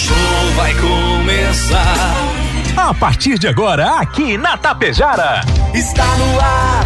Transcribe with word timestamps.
show 0.00 0.52
vai 0.56 0.74
começar. 0.74 2.14
A 2.76 2.94
partir 2.94 3.38
de 3.38 3.46
agora, 3.46 3.98
aqui 3.98 4.38
na 4.38 4.56
Tapejara. 4.56 5.42
Está 5.74 6.06
no 6.16 6.40
ar. 6.40 6.84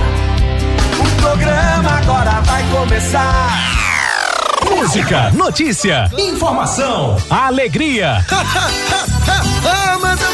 O 0.98 1.22
programa 1.22 1.90
agora 1.98 2.40
vai 2.40 2.64
começar. 2.70 3.84
Música, 4.68 5.30
notícia, 5.30 6.10
informação, 6.18 7.16
alegria. 7.30 8.24
ah, 8.30 9.98
mas 10.00 10.20
eu 10.20 10.33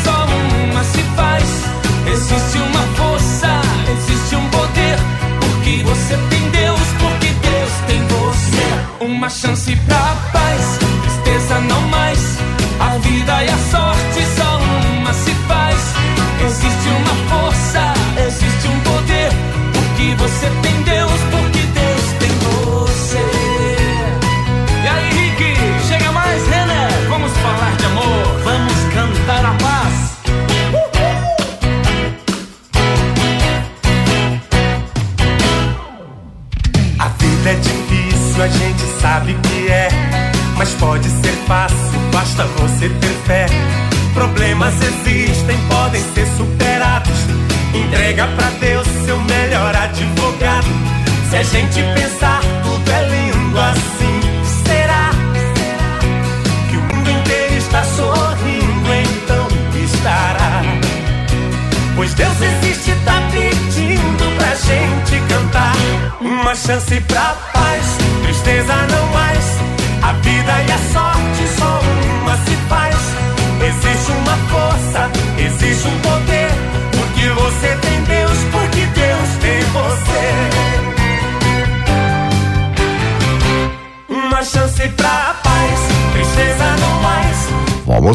Existe 2.11 2.57
uma 2.57 2.83
força, 2.97 3.47
existe 3.89 4.35
um 4.35 4.49
poder. 4.49 4.97
Porque 5.39 5.83
você 5.83 6.17
tem 6.29 6.49
Deus, 6.49 6.79
porque 6.99 7.27
Deus 7.27 7.71
tem 7.87 8.05
você. 8.07 9.05
Uma 9.05 9.29
chance 9.29 9.75
pra 9.87 10.40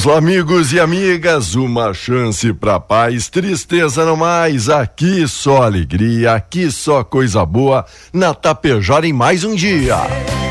Lá, 0.06 0.18
amigos 0.18 0.72
e 0.72 0.78
amigas, 0.78 1.56
uma 1.56 1.92
chance 1.92 2.52
pra 2.52 2.78
paz, 2.78 3.28
tristeza 3.28 4.04
não 4.04 4.14
mais, 4.14 4.68
aqui 4.68 5.26
só 5.26 5.64
alegria, 5.64 6.34
aqui 6.34 6.70
só 6.70 7.02
coisa 7.02 7.44
boa, 7.44 7.84
na 8.12 8.32
Tapejara 8.32 9.04
em 9.04 9.12
mais 9.12 9.42
um 9.42 9.52
dia. 9.52 9.96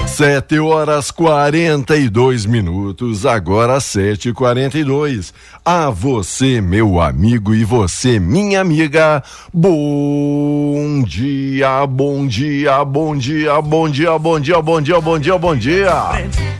Sete 0.08 0.60
horas 0.60 1.10
quarenta 1.10 1.96
e 1.96 2.10
dois 2.10 2.46
minutos, 2.46 3.26
agora 3.26 3.80
sete 3.80 4.34
quarenta 4.34 4.78
e 4.78 4.84
dois. 4.84 5.34
A 5.64 5.90
você, 5.90 6.60
meu 6.60 7.00
amigo, 7.00 7.56
e 7.56 7.64
você, 7.64 8.20
minha 8.20 8.60
amiga, 8.60 9.24
bom 9.54 11.02
dia, 11.08 11.88
bom 11.88 12.28
dia, 12.28 12.84
bom 12.84 13.16
dia, 13.16 13.62
bom 13.62 13.90
dia, 13.90 14.20
bom 14.20 14.38
dia, 14.38 14.62
bom 14.62 14.82
dia, 14.82 15.00
bom 15.00 15.18
dia, 15.18 15.38
bom 15.38 15.56
dia. 15.56 15.94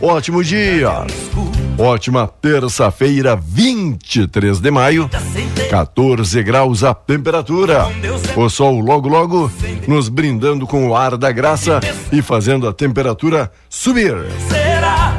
Ótimo 0.00 0.42
dia. 0.42 1.04
Ótima 1.78 2.26
terça-feira, 2.26 3.36
23 3.36 4.60
de 4.60 4.70
maio, 4.70 5.10
14 5.68 6.42
graus 6.42 6.82
a 6.82 6.94
temperatura. 6.94 7.86
O 8.34 8.48
sol 8.48 8.80
logo, 8.80 9.08
logo 9.08 9.50
nos 9.86 10.08
brindando 10.08 10.66
com 10.66 10.88
o 10.88 10.96
ar 10.96 11.18
da 11.18 11.30
graça 11.30 11.80
e 12.10 12.22
fazendo 12.22 12.66
a 12.66 12.72
temperatura 12.72 13.52
subir. 13.68 14.14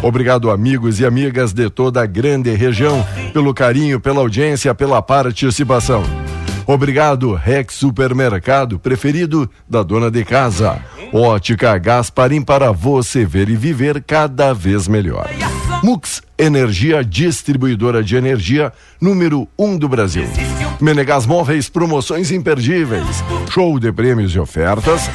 Obrigado, 0.01 0.49
amigos 0.49 0.99
e 0.99 1.05
amigas 1.05 1.53
de 1.53 1.69
toda 1.69 2.01
a 2.01 2.07
grande 2.07 2.51
região, 2.55 3.05
pelo 3.33 3.53
carinho, 3.53 3.99
pela 3.99 4.21
audiência, 4.21 4.73
pela 4.73 4.99
participação. 4.99 6.03
Obrigado, 6.65 7.33
Rex 7.33 7.75
Supermercado, 7.75 8.79
preferido 8.79 9.49
da 9.69 9.83
dona 9.83 10.09
de 10.09 10.25
casa. 10.25 10.79
Ótica 11.13 11.77
Gasparim 11.77 12.41
para 12.41 12.71
você 12.71 13.25
ver 13.25 13.47
e 13.47 13.55
viver 13.55 14.03
cada 14.03 14.53
vez 14.53 14.87
melhor. 14.87 15.29
Mux 15.83 16.21
Energia 16.37 17.03
Distribuidora 17.03 18.03
de 18.03 18.15
Energia, 18.15 18.73
número 18.99 19.47
1 19.57 19.65
um 19.65 19.77
do 19.77 19.87
Brasil. 19.87 20.27
Menegas 20.81 21.25
Móveis, 21.25 21.69
promoções 21.69 22.31
imperdíveis. 22.31 23.23
Show 23.49 23.79
de 23.79 23.91
prêmios 23.91 24.33
e 24.33 24.39
ofertas. 24.39 25.09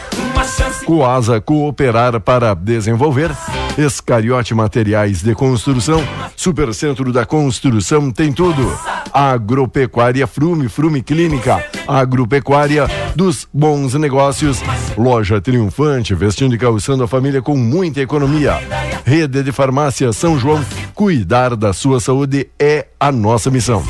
Coasa 0.85 1.41
Cooperar 1.41 2.21
para 2.21 2.55
desenvolver. 2.55 3.31
Escariote 3.77 4.55
Materiais 4.55 5.23
de 5.23 5.35
Construção. 5.35 6.03
Supercentro 6.37 7.13
da 7.13 7.25
Construção 7.25 8.11
tem 8.11 8.33
tudo. 8.33 8.71
Agropecuária 9.13 10.27
Frume, 10.27 10.69
Frume 10.69 11.03
Clínica. 11.03 11.65
Agropecuária 11.89 12.87
dos 13.17 13.49
bons 13.53 13.95
negócios. 13.95 14.61
Loja 14.97 15.41
Triunfante, 15.41 16.15
vestindo 16.15 16.55
e 16.55 16.59
calçando 16.59 17.03
a 17.03 17.09
família 17.09 17.41
com 17.41 17.57
muita 17.57 18.01
economia. 18.01 18.61
Rede 19.05 19.43
de 19.43 19.53
Farmácia 19.53 20.13
São 20.13 20.39
João. 20.39 20.63
Cuidar 20.95 21.57
da 21.57 21.73
sua 21.73 21.99
saúde 21.99 22.49
é 22.59 22.87
a 23.01 23.11
nossa 23.11 23.51
missão. 23.51 23.83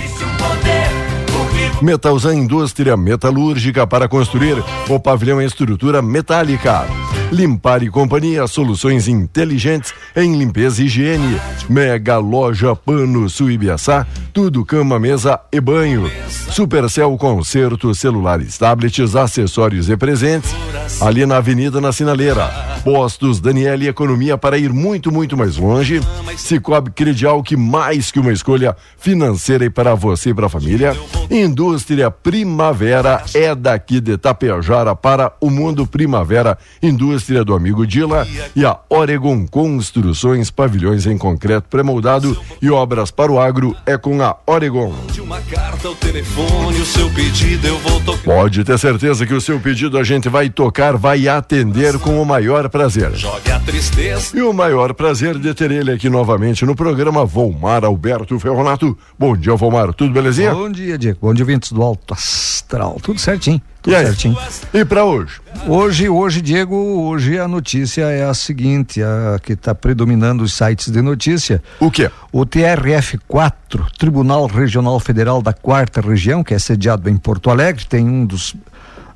Metalzan 1.82 2.36
Indústria 2.36 2.96
Metalúrgica 2.96 3.84
para 3.84 4.08
construir 4.08 4.62
o 4.88 5.00
pavilhão 5.00 5.42
em 5.42 5.44
estrutura 5.44 6.00
metálica. 6.00 6.86
Limpar 7.32 7.82
e 7.82 7.88
Companhia, 7.88 8.46
soluções 8.46 9.08
inteligentes 9.08 9.94
em 10.14 10.36
limpeza 10.36 10.82
e 10.82 10.84
higiene. 10.84 11.40
Mega 11.66 12.18
Loja 12.18 12.76
Pano 12.76 13.26
Suibiaçá, 13.30 14.06
tudo 14.34 14.66
cama, 14.66 15.00
mesa 15.00 15.40
e 15.50 15.58
banho. 15.58 16.10
Supercel 16.28 17.16
Concerto, 17.16 17.94
celulares, 17.94 18.58
tablets, 18.58 19.16
acessórios 19.16 19.88
e 19.88 19.96
presentes. 19.96 20.54
Ali 21.00 21.24
na 21.24 21.38
Avenida 21.38 21.80
na 21.80 21.90
Sinaleira. 21.90 22.50
Postos 22.84 23.40
Daniele 23.40 23.86
Economia 23.86 24.36
para 24.36 24.58
ir 24.58 24.72
muito, 24.72 25.10
muito 25.10 25.34
mais 25.36 25.56
longe. 25.56 26.00
Cicobi 26.36 26.90
Credial, 26.90 27.42
que 27.42 27.56
mais 27.56 28.10
que 28.10 28.18
uma 28.18 28.32
escolha 28.32 28.76
financeira 28.98 29.64
e 29.64 29.70
para 29.70 29.94
você 29.94 30.30
e 30.30 30.34
para 30.34 30.46
a 30.46 30.50
família. 30.50 30.94
Indústria 31.30 32.10
Primavera 32.10 33.22
é 33.32 33.54
daqui 33.54 34.00
de 34.00 34.18
Tapejara 34.18 34.94
para 34.96 35.32
o 35.40 35.48
mundo 35.48 35.86
Primavera. 35.86 36.58
Indústria 36.82 37.21
do 37.44 37.54
amigo 37.54 37.86
Dila 37.86 38.26
e 38.54 38.64
a 38.64 38.78
Oregon 38.90 39.46
Construções, 39.46 40.50
pavilhões 40.50 41.06
em 41.06 41.16
concreto 41.16 41.68
pré-moldado 41.68 42.36
e 42.60 42.68
obras 42.68 43.10
para 43.10 43.30
o 43.30 43.38
agro 43.38 43.76
é 43.86 43.96
com 43.96 44.16
na 44.16 44.34
Oregon. 44.46 44.92
De 45.12 45.20
uma 45.20 45.40
carta 45.42 45.88
ao 45.88 45.94
telefone, 45.94 46.80
o 46.80 46.84
seu 46.84 47.08
pedido 47.10 47.66
eu 47.66 47.78
vou 47.78 48.00
tocar. 48.00 48.22
Pode 48.22 48.64
ter 48.64 48.78
certeza 48.78 49.24
que 49.24 49.32
o 49.32 49.40
seu 49.40 49.60
pedido 49.60 49.96
a 49.96 50.02
gente 50.02 50.28
vai 50.28 50.50
tocar, 50.50 50.96
vai 50.96 51.28
atender 51.28 51.98
com 51.98 52.20
o 52.20 52.26
maior 52.26 52.68
prazer. 52.68 53.14
Jogue 53.14 53.50
a 53.52 53.60
tristeza. 53.60 54.36
E 54.36 54.42
o 54.42 54.52
maior 54.52 54.92
prazer 54.92 55.38
de 55.38 55.54
ter 55.54 55.70
ele 55.70 55.92
aqui 55.92 56.10
novamente 56.10 56.66
no 56.66 56.74
programa 56.74 57.24
Volmar 57.24 57.84
Alberto 57.84 58.38
Ferronato. 58.40 58.98
Bom 59.18 59.36
dia, 59.36 59.54
Volmar. 59.54 59.94
Tudo 59.94 60.12
belezinha? 60.12 60.52
Bom 60.52 60.70
dia, 60.70 60.98
Diego. 60.98 61.18
Bom 61.22 61.32
dia, 61.32 61.44
ouvintes 61.44 61.70
do 61.70 61.82
Alto 61.82 62.12
Astral. 62.12 62.98
Tudo 63.00 63.20
certinho. 63.20 63.62
Tudo 63.82 63.92
E 63.92 63.96
aí? 63.96 64.06
certinho. 64.06 64.36
E 64.72 64.84
pra 64.84 65.04
hoje? 65.04 65.40
Hoje, 65.66 66.08
hoje, 66.08 66.40
Diego, 66.40 66.76
hoje 66.76 67.38
a 67.38 67.48
notícia 67.48 68.02
é 68.02 68.24
a 68.24 68.32
seguinte, 68.32 69.02
a 69.02 69.38
que 69.42 69.54
está 69.54 69.74
predominando 69.74 70.42
os 70.44 70.54
sites 70.54 70.88
de 70.90 71.02
notícia. 71.02 71.60
O 71.80 71.90
quê? 71.90 72.08
O 72.30 72.46
TRF4, 72.46 73.52
Tribunal 73.98 74.46
Regional 74.46 74.98
Federal 75.00 75.42
da 75.42 75.52
Quarta 75.52 76.00
Região, 76.00 76.44
que 76.44 76.54
é 76.54 76.58
sediado 76.58 77.10
em 77.10 77.16
Porto 77.16 77.50
Alegre, 77.50 77.84
tem 77.84 78.08
um 78.08 78.24
dos 78.24 78.54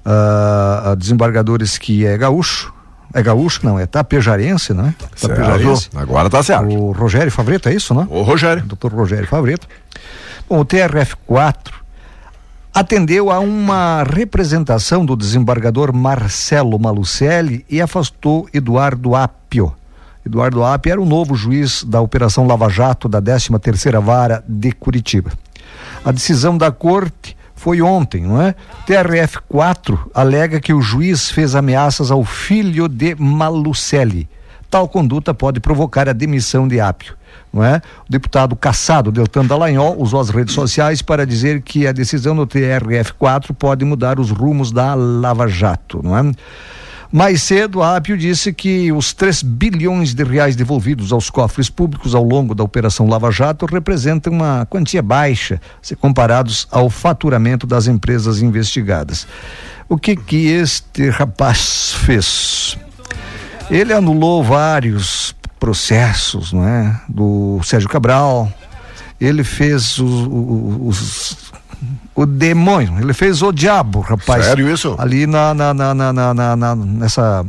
ah, 0.04 0.94
desembargadores 0.98 1.78
que 1.78 2.04
é 2.04 2.16
gaúcho. 2.18 2.72
É 3.14 3.22
gaúcho, 3.22 3.60
não, 3.64 3.78
é 3.78 3.86
tapejarense, 3.86 4.74
né? 4.74 4.94
Tapejarense. 5.20 5.82
Certo. 5.82 5.98
Agora 5.98 6.28
tá 6.28 6.42
certo. 6.42 6.66
O 6.68 6.92
Rogério 6.92 7.30
Favreto, 7.32 7.68
é 7.68 7.74
isso, 7.74 7.94
né? 7.94 8.06
Ô, 8.10 8.22
Rogério. 8.22 8.62
Dr. 8.64 8.92
Rogério 8.92 9.26
Favreto. 9.26 9.66
Bom, 10.48 10.60
o 10.60 10.64
TRF4 10.66 11.56
atendeu 12.76 13.30
a 13.30 13.40
uma 13.40 14.02
representação 14.02 15.02
do 15.02 15.16
desembargador 15.16 15.94
Marcelo 15.94 16.78
Malucelli 16.78 17.64
e 17.70 17.80
afastou 17.80 18.46
Eduardo 18.52 19.14
Apio. 19.14 19.74
Eduardo 20.26 20.62
Apio 20.62 20.92
era 20.92 21.00
o 21.00 21.06
novo 21.06 21.34
juiz 21.34 21.82
da 21.82 22.02
Operação 22.02 22.46
Lava 22.46 22.68
Jato 22.68 23.08
da 23.08 23.22
13ª 23.22 23.98
Vara 23.98 24.44
de 24.46 24.72
Curitiba. 24.72 25.32
A 26.04 26.12
decisão 26.12 26.58
da 26.58 26.70
corte 26.70 27.34
foi 27.54 27.80
ontem, 27.80 28.24
não 28.26 28.42
é? 28.42 28.54
TRF4 28.86 30.10
alega 30.12 30.60
que 30.60 30.74
o 30.74 30.82
juiz 30.82 31.30
fez 31.30 31.54
ameaças 31.54 32.10
ao 32.10 32.26
filho 32.26 32.88
de 32.88 33.14
Malucelli. 33.14 34.28
Tal 34.68 34.86
conduta 34.86 35.32
pode 35.32 35.60
provocar 35.60 36.10
a 36.10 36.12
demissão 36.12 36.68
de 36.68 36.78
Apio. 36.78 37.14
Não 37.56 37.64
é? 37.64 37.80
O 38.06 38.12
deputado 38.12 38.54
caçado 38.54 39.10
Deltan 39.10 39.46
Dallagnol 39.46 39.96
usou 39.98 40.20
as 40.20 40.28
redes 40.28 40.52
sociais 40.52 41.00
para 41.00 41.24
dizer 41.24 41.62
que 41.62 41.86
a 41.86 41.92
decisão 41.92 42.36
do 42.36 42.46
TRF4 42.46 43.54
pode 43.58 43.82
mudar 43.82 44.20
os 44.20 44.30
rumos 44.30 44.70
da 44.70 44.94
Lava 44.94 45.48
Jato, 45.48 46.02
não 46.04 46.18
é? 46.18 46.32
Mais 47.10 47.40
cedo, 47.40 47.82
a 47.82 47.96
Apio 47.96 48.18
disse 48.18 48.52
que 48.52 48.92
os 48.92 49.14
3 49.14 49.42
bilhões 49.42 50.12
de 50.12 50.22
reais 50.22 50.54
devolvidos 50.54 51.12
aos 51.12 51.30
cofres 51.30 51.70
públicos 51.70 52.14
ao 52.14 52.22
longo 52.22 52.54
da 52.54 52.62
Operação 52.62 53.08
Lava 53.08 53.30
Jato 53.30 53.64
representam 53.64 54.34
uma 54.34 54.66
quantia 54.66 55.00
baixa, 55.00 55.58
se 55.80 55.96
comparados 55.96 56.68
ao 56.70 56.90
faturamento 56.90 57.66
das 57.66 57.86
empresas 57.86 58.42
investigadas. 58.42 59.26
O 59.88 59.96
que 59.96 60.14
que 60.14 60.48
este 60.48 61.08
rapaz 61.08 61.94
fez? 62.04 62.76
Ele 63.70 63.92
anulou 63.92 64.44
vários 64.44 65.34
processos, 65.58 66.52
não 66.52 66.66
é? 66.66 67.00
Do 67.08 67.60
Sérgio 67.64 67.88
Cabral. 67.88 68.50
Ele 69.20 69.42
fez 69.44 69.98
os, 69.98 70.28
os- 70.30 71.52
o 72.14 72.26
demônio, 72.26 72.98
ele 73.00 73.12
fez 73.14 73.42
o 73.42 73.50
diabo, 73.52 74.00
rapaz. 74.00 74.44
Sério 74.46 74.70
isso? 74.72 74.94
Ali 74.98 75.26
na, 75.26 75.54
na, 75.54 75.72
na, 75.74 75.94
na, 75.94 76.12
na- 76.34 76.56
na- 76.56 76.76
nessa 76.76 77.44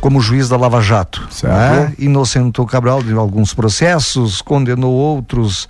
como 0.00 0.20
juiz 0.20 0.48
da 0.48 0.56
Lava 0.56 0.80
Jato, 0.80 1.26
Certo. 1.30 1.52
né? 1.54 1.92
Inocentou 1.98 2.64
Cabral 2.66 3.02
de 3.02 3.12
alguns 3.12 3.52
processos, 3.52 4.40
condenou 4.40 4.92
outros 4.92 5.68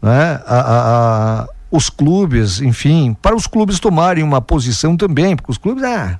né, 0.00 0.40
a- 0.46 0.54
a- 0.54 1.40
a- 1.42 1.46
os 1.68 1.90
clubes, 1.90 2.60
enfim, 2.60 3.16
para 3.20 3.34
os 3.34 3.48
clubes 3.48 3.80
tomarem 3.80 4.22
uma 4.22 4.40
posição 4.40 4.96
também, 4.96 5.34
porque 5.34 5.50
os 5.50 5.58
clubes, 5.58 5.82
ah, 5.82 6.16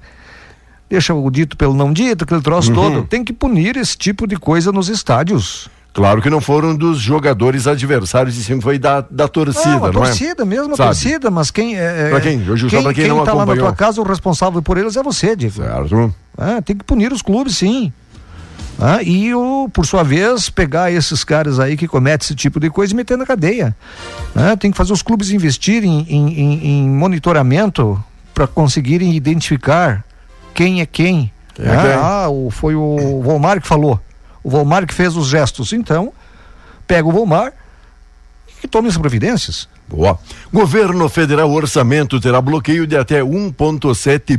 deixa 0.90 1.14
o 1.14 1.30
dito 1.30 1.56
pelo 1.56 1.72
não 1.72 1.92
dito, 1.92 2.24
aquele 2.24 2.38
Uhum. 2.38 2.42
troço 2.42 2.74
todo, 2.74 3.02
tem 3.04 3.22
que 3.24 3.32
punir 3.32 3.76
esse 3.76 3.96
tipo 3.96 4.26
de 4.26 4.36
coisa 4.36 4.72
nos 4.72 4.88
estádios. 4.88 5.68
Claro 5.92 6.20
que 6.22 6.30
não 6.30 6.40
foram 6.40 6.74
dos 6.76 6.98
jogadores 7.00 7.66
adversários, 7.66 8.36
e 8.36 8.44
sim 8.44 8.60
foi 8.60 8.78
da, 8.78 9.04
da 9.10 9.26
torcida, 9.26 9.70
não, 9.70 9.84
a 9.84 9.92
não 9.92 9.92
torcida 9.92 10.44
mesmo, 10.44 10.74
a 10.74 10.76
Sabe? 10.76 10.88
torcida, 10.90 11.30
mas 11.30 11.50
quem 11.50 11.76
é. 11.76 12.10
Pra 12.10 12.20
quem? 12.20 12.48
Hoje, 12.48 12.70
só 12.70 12.80
pra 12.82 12.94
quem 12.94 13.08
não 13.08 13.24
tá 13.24 13.32
lá 13.32 13.38
na 13.38 13.42
acompanhou. 13.52 13.66
tua 13.66 13.74
casa, 13.74 14.00
o 14.00 14.04
responsável 14.04 14.62
por 14.62 14.78
eles 14.78 14.96
é 14.96 15.02
você, 15.02 15.34
Diego. 15.34 15.54
Certo. 15.56 16.14
Ah, 16.38 16.62
tem 16.62 16.76
que 16.76 16.84
punir 16.84 17.12
os 17.12 17.22
clubes, 17.22 17.56
sim. 17.56 17.92
Ah, 18.78 19.02
e, 19.02 19.34
o, 19.34 19.68
por 19.72 19.84
sua 19.84 20.02
vez, 20.04 20.48
pegar 20.48 20.92
esses 20.92 21.22
caras 21.24 21.58
aí 21.58 21.76
que 21.76 21.88
cometem 21.88 22.24
esse 22.24 22.34
tipo 22.36 22.58
de 22.60 22.70
coisa 22.70 22.92
e 22.92 22.96
meter 22.96 23.18
na 23.18 23.26
cadeia. 23.26 23.76
Ah, 24.34 24.56
tem 24.56 24.70
que 24.70 24.76
fazer 24.76 24.92
os 24.92 25.02
clubes 25.02 25.30
investirem 25.30 26.06
em, 26.08 26.40
em- 26.40 26.66
em 26.84 26.88
monitoramento 26.88 28.02
para 28.32 28.46
conseguirem 28.46 29.12
identificar 29.14 30.04
quem 30.60 30.82
é 30.82 30.84
quem. 30.86 31.32
É 31.58 31.70
ah, 31.70 31.82
quem? 31.82 31.92
ah, 31.92 32.28
o- 32.28 32.50
foi 32.50 32.74
o 32.74 33.22
Volmar 33.22 33.62
que 33.62 33.66
falou. 33.66 33.98
O 34.44 34.50
Volmar 34.50 34.86
que 34.86 34.92
fez 34.92 35.16
os 35.16 35.26
gestos. 35.26 35.72
Então, 35.72 36.12
pega 36.86 37.08
o 37.08 37.12
Volmar 37.12 37.54
e 38.62 38.68
tome 38.68 38.88
as 38.88 38.98
providências. 38.98 39.66
Boa. 39.88 40.18
Governo 40.52 41.08
Federal 41.08 41.50
Orçamento 41.50 42.20
terá 42.20 42.42
bloqueio 42.42 42.86
de 42.86 42.94
até 42.94 43.22
1,7 43.22 44.36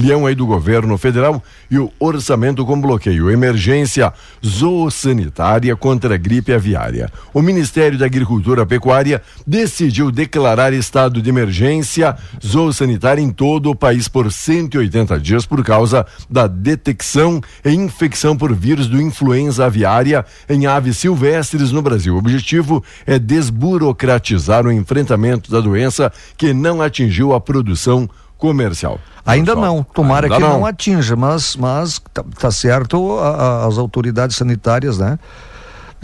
leão 0.00 0.26
aí 0.26 0.34
do 0.34 0.46
governo 0.46 0.96
federal 0.96 1.42
e 1.70 1.78
o 1.78 1.90
orçamento 1.98 2.64
com 2.64 2.80
bloqueio. 2.80 3.30
Emergência 3.30 4.12
zoossanitária 4.44 5.74
contra 5.76 6.14
a 6.14 6.18
gripe 6.18 6.52
aviária. 6.52 7.10
O 7.32 7.42
Ministério 7.42 7.98
da 7.98 8.06
Agricultura 8.06 8.62
e 8.62 8.66
Pecuária 8.66 9.22
decidiu 9.46 10.10
declarar 10.10 10.72
estado 10.72 11.20
de 11.20 11.28
emergência 11.28 12.16
zoossanitária 12.44 13.22
em 13.22 13.30
todo 13.30 13.70
o 13.70 13.74
país 13.74 14.08
por 14.08 14.32
180 14.32 15.18
dias 15.20 15.46
por 15.46 15.64
causa 15.64 16.06
da 16.28 16.46
detecção 16.46 17.40
e 17.64 17.70
infecção 17.70 18.36
por 18.36 18.54
vírus 18.54 18.86
do 18.86 19.00
influenza 19.00 19.66
aviária 19.66 20.24
em 20.48 20.66
aves 20.66 20.98
silvestres 20.98 21.72
no 21.72 21.82
Brasil. 21.82 22.14
O 22.14 22.18
objetivo 22.18 22.82
é 23.06 23.18
desburocratizar 23.18 24.66
o 24.66 24.72
enfrentamento 24.72 25.50
da 25.50 25.60
doença 25.60 26.12
que 26.36 26.52
não 26.52 26.80
atingiu 26.80 27.32
a 27.32 27.40
produção 27.40 28.08
comercial. 28.38 28.98
Ainda 29.26 29.54
não, 29.54 29.82
tomara 29.82 30.26
Ainda 30.26 30.36
que 30.36 30.40
não. 30.42 30.60
não. 30.60 30.66
atinja, 30.66 31.14
mas, 31.16 31.54
mas 31.56 32.00
tá, 32.14 32.24
tá 32.38 32.50
certo 32.50 33.18
a- 33.18 33.28
a- 33.64 33.66
as 33.66 33.76
autoridades 33.76 34.36
sanitárias, 34.36 34.96
né? 34.96 35.18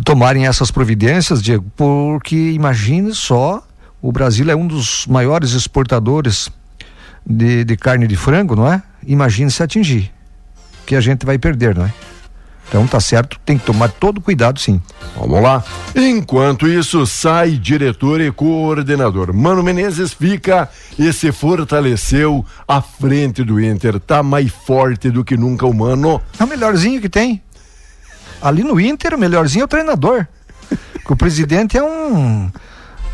Tomarem 0.04 0.46
essas 0.46 0.70
providências, 0.70 1.40
Diego, 1.42 1.64
porque 1.76 2.36
imagine 2.50 3.14
só, 3.14 3.62
o 4.02 4.10
Brasil 4.12 4.50
é 4.50 4.56
um 4.56 4.66
dos 4.66 5.06
maiores 5.06 5.52
exportadores 5.52 6.50
de, 7.24 7.64
de 7.64 7.76
carne 7.76 8.06
de 8.06 8.16
frango, 8.16 8.54
não 8.56 8.70
é? 8.70 8.82
Imagine 9.06 9.50
se 9.50 9.62
atingir, 9.62 10.12
que 10.84 10.96
a 10.96 11.00
gente 11.00 11.24
vai 11.24 11.38
perder, 11.38 11.74
não 11.76 11.86
é? 11.86 11.94
Então 12.68 12.86
tá 12.86 12.98
certo, 12.98 13.38
tem 13.44 13.56
que 13.56 13.64
tomar 13.64 13.88
todo 13.88 14.20
cuidado, 14.20 14.58
sim. 14.58 14.80
Vamos 15.16 15.42
lá. 15.42 15.62
Enquanto 15.94 16.66
isso, 16.66 17.06
sai 17.06 17.52
diretor 17.52 18.20
e 18.20 18.32
coordenador. 18.32 19.32
Mano 19.32 19.62
Menezes 19.62 20.12
fica 20.12 20.68
e 20.98 21.12
se 21.12 21.30
fortaleceu 21.30 22.44
à 22.66 22.80
frente 22.80 23.44
do 23.44 23.60
Inter. 23.60 24.00
Tá 24.00 24.22
mais 24.22 24.50
forte 24.50 25.10
do 25.10 25.24
que 25.24 25.36
nunca 25.36 25.66
o 25.66 25.72
Mano. 25.72 26.20
É 26.38 26.44
o 26.44 26.48
melhorzinho 26.48 27.00
que 27.00 27.08
tem. 27.08 27.40
Ali 28.42 28.62
no 28.62 28.80
Inter, 28.80 29.14
o 29.14 29.18
melhorzinho 29.18 29.62
é 29.62 29.64
o 29.64 29.68
treinador. 29.68 30.26
que 30.68 31.12
o 31.12 31.16
presidente 31.16 31.78
é 31.78 31.82
um. 31.82 32.50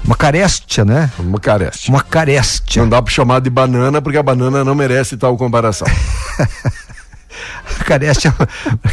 Uma 0.03 0.17
carestia, 0.17 0.85
né? 0.85 1.11
Uma 1.19 1.39
careste. 1.39 1.91
Uma 1.91 2.03
carestia. 2.03 2.83
Não 2.83 2.89
dá 2.89 3.03
pra 3.03 3.13
chamar 3.13 3.41
de 3.41 3.51
banana, 3.51 4.01
porque 4.01 4.17
a 4.17 4.23
banana 4.23 4.65
não 4.65 4.75
merece 4.75 5.17
tal 5.17 5.37
comparação. 5.37 5.87
Carestia, 7.87 8.35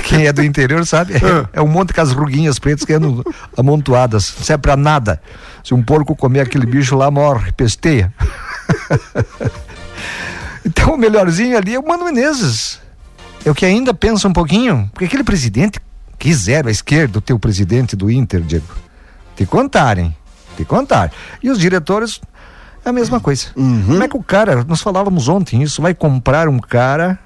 quem 0.04 0.28
é 0.28 0.34
do 0.34 0.44
interior 0.44 0.86
sabe, 0.86 1.14
é, 1.16 1.60
é 1.60 1.62
um 1.62 1.68
monte 1.68 1.94
com 1.94 2.02
as 2.02 2.12
ruguinhas 2.12 2.60
pretas 2.60 2.86
que 2.86 2.94
andam 2.94 3.24
amontoadas. 3.56 4.34
Não 4.38 4.44
serve 4.44 4.62
pra 4.62 4.78
nada. 4.78 5.22
Se 5.64 5.74
um 5.74 5.84
porco 5.84 6.16
comer 6.16 6.42
aquele 6.42 6.66
bicho 6.66 6.96
lá, 6.96 7.10
morre, 7.12 7.52
pesteia. 7.52 8.14
então 10.66 10.94
o 10.94 10.98
melhorzinho 10.98 11.58
ali 11.58 11.76
é 11.76 11.80
o 11.80 11.88
Mano 11.88 12.06
Menezes. 12.06 12.80
É 13.46 13.52
o 13.52 13.56
que 13.56 13.66
ainda 13.66 13.94
pensa 13.94 14.28
um 14.28 14.34
pouquinho, 14.34 14.90
porque 14.94 15.06
aquele 15.06 15.24
presidente, 15.24 15.80
que 16.18 16.34
zero 16.34 16.68
à 16.68 16.72
esquerda, 16.72 17.20
o 17.20 17.22
teu 17.22 17.38
presidente 17.40 17.96
do 17.96 18.10
Inter, 18.10 18.42
Diego. 18.42 18.68
Te 19.36 19.46
contarem, 19.46 20.16
te 20.56 20.66
contar. 20.66 21.12
E 21.42 21.50
os 21.50 21.60
diretores, 21.60 22.20
é 22.84 22.90
a 22.90 22.94
mesma 22.94 23.20
coisa. 23.20 23.48
Como 23.54 24.04
é 24.04 24.08
que 24.08 24.18
o 24.18 24.24
cara, 24.24 24.64
nós 24.64 24.82
falávamos 24.82 25.28
ontem 25.28 25.62
isso, 25.62 25.82
vai 25.82 25.94
comprar 25.94 26.48
um 26.48 26.60
cara 26.60 27.20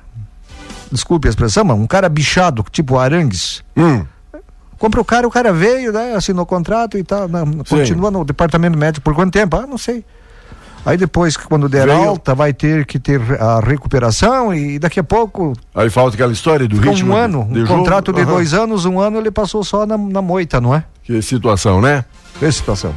desculpe 0.91 1.27
a 1.27 1.29
expressão, 1.29 1.63
mas 1.63 1.77
um 1.77 1.87
cara 1.87 2.09
bichado, 2.09 2.65
tipo 2.71 2.97
Arangues. 2.97 3.63
Hum. 3.75 4.05
Compra 4.77 4.99
o 4.99 5.05
cara, 5.05 5.27
o 5.27 5.31
cara 5.31 5.53
veio, 5.53 5.91
né, 5.93 6.15
assinou 6.15 6.45
contrato 6.45 6.97
e 6.97 7.03
tal, 7.03 7.27
né, 7.27 7.41
continua 7.69 8.09
no 8.09 8.25
departamento 8.25 8.77
médico 8.77 9.03
por 9.03 9.13
quanto 9.13 9.31
tempo? 9.31 9.55
Ah, 9.55 9.67
não 9.67 9.77
sei. 9.77 10.03
Aí 10.83 10.97
depois, 10.97 11.37
que 11.37 11.45
quando 11.47 11.69
der 11.69 11.85
Veio. 11.85 11.99
alta, 12.09 12.33
vai 12.33 12.51
ter 12.51 12.87
que 12.87 12.97
ter 12.97 13.21
a 13.39 13.59
recuperação 13.59 14.51
e 14.51 14.79
daqui 14.79 14.99
a 14.99 15.03
pouco, 15.03 15.53
Aí 15.75 15.91
falta 15.91 16.15
aquela 16.15 16.33
história 16.33 16.67
do 16.67 16.75
ritmo 16.79 17.13
um 17.13 17.15
ano, 17.15 17.47
um 17.47 17.53
jogo. 17.53 17.67
contrato 17.67 18.11
de 18.11 18.21
Aham. 18.21 18.31
dois 18.31 18.53
anos, 18.55 18.83
um 18.85 18.99
ano 18.99 19.19
ele 19.19 19.29
passou 19.29 19.63
só 19.63 19.85
na, 19.85 19.95
na 19.95 20.23
moita, 20.23 20.59
não 20.59 20.73
é? 20.73 20.83
Que 21.03 21.21
situação, 21.21 21.79
né? 21.79 22.03
Essa 22.41 22.53
situação. 22.53 22.95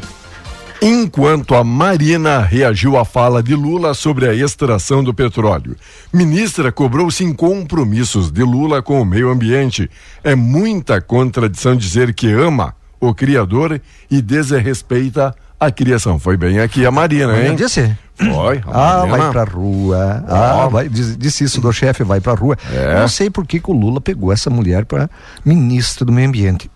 Enquanto 0.82 1.54
a 1.54 1.64
Marina 1.64 2.40
reagiu 2.40 2.96
à 2.98 3.04
fala 3.04 3.42
de 3.42 3.54
Lula 3.54 3.94
sobre 3.94 4.28
a 4.28 4.34
extração 4.34 5.02
do 5.02 5.14
petróleo. 5.14 5.76
Ministra 6.12 6.70
cobrou-se 6.70 7.24
em 7.24 7.32
compromissos 7.32 8.30
de 8.30 8.42
Lula 8.42 8.82
com 8.82 9.00
o 9.00 9.04
meio 9.04 9.30
ambiente. 9.30 9.90
É 10.22 10.34
muita 10.34 11.00
contradição 11.00 11.74
dizer 11.76 12.12
que 12.12 12.30
ama 12.30 12.74
o 13.00 13.14
Criador 13.14 13.80
e 14.10 14.20
desrespeita 14.20 15.34
a 15.58 15.70
criação. 15.70 16.18
Foi 16.18 16.36
bem 16.36 16.60
aqui 16.60 16.84
a 16.84 16.90
Marina, 16.90 17.38
hein? 17.40 17.48
Não 17.48 17.54
disse? 17.54 17.96
Foi. 18.16 18.62
a 18.66 19.00
Ah, 19.02 19.06
vai 19.06 19.30
pra 19.32 19.44
rua. 19.44 20.24
Ah, 20.28 20.68
vai, 20.68 20.88
diz- 20.88 21.16
disse 21.16 21.44
isso 21.44 21.60
do 21.60 21.72
chefe, 21.72 22.04
vai 22.04 22.20
pra 22.20 22.34
rua. 22.34 22.56
É. 22.72 23.00
Não 23.00 23.08
sei 23.08 23.30
por 23.30 23.46
que, 23.46 23.58
que 23.58 23.70
o 23.70 23.74
Lula 23.74 24.00
pegou 24.00 24.32
essa 24.32 24.50
mulher 24.50 24.84
pra 24.84 25.08
ministra 25.44 26.04
do 26.04 26.12
meio 26.12 26.28
ambiente. 26.28 26.70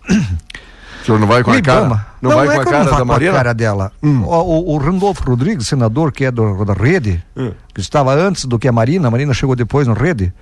Senhor 1.15 1.19
não 1.19 1.27
vai 1.27 1.43
com 1.43 1.51
a 1.51 1.61
cara? 1.61 1.79
Ibama. 1.79 2.05
Não, 2.21 2.29
vai 2.31 2.45
é 2.45 2.45
com 2.47 2.51
a 2.51 2.63
que 2.63 2.67
eu 2.67 2.71
cara 2.71 2.77
não 2.83 2.91
da 2.91 3.05
a? 3.05 3.31
Hum. 3.31 3.37
cara 3.37 3.53
dela. 3.53 3.91
O, 4.03 4.07
o- 4.07 4.73
o 4.73 4.77
Randolfo 4.77 5.23
Rodrigues, 5.23 5.67
senador 5.67 6.11
que 6.11 6.25
é 6.25 6.31
do, 6.31 6.63
da 6.65 6.73
Rede, 6.73 7.23
Hum. 7.35 7.51
que 7.73 7.81
estava 7.81 8.13
antes 8.13 8.45
do 8.45 8.57
que 8.59 8.67
a 8.67 8.71
Marina, 8.71 9.07
a 9.07 9.11
Marina 9.11 9.33
chegou 9.33 9.55
depois 9.55 9.87
no 9.87 9.93
Rede, 9.93 10.33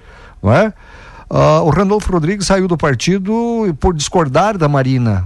não 0.41 0.51
é? 0.53 0.73
Ah, 1.29 1.61
o 1.61 1.69
Randolfo 1.69 2.11
Rodrigues 2.11 2.47
saiu 2.47 2.67
do 2.67 2.77
partido 2.77 3.33
por 3.79 3.93
discordar 3.93 4.57
da 4.57 4.67
Marina. 4.69 5.25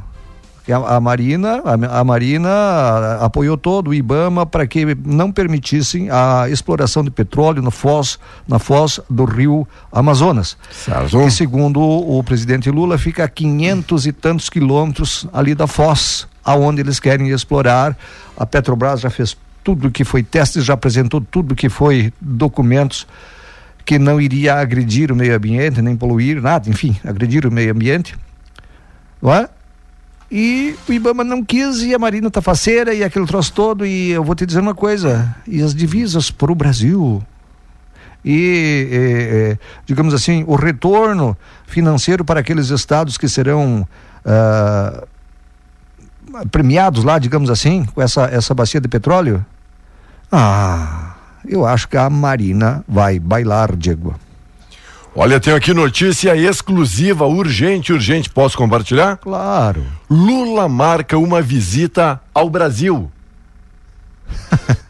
A, 0.72 0.96
a 0.96 1.00
Marina, 1.00 1.62
a, 1.66 2.00
a 2.00 2.04
Marina 2.04 3.18
apoiou 3.20 3.58
todo 3.58 3.90
o 3.90 3.94
IBAMA 3.94 4.46
para 4.46 4.66
que 4.66 4.96
não 5.06 5.32
permitissem 5.32 6.10
a 6.10 6.48
exploração 6.50 7.04
de 7.04 7.12
petróleo 7.12 7.62
no 7.62 7.72
foz, 7.72 8.20
na 8.48 8.60
foz 8.60 9.00
do 9.10 9.26
rio 9.26 9.68
Amazonas 9.92 10.58
que 11.26 11.32
segundo 11.32 11.80
o, 11.82 12.24
presidente 12.24 12.70
Lula 12.70 12.98
fica 12.98 13.24
a 13.24 13.28
quinhentos 13.28 14.06
e 14.06 14.12
tantos 14.12 14.50
quilômetros 14.50 15.28
ali 15.34 15.54
da 15.56 15.68
foz, 15.68 16.28
aonde 16.44 16.82
eles 16.82 17.00
querem 17.00 17.30
explorar. 17.30 17.98
A 18.38 18.46
Petrobras 18.46 19.02
já 19.02 19.10
fez 19.10 19.38
tudo 19.64 19.92
que 19.92 20.04
foi 20.04 20.24
testes, 20.24 20.66
já 20.66 20.74
apresentou 20.74 21.22
tudo 21.22 21.56
que 21.56 21.70
foi 21.70 22.12
documentos 22.20 23.08
que 23.86 23.98
não 23.98 24.22
iria 24.22 24.56
agredir 24.56 25.12
o 25.12 25.16
meio 25.16 25.36
ambiente, 25.36 25.82
nem 25.82 25.96
poluir, 25.96 26.42
nada, 26.42 26.70
enfim, 26.70 26.96
agredir 27.04 27.46
o 27.46 27.52
meio 27.52 27.72
ambiente. 27.72 28.16
Não 29.22 29.34
é? 29.34 29.50
E 30.32 30.78
o 30.88 30.94
Ibama 30.94 31.26
não 31.26 31.44
quis 31.44 31.82
e 31.82 31.94
a 31.94 32.00
Marina 32.00 32.32
tá 32.32 32.42
faceira 32.42 32.94
e 32.94 33.04
aquele 33.04 33.26
troço 33.26 33.52
todo. 33.52 33.86
E 33.86 34.12
eu 34.12 34.24
vou 34.24 34.34
te 34.34 34.46
dizer 34.46 34.62
uma 34.62 34.74
coisa: 34.74 35.36
e 35.46 35.62
as 35.62 35.76
divisas 35.76 36.32
para 36.32 36.52
o 36.52 36.56
Brasil? 36.56 37.22
E, 38.24 39.58
digamos 39.86 40.14
assim, 40.14 40.44
o 40.48 40.56
retorno 40.56 41.36
financeiro 41.66 42.24
para 42.24 42.40
aqueles 42.40 42.70
estados 42.70 43.18
que 43.18 43.28
serão 43.28 43.86
ah, 44.24 45.06
premiados 46.52 47.04
lá, 47.04 47.18
digamos 47.18 47.50
assim, 47.50 47.84
com 47.86 48.02
essa, 48.02 48.26
essa 48.26 48.54
bacia 48.54 48.80
de 48.80 48.88
petróleo? 48.88 49.44
Ah, 50.32 51.16
eu 51.48 51.66
acho 51.66 51.90
que 51.90 51.98
a 51.98 52.10
Marina 52.10 52.86
vai 52.88 53.20
bailar, 53.20 53.76
Diego. 53.76 54.16
Olha, 55.14 55.40
tenho 55.40 55.58
aqui 55.58 55.74
notícia 55.74 56.36
exclusiva, 56.38 57.26
urgente, 57.26 57.92
urgente. 57.92 58.30
Posso 58.30 58.58
compartilhar? 58.58 59.18
Claro. 59.18 59.86
Lula 60.10 60.70
marca 60.70 61.18
uma 61.18 61.42
visita 61.42 62.22
ao 62.34 62.50
Brasil. 62.50 63.12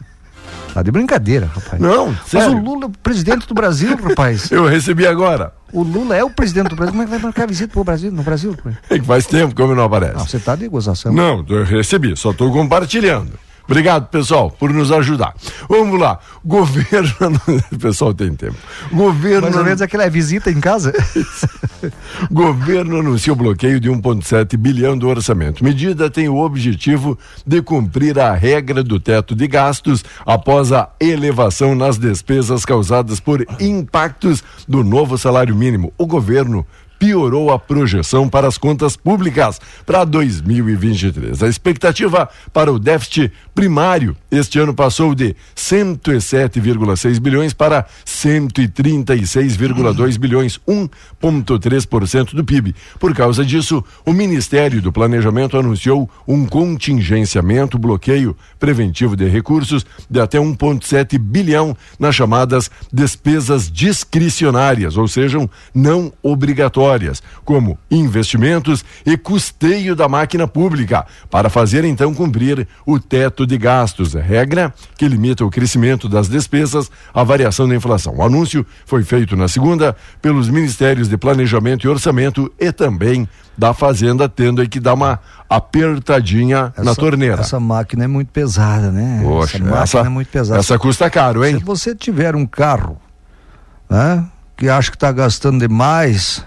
Tá 0.72 0.82
de 0.82 0.90
brincadeira, 0.90 1.50
rapaz. 1.54 1.78
Não, 1.78 2.06
Mas 2.06 2.28
sério. 2.28 2.56
o 2.56 2.64
Lula 2.64 2.84
é 2.84 2.86
o 2.86 2.90
presidente 2.90 3.46
do 3.46 3.52
Brasil, 3.52 3.94
rapaz. 3.94 4.48
Eu 4.50 4.66
recebi 4.66 5.06
agora. 5.06 5.52
O 5.70 5.82
Lula 5.82 6.16
é 6.16 6.24
o 6.24 6.30
presidente 6.30 6.68
do 6.70 6.76
Brasil. 6.76 6.92
Como 6.92 7.02
é 7.02 7.04
que 7.04 7.10
vai 7.10 7.20
marcar 7.20 7.46
visita 7.46 7.72
pro 7.74 7.84
Brasil, 7.84 8.10
no 8.10 8.22
Brasil? 8.22 8.56
É 8.88 8.98
que 8.98 9.04
faz 9.04 9.26
tempo 9.26 9.54
que 9.54 9.60
eu 9.60 9.74
não 9.74 9.84
aparece. 9.84 10.14
Não, 10.14 10.26
você 10.26 10.38
tá 10.38 10.56
de 10.56 10.66
gozação. 10.68 11.12
Não, 11.12 11.44
eu 11.46 11.62
recebi, 11.64 12.16
só 12.16 12.30
estou 12.30 12.50
compartilhando. 12.50 13.32
Obrigado, 13.64 14.08
pessoal, 14.08 14.50
por 14.50 14.72
nos 14.72 14.90
ajudar. 14.90 15.34
Vamos 15.68 15.98
lá. 15.98 16.18
Governo. 16.44 17.40
O 17.70 17.78
pessoal 17.78 18.12
tem 18.12 18.34
tempo. 18.34 18.56
Governo. 18.92 19.42
Mais 19.42 19.56
ou 19.56 19.64
menos 19.64 19.82
aquela 19.82 20.08
visita 20.10 20.50
em 20.50 20.60
casa. 20.60 20.92
Governo 22.30 22.98
anuncia 22.98 23.32
o 23.32 23.36
bloqueio 23.36 23.80
de 23.80 23.88
1,7 23.88 24.56
bilhão 24.56 24.96
do 24.98 25.08
orçamento. 25.08 25.62
Medida 25.62 26.10
tem 26.10 26.28
o 26.28 26.38
objetivo 26.38 27.18
de 27.46 27.62
cumprir 27.62 28.18
a 28.18 28.34
regra 28.34 28.82
do 28.82 28.98
teto 28.98 29.34
de 29.34 29.46
gastos 29.46 30.04
após 30.26 30.72
a 30.72 30.90
elevação 31.00 31.74
nas 31.74 31.98
despesas 31.98 32.64
causadas 32.64 33.20
por 33.20 33.46
impactos 33.60 34.42
do 34.66 34.82
novo 34.82 35.16
salário 35.16 35.54
mínimo. 35.54 35.92
O 35.96 36.06
governo 36.06 36.66
piorou 37.02 37.50
a 37.50 37.58
projeção 37.58 38.28
para 38.28 38.46
as 38.46 38.56
contas 38.56 38.96
públicas 38.96 39.60
para 39.84 40.04
2023. 40.04 41.42
A 41.42 41.48
expectativa 41.48 42.28
para 42.52 42.72
o 42.72 42.78
déficit 42.78 43.32
primário 43.52 44.16
este 44.30 44.60
ano 44.60 44.72
passou 44.72 45.12
de 45.12 45.34
107,6 45.56 47.18
bilhões 47.18 47.52
para 47.52 47.84
136,2 48.06 50.16
bilhões, 50.16 50.60
1,3% 50.66 52.34
do 52.34 52.44
PIB. 52.44 52.72
Por 53.00 53.12
causa 53.14 53.44
disso, 53.44 53.84
o 54.06 54.12
Ministério 54.12 54.80
do 54.80 54.92
Planejamento 54.92 55.58
anunciou 55.58 56.08
um 56.26 56.46
contingenciamento, 56.46 57.80
bloqueio 57.80 58.36
preventivo 58.60 59.16
de 59.16 59.28
recursos 59.28 59.84
de 60.08 60.20
até 60.20 60.38
1,7 60.38 61.18
bilhão 61.18 61.76
nas 61.98 62.14
chamadas 62.14 62.70
despesas 62.92 63.68
discricionárias, 63.68 64.96
ou 64.96 65.08
sejam, 65.08 65.50
não 65.74 66.12
obrigatórias, 66.22 66.91
como 67.44 67.78
investimentos 67.90 68.84
e 69.06 69.16
custeio 69.16 69.94
da 69.96 70.08
máquina 70.08 70.46
pública, 70.46 71.06
para 71.30 71.48
fazer 71.50 71.84
então 71.84 72.12
cumprir 72.14 72.66
o 72.86 72.98
teto 72.98 73.46
de 73.46 73.56
gastos 73.58 74.14
regra 74.14 74.72
que 74.96 75.06
limita 75.08 75.44
o 75.44 75.50
crescimento 75.50 76.08
das 76.08 76.28
despesas 76.28 76.90
à 77.14 77.22
variação 77.22 77.68
da 77.68 77.74
inflação. 77.74 78.16
O 78.16 78.22
anúncio 78.22 78.64
foi 78.86 79.02
feito 79.02 79.36
na 79.36 79.48
segunda 79.48 79.94
pelos 80.20 80.48
Ministérios 80.48 81.08
de 81.08 81.16
Planejamento 81.16 81.86
e 81.86 81.88
Orçamento 81.88 82.52
e 82.58 82.70
também 82.72 83.28
da 83.56 83.74
Fazenda, 83.74 84.28
tendo 84.28 84.60
aí 84.62 84.68
que 84.68 84.80
dar 84.80 84.94
uma 84.94 85.20
apertadinha 85.48 86.72
Essa- 86.74 86.84
na 86.84 86.94
torneira. 86.94 87.40
Essa 87.42 87.60
máquina 87.60 88.04
é 88.04 88.06
muito 88.06 88.28
pesada, 88.28 88.90
né? 88.90 89.20
Poxa, 89.22 89.56
essa 89.56 89.64
máquina 89.64 89.82
essa, 89.82 89.98
é 89.98 90.08
muito 90.08 90.28
pesada. 90.28 90.60
essa 90.60 90.78
custa 90.78 91.10
caro, 91.10 91.44
hein? 91.44 91.58
Se 91.58 91.64
você 91.64 91.94
tiver 91.94 92.34
um 92.34 92.46
carro, 92.46 92.98
né, 93.90 94.24
que 94.56 94.68
acha 94.68 94.90
que 94.90 94.96
está 94.96 95.12
gastando 95.12 95.58
demais, 95.60 96.44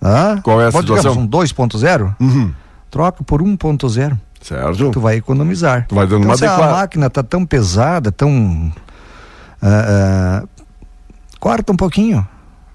né, 0.00 0.40
Qual 0.42 0.60
é 0.60 0.68
a 0.68 0.72
pode 0.72 0.86
situação? 0.86 1.12
digamos, 1.12 1.24
um 1.24 1.28
2.0, 1.28 2.14
Uhum, 2.20 2.52
troca 2.90 3.22
por 3.24 3.42
1.0, 3.42 4.16
certo? 4.40 4.90
tu 4.90 5.00
vai 5.00 5.16
economizar. 5.16 5.86
Tu 5.88 5.94
vai 5.94 6.06
dando 6.06 6.18
então, 6.20 6.30
uma 6.30 6.36
se 6.36 6.44
a 6.46 6.50
adequada. 6.54 6.72
máquina 6.76 7.06
está 7.06 7.22
tão 7.22 7.44
pesada, 7.44 8.10
tão 8.12 8.72
ah, 9.62 10.42
ah, 10.42 10.48
corta 11.40 11.72
um 11.72 11.76
pouquinho, 11.76 12.26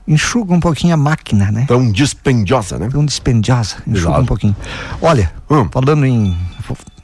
enxuga 0.07 0.53
um 0.53 0.59
pouquinho 0.59 0.93
a 0.93 0.97
máquina, 0.97 1.51
né? 1.51 1.65
Tão 1.67 1.91
dispendiosa, 1.91 2.77
né? 2.77 2.89
Tão 2.91 3.05
dispendiosa, 3.05 3.77
enxuga 3.87 4.09
Exato. 4.09 4.21
um 4.21 4.25
pouquinho. 4.25 4.55
Olha, 5.01 5.31
Hum. 5.49 5.67
falando 5.71 6.05
em 6.05 6.35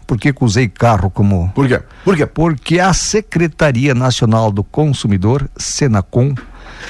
por 0.06 0.18
que 0.18 0.34
que 0.34 0.44
usei 0.44 0.68
carro 0.68 1.10
como 1.12 1.50
Por 1.54 1.68
quê? 1.68 1.82
Por 2.04 2.16
quê? 2.18 2.26
porque 2.26 2.80
a 2.80 2.92
Secretaria 2.94 3.94
Nacional 3.94 4.52
do 4.52 4.64
Consumidor, 4.64 5.48
Senacom, 5.56 6.34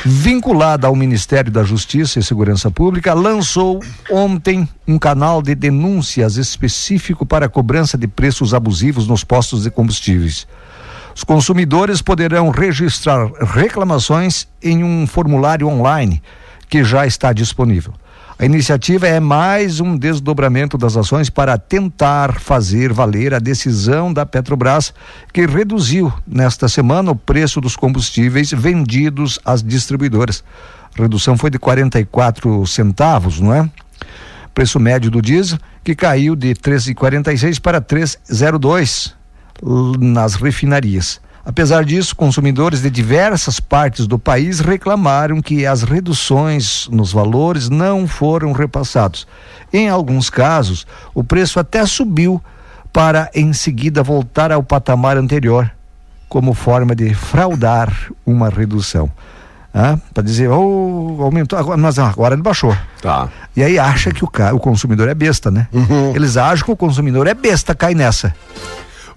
vinculada 0.05 0.88
ao 0.88 0.96
Ministério 0.96 1.51
da 1.51 1.63
Justiça 1.63 2.19
e 2.19 2.24
Segurança 2.24 2.72
Pública, 2.72 3.13
lançou 3.13 3.79
ontem 4.10 4.67
um 4.88 4.98
canal 4.98 5.41
de 5.41 5.55
denúncias 5.55 6.38
específico 6.38 7.25
para 7.25 7.48
a 7.48 7.50
cobrança 7.50 7.98
de 7.98 8.08
preços 8.08 8.53
abusivos 8.53 9.08
nos 9.08 9.24
postos 9.24 9.63
de 9.63 9.72
combustíveis. 9.72 10.48
Os 11.15 11.24
consumidores 11.24 12.01
poderão 12.01 12.50
registrar 12.50 13.29
reclamações 13.41 14.48
em 14.62 14.84
um 14.84 15.05
formulário 15.05 15.67
online 15.67 16.22
que 16.69 16.84
já 16.84 17.05
está 17.05 17.34
disponível. 17.34 17.93
A 18.41 18.46
iniciativa 18.46 19.05
é 19.05 19.19
mais 19.19 19.81
um 19.81 19.98
desdobramento 19.98 20.77
das 20.77 20.96
ações 20.96 21.29
para 21.29 21.58
tentar 21.58 22.39
fazer 22.39 22.93
valer 22.93 23.34
a 23.34 23.39
decisão 23.39 24.13
da 24.13 24.25
Petrobras, 24.25 24.93
que 25.34 25.46
reduziu 25.46 26.12
nesta 26.25 26.69
semana 26.69 27.12
o 27.12 27.15
preço 27.15 27.60
dos 27.60 27.75
combustíveis 27.75 28.51
vendidos 28.51 29.39
às 29.43 29.62
distribuidoras. 29.62 30.41
A 30.98 31.01
redução 31.01 31.38
foi 31.38 31.50
de 31.50 31.60
44 31.60 32.65
centavos, 32.65 33.41
não 33.41 33.53
é? 33.53 33.69
Preço 34.55 34.79
médio 34.79 35.12
do 35.12 35.22
diesel, 35.22 35.60
que 35.84 35.93
caiu 35.93 36.34
de 36.34 36.55
3,46 36.55 37.60
para 37.60 37.81
3,02 37.81 39.13
l- 39.62 39.98
nas 40.00 40.36
refinarias. 40.36 41.19
Apesar 41.50 41.84
disso, 41.84 42.15
consumidores 42.15 42.84
de 42.84 42.91
diversas 42.91 43.60
partes 43.60 44.06
do 44.06 44.20
país 44.20 44.60
reclamaram 44.60 45.41
que 45.41 45.65
as 45.65 45.82
reduções 45.82 46.88
nos 46.91 47.12
valores 47.12 47.70
não 47.70 48.08
foram 48.08 48.51
repassados. 48.51 49.25
Em 49.74 49.89
alguns 49.89 50.29
casos, 50.29 50.86
o 51.12 51.24
preço 51.24 51.60
até 51.60 51.84
subiu 51.88 52.39
para 52.94 53.32
em 53.34 53.51
seguida 53.51 54.03
voltar 54.03 54.51
ao 54.51 54.62
patamar 54.62 55.18
anterior, 55.18 55.72
como 56.29 56.53
forma 56.53 56.96
de 56.96 57.15
fraudar 57.15 57.91
uma 58.24 58.50
redução. 58.50 59.10
Para 60.13 60.22
dizer, 60.22 60.50
oh, 60.51 61.18
aumentou, 61.20 61.58
agora, 61.58 61.77
mas 61.77 61.98
agora 61.98 62.36
ele 62.36 62.44
baixou. 62.44 62.77
Tá. 63.01 63.27
E 63.56 63.63
aí 63.63 63.79
acha 63.79 64.12
que 64.12 64.24
o, 64.24 64.29
o 64.53 64.60
consumidor 64.60 65.10
é 65.10 65.15
besta, 65.15 65.50
né? 65.50 65.68
Eles 66.13 66.38
acham 66.38 66.65
que 66.65 66.72
o 66.72 66.77
consumidor 66.77 67.25
é 67.25 67.34
besta, 67.34 67.74
cai 67.74 67.96
nessa. 67.96 68.36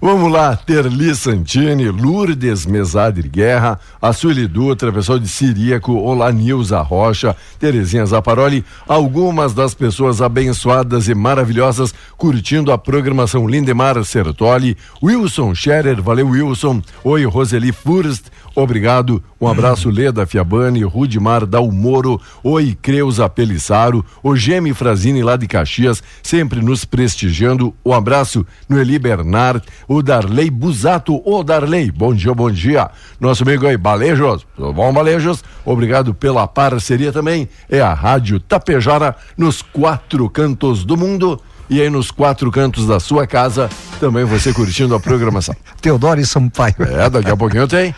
Vamos 0.05 0.29
lá, 0.29 0.53
Terli 0.53 1.15
Santini, 1.15 1.89
Lourdes 1.89 2.65
Mesader 2.65 3.25
Guerra, 3.29 3.79
a 4.01 4.11
Sueli 4.11 4.47
Dutra, 4.47 4.91
pessoal 4.91 5.17
de 5.17 5.29
Siríaco, 5.29 5.93
Olá 5.93 6.29
Nilza 6.29 6.81
Rocha, 6.81 7.33
Terezinha 7.57 8.05
Zaparoli, 8.05 8.65
algumas 8.85 9.53
das 9.53 9.73
pessoas 9.73 10.21
abençoadas 10.21 11.07
e 11.07 11.15
maravilhosas 11.15 11.95
curtindo 12.17 12.73
a 12.73 12.77
programação. 12.77 13.47
Lindemar 13.47 14.03
Sertoli, 14.03 14.75
Wilson 15.01 15.55
Scherer, 15.55 16.01
valeu 16.01 16.27
Wilson, 16.27 16.81
oi 17.01 17.23
Roseli 17.23 17.71
Furst, 17.71 18.25
obrigado, 18.55 19.23
um 19.39 19.47
abraço 19.47 19.89
Leda 19.89 20.25
Fiabani, 20.25 20.83
Rudimar 20.83 21.45
Dalmoro, 21.45 22.19
oi 22.43 22.77
Creuza 22.81 23.27
Pelissaro, 23.27 24.05
o 24.21 24.35
Gemi 24.35 24.73
Frazini 24.73 25.23
lá 25.23 25.35
de 25.35 25.47
Caxias, 25.47 26.03
sempre 26.21 26.61
nos 26.61 26.85
prestigiando, 26.85 27.73
um 27.85 27.93
abraço 27.93 28.45
no 28.69 28.79
Eli 28.79 28.99
Bernard, 28.99 29.61
o 29.87 30.01
Darley 30.01 30.49
Busato, 30.49 31.21
ô 31.25 31.43
Darley, 31.43 31.91
bom 31.91 32.13
dia, 32.13 32.33
bom 32.33 32.51
dia, 32.51 32.89
nosso 33.19 33.43
amigo 33.43 33.67
aí, 33.67 33.77
Balejos, 33.77 34.45
tudo 34.55 34.73
bom 34.73 34.93
Balejos? 34.93 35.43
Obrigado 35.65 36.13
pela 36.13 36.47
parceria 36.47 37.11
também, 37.11 37.49
é 37.69 37.81
a 37.81 37.93
Rádio 37.93 38.39
Tapejara, 38.39 39.15
nos 39.37 39.61
quatro 39.61 40.29
cantos 40.29 40.83
do 40.83 40.95
mundo, 40.95 41.41
e 41.69 41.81
aí 41.81 41.89
nos 41.89 42.11
quatro 42.11 42.51
cantos 42.51 42.85
da 42.85 42.99
sua 42.99 43.25
casa, 43.25 43.69
também 43.99 44.23
você 44.25 44.53
curtindo 44.53 44.93
a 44.95 44.99
programação. 44.99 45.55
Teodoro 45.81 46.19
e 46.19 46.25
Sampaio. 46.25 46.75
É, 46.79 47.09
daqui 47.09 47.29
a 47.31 47.37
pouquinho 47.37 47.67
tem. 47.67 47.93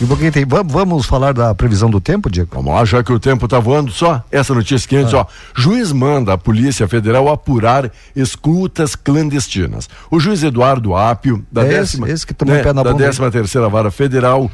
E 0.00 0.04
um 0.04 0.06
pouquinho 0.06 0.32
tem. 0.32 0.46
Vamos, 0.46 1.04
falar 1.06 1.34
da 1.34 1.54
previsão 1.54 1.90
do 1.90 2.00
tempo, 2.00 2.30
Diego? 2.30 2.48
Vamos 2.54 2.72
lá, 2.74 2.84
já 2.84 3.02
que 3.02 3.12
o 3.12 3.20
tempo 3.20 3.46
tá 3.46 3.58
voando, 3.58 3.92
só 3.92 4.24
essa 4.30 4.54
notícia 4.54 4.88
quente, 4.88 5.14
ó. 5.14 5.26
Juiz 5.54 5.92
manda 5.92 6.32
a 6.32 6.38
Polícia 6.38 6.88
Federal 6.88 7.28
apurar 7.28 7.90
escutas 8.16 8.94
clandestinas. 8.96 9.88
O 10.10 10.18
juiz 10.18 10.42
Eduardo 10.42 10.94
Apio, 10.94 11.44
da 11.52 11.62
É 11.62 11.66
esse- 11.66 11.74
décima, 11.78 12.08
esse 12.08 12.26
que 12.26 12.32
tomou 12.32 12.54
um 12.54 12.62
pé 12.62 12.72
na 12.72 12.82
da 12.82 12.92
bunda 12.92 13.04
décima 13.04 13.30
terceira 13.30 13.68
vara 13.68 13.90
federal, 13.90 14.50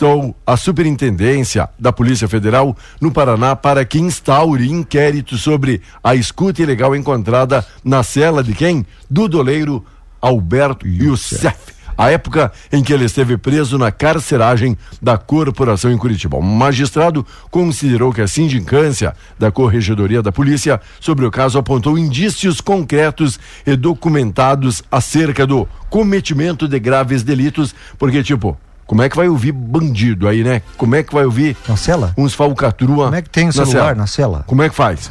instou 0.00 0.34
a 0.46 0.56
superintendência 0.56 1.68
da 1.78 1.92
Polícia 1.92 2.26
Federal 2.26 2.74
no 2.98 3.12
Paraná 3.12 3.54
para 3.54 3.84
que 3.84 3.98
instaure 3.98 4.66
inquérito 4.66 5.36
sobre 5.36 5.82
a 6.02 6.14
escuta 6.14 6.62
ilegal 6.62 6.96
encontrada 6.96 7.66
na 7.84 8.02
cela 8.02 8.42
de 8.42 8.54
quem? 8.54 8.86
Do 9.10 9.28
doleiro 9.28 9.84
Alberto 10.18 10.88
Youssef 10.88 11.54
a 11.98 12.10
época 12.10 12.50
em 12.72 12.82
que 12.82 12.94
ele 12.94 13.04
esteve 13.04 13.36
preso 13.36 13.76
na 13.76 13.92
carceragem 13.92 14.74
da 15.02 15.18
corporação 15.18 15.92
em 15.92 15.98
Curitiba. 15.98 16.38
O 16.38 16.42
magistrado 16.42 17.26
considerou 17.50 18.10
que 18.10 18.22
a 18.22 18.26
sindicância 18.26 19.14
da 19.38 19.50
Corregedoria 19.50 20.22
da 20.22 20.32
Polícia 20.32 20.80
sobre 20.98 21.26
o 21.26 21.30
caso 21.30 21.58
apontou 21.58 21.98
indícios 21.98 22.58
concretos 22.62 23.38
e 23.66 23.76
documentados 23.76 24.82
acerca 24.90 25.46
do 25.46 25.68
cometimento 25.90 26.66
de 26.66 26.78
graves 26.78 27.22
delitos, 27.22 27.74
porque, 27.98 28.22
tipo, 28.22 28.58
como 28.90 29.02
é 29.02 29.08
que 29.08 29.16
vai 29.16 29.28
ouvir 29.28 29.52
bandido 29.52 30.26
aí, 30.26 30.42
né? 30.42 30.62
Como 30.76 30.96
é 30.96 31.04
que 31.04 31.14
vai 31.14 31.24
ouvir 31.24 31.56
Na 31.68 31.76
cela? 31.76 32.12
uns 32.18 32.34
falcatrua? 32.34 33.04
Como 33.04 33.14
é 33.14 33.22
que 33.22 33.30
tem 33.30 33.46
na 33.46 33.52
celular 33.52 33.70
cela? 33.70 33.94
na 33.94 34.06
cela? 34.08 34.44
Como 34.48 34.64
é 34.64 34.68
que 34.68 34.74
faz? 34.74 35.08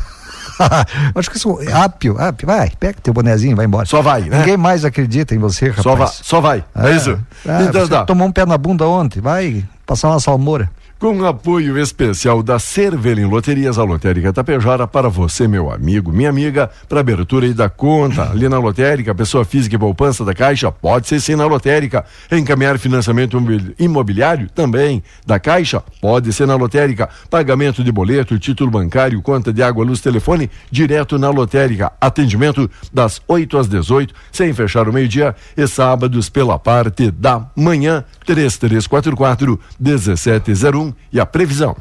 Acho 1.16 1.32
que 1.32 1.38
isso 1.38 1.58
é 1.62 1.72
ápio, 1.72 2.20
ápio, 2.20 2.46
vai, 2.46 2.74
pega 2.78 2.98
teu 3.02 3.14
bonezinho, 3.14 3.56
vai 3.56 3.66
embora. 3.66 3.86
Só 3.86 4.02
vai, 4.02 4.24
né? 4.24 4.40
Ninguém 4.40 4.58
mais 4.58 4.84
acredita 4.84 5.34
em 5.34 5.38
você, 5.38 5.70
rapaz. 5.70 5.84
Só 5.84 5.96
vai, 5.96 6.08
só 6.12 6.42
vai. 6.42 6.64
É, 6.76 6.92
isso? 6.92 7.18
Ah, 7.48 7.64
então 7.64 7.88
tá. 7.88 8.04
tomou 8.04 8.28
um 8.28 8.34
pé 8.34 8.46
na 8.46 8.58
bunda 8.58 8.86
ontem, 8.86 9.22
vai 9.22 9.64
passar 9.86 10.10
uma 10.10 10.20
salmoura. 10.20 10.70
Com 11.00 11.24
apoio 11.26 11.78
especial 11.80 12.44
da 12.44 12.60
Cervelim 12.60 13.24
Loterias, 13.24 13.78
a 13.80 13.84
Lotérica 13.86 14.34
Tapejara, 14.34 14.86
para 14.86 15.08
você, 15.08 15.48
meu 15.48 15.72
amigo, 15.72 16.12
minha 16.12 16.30
amiga, 16.30 16.70
para 16.90 17.00
abertura 17.00 17.46
aí 17.46 17.54
da 17.54 17.70
conta. 17.70 18.30
Ali 18.30 18.50
na 18.50 18.60
Lotérica, 18.60 19.16
pessoa 19.16 19.46
física 19.46 19.78
e 19.78 19.80
poupança 19.80 20.26
da 20.26 20.34
Caixa, 20.34 20.70
pode 20.74 21.08
ser 21.08 21.22
sim 21.22 21.36
na 21.38 21.46
Lotérica. 21.46 22.04
Encaminhar 22.30 22.78
financiamento 22.78 23.38
imobil- 23.38 23.74
imobiliário, 23.80 24.50
também. 24.54 25.02
Da 25.26 25.40
Caixa, 25.40 25.82
pode 26.02 26.34
ser 26.34 26.46
na 26.46 26.58
Lotérica. 26.58 27.08
Pagamento 27.30 27.82
de 27.82 27.94
boleto, 27.94 28.38
título 28.38 28.70
bancário, 28.70 29.22
conta 29.22 29.54
de 29.54 29.64
água, 29.64 29.86
luz, 29.86 30.02
telefone, 30.02 30.52
direto 30.70 31.18
na 31.18 31.30
Lotérica. 31.30 31.94
Atendimento 32.02 32.70
das 32.92 33.22
8 33.26 33.58
às 33.58 33.70
18, 33.70 34.14
sem 34.34 34.52
fechar 34.52 34.90
o 34.90 34.92
meio-dia, 34.92 35.34
e 35.56 35.66
sábados 35.66 36.28
pela 36.30 36.60
parte 36.60 37.10
da 37.10 37.48
manhã, 37.56 38.04
3344 38.30 39.60
1701 39.80 40.94
e 41.12 41.20
a 41.20 41.26
previsão. 41.26 41.76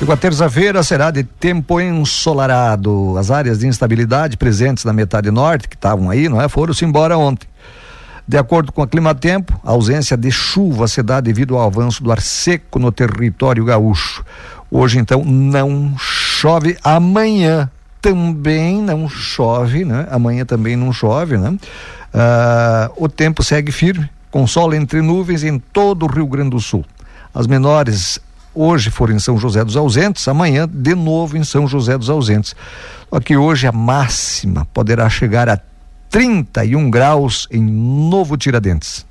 E 0.00 0.12
a 0.12 0.16
terça-feira 0.16 0.80
será 0.84 1.10
de 1.10 1.24
tempo 1.24 1.80
ensolarado. 1.80 3.16
As 3.18 3.32
áreas 3.32 3.58
de 3.58 3.66
instabilidade 3.66 4.36
presentes 4.36 4.84
na 4.84 4.92
metade 4.92 5.28
norte, 5.32 5.68
que 5.68 5.74
estavam 5.74 6.08
aí, 6.08 6.28
não 6.28 6.40
é? 6.40 6.48
Foram-se 6.48 6.84
embora 6.84 7.18
ontem. 7.18 7.48
De 8.26 8.38
acordo 8.38 8.70
com 8.70 8.82
o 8.82 8.86
clima-tempo, 8.86 9.60
a 9.64 9.70
ausência 9.70 10.16
de 10.16 10.30
chuva 10.30 10.86
se 10.86 11.02
dá 11.02 11.20
devido 11.20 11.56
ao 11.56 11.66
avanço 11.66 12.04
do 12.04 12.12
ar 12.12 12.20
seco 12.20 12.78
no 12.78 12.92
território 12.92 13.64
gaúcho. 13.64 14.24
Hoje, 14.70 15.00
então, 15.00 15.24
não 15.24 15.94
chove. 15.98 16.76
Amanhã 16.84 17.68
também 18.00 18.80
não 18.80 19.08
chove, 19.08 19.84
né? 19.84 20.06
Amanhã 20.10 20.44
também 20.44 20.76
não 20.76 20.92
chove, 20.92 21.36
né? 21.36 21.58
Ah, 22.14 22.90
o 22.96 23.08
tempo 23.08 23.42
segue 23.42 23.72
firme, 23.72 24.08
com 24.38 24.46
sol 24.46 24.72
entre 24.72 25.02
nuvens 25.02 25.42
em 25.42 25.58
todo 25.58 26.04
o 26.04 26.08
Rio 26.08 26.24
Grande 26.28 26.50
do 26.50 26.60
Sul. 26.60 26.84
As 27.34 27.48
menores 27.48 28.20
hoje 28.54 28.88
foram 28.88 29.16
em 29.16 29.18
São 29.18 29.36
José 29.36 29.64
dos 29.64 29.76
Ausentes, 29.76 30.28
amanhã 30.28 30.68
de 30.68 30.94
novo 30.94 31.36
em 31.36 31.42
São 31.42 31.66
José 31.66 31.98
dos 31.98 32.08
Ausentes. 32.08 32.54
Só 33.10 33.18
que 33.18 33.36
hoje 33.36 33.66
a 33.66 33.72
máxima 33.72 34.64
poderá 34.72 35.10
chegar 35.10 35.48
a 35.48 35.58
31 36.08 36.88
graus 36.88 37.48
em 37.50 37.60
Novo 37.60 38.36
Tiradentes. 38.36 39.04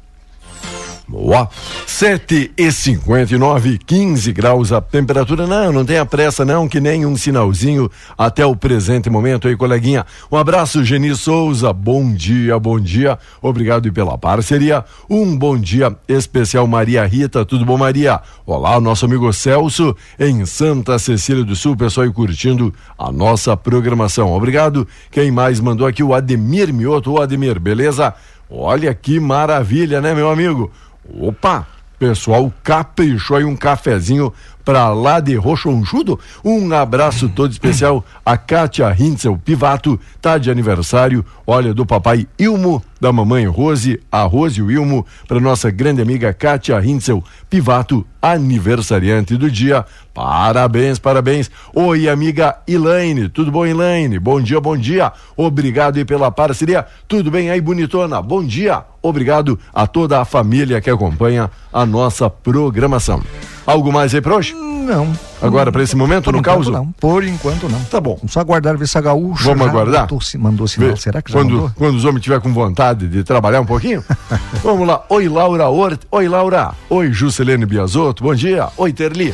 Boa. 1.09 1.49
7 1.85 2.51
e 2.57 2.69
59, 2.69 3.77
15 3.77 4.33
graus 4.33 4.73
a 4.73 4.81
temperatura. 4.81 5.47
Não, 5.47 5.71
não 5.71 5.85
tenha 5.85 6.05
pressa, 6.05 6.43
não, 6.43 6.67
que 6.67 6.81
nem 6.81 7.05
um 7.05 7.15
sinalzinho 7.15 7.89
até 8.17 8.45
o 8.45 8.57
presente 8.57 9.09
momento 9.09 9.47
aí, 9.47 9.55
coleguinha. 9.55 10.05
Um 10.29 10.35
abraço, 10.35 10.83
Geni 10.83 11.15
Souza. 11.15 11.71
Bom 11.71 12.13
dia, 12.13 12.59
bom 12.59 12.77
dia. 12.77 13.17
Obrigado 13.41 13.91
pela 13.93 14.17
parceria. 14.17 14.83
Um 15.09 15.37
bom 15.37 15.57
dia 15.57 15.95
especial, 16.09 16.67
Maria 16.67 17.05
Rita. 17.05 17.45
Tudo 17.45 17.63
bom, 17.63 17.77
Maria? 17.77 18.19
Olá, 18.45 18.77
nosso 18.81 19.05
amigo 19.05 19.31
Celso, 19.31 19.95
em 20.19 20.45
Santa 20.45 20.99
Cecília 20.99 21.45
do 21.45 21.55
Sul. 21.55 21.77
Pessoal 21.77 22.05
aí 22.05 22.11
curtindo 22.11 22.73
a 22.99 23.13
nossa 23.13 23.55
programação. 23.55 24.33
Obrigado. 24.33 24.85
Quem 25.09 25.31
mais 25.31 25.61
mandou 25.61 25.87
aqui? 25.87 26.03
O 26.03 26.13
Ademir 26.13 26.73
Mioto. 26.73 27.13
O 27.13 27.21
Ademir, 27.21 27.61
beleza? 27.61 28.13
Olha 28.49 28.93
que 28.93 29.19
maravilha, 29.19 29.99
né, 29.99 30.13
meu 30.13 30.29
amigo? 30.29 30.71
Opa! 31.19 31.67
Pessoal, 31.99 32.53
caprichou 32.63 33.37
aí 33.37 33.43
um 33.43 33.55
cafezinho 33.55 34.31
pra 34.67 34.89
lá 34.89 35.21
de 35.21 35.33
Rochonchudo. 35.33 36.19
Um 36.43 36.73
abraço 36.73 37.29
todo 37.29 37.53
especial 37.53 38.03
a 38.25 38.35
Kátia 38.35 38.93
Hintzel 38.99 39.37
Pivato, 39.37 39.97
tá 40.21 40.37
de 40.37 40.51
aniversário. 40.51 41.23
Olha, 41.45 41.73
do 41.73 41.85
papai 41.85 42.27
Ilmo, 42.37 42.83
da 42.99 43.13
mamãe 43.13 43.45
Rose, 43.45 43.97
a 44.11 44.23
Rose 44.23 44.61
e 44.61 44.73
Ilmo, 44.73 45.05
pra 45.25 45.39
nossa 45.39 45.71
grande 45.71 46.01
amiga 46.01 46.33
Kátia 46.33 46.83
Hintzel 46.83 47.23
Pivato, 47.49 48.05
aniversariante 48.21 49.37
do 49.37 49.49
dia. 49.49 49.85
Parabéns, 50.13 50.99
parabéns. 50.99 51.49
Oi, 51.73 52.09
amiga 52.09 52.57
Elaine, 52.67 53.29
tudo 53.29 53.49
bom, 53.49 53.65
Elaine? 53.65 54.19
Bom 54.19 54.41
dia, 54.41 54.59
bom 54.59 54.75
dia. 54.75 55.13
Obrigado 55.37 55.95
aí 55.95 56.03
pela 56.03 56.29
parceria. 56.29 56.85
Tudo 57.07 57.31
bem 57.31 57.49
aí, 57.49 57.61
bonitona? 57.61 58.21
Bom 58.21 58.43
dia. 58.43 58.83
Obrigado 59.01 59.57
a 59.73 59.87
toda 59.87 60.19
a 60.19 60.25
família 60.25 60.81
que 60.81 60.89
acompanha 60.89 61.49
a 61.71 61.85
nossa 61.85 62.29
programação. 62.29 63.23
Algo 63.67 63.91
mais 63.91 64.15
aí 64.15 64.21
pra 64.21 64.35
hoje? 64.37 64.53
Não. 64.55 65.11
Agora, 65.41 65.69
para 65.73 65.83
esse 65.83 65.93
momento, 65.95 66.23
Por 66.25 66.33
no 66.33 66.41
caos? 66.41 66.69
não. 66.69 66.87
Por 66.93 67.21
enquanto 67.25 67.67
não. 67.67 67.79
Tá 67.83 67.99
bom. 67.99 68.15
Vamos 68.15 68.31
só 68.31 68.39
aguardar 68.39 68.77
ver 68.77 68.87
se 68.87 68.97
a 68.97 69.01
gaúcha 69.01 69.43
Vamos 69.43 69.65
já 69.65 69.69
aguardar? 69.69 70.07
se 70.21 70.37
mandou 70.37 70.65
sinal. 70.65 70.91
Vê, 70.91 70.95
Será 70.95 71.21
que 71.21 71.29
já 71.31 71.37
quando, 71.37 71.51
mandou? 71.51 71.71
quando 71.75 71.95
os 71.95 72.05
homens 72.05 72.23
tiver 72.23 72.39
com 72.39 72.53
vontade 72.53 73.05
de 73.07 73.23
trabalhar 73.25 73.59
um 73.59 73.65
pouquinho? 73.65 74.01
Vamos 74.63 74.87
lá. 74.87 75.03
Oi, 75.09 75.27
Laura 75.27 75.67
Hort. 75.67 76.01
Oi, 76.09 76.27
Laura. 76.29 76.71
Oi, 76.89 77.11
Juscelene 77.11 77.65
Biasotto. 77.65 78.23
Bom 78.23 78.33
dia. 78.33 78.69
Oi, 78.77 78.93
Terli. 78.93 79.33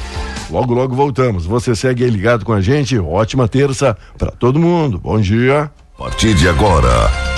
Logo, 0.50 0.74
logo 0.74 0.96
voltamos. 0.96 1.46
Você 1.46 1.76
segue 1.76 2.04
aí 2.04 2.10
ligado 2.10 2.44
com 2.44 2.54
a 2.54 2.60
gente. 2.60 2.98
Ótima 2.98 3.48
terça 3.48 3.96
para 4.18 4.32
todo 4.32 4.60
mundo. 4.60 5.00
Bom 5.00 5.20
dia. 5.22 5.72
A 5.96 6.04
partir 6.06 6.34
de 6.34 6.50
agora, 6.50 6.90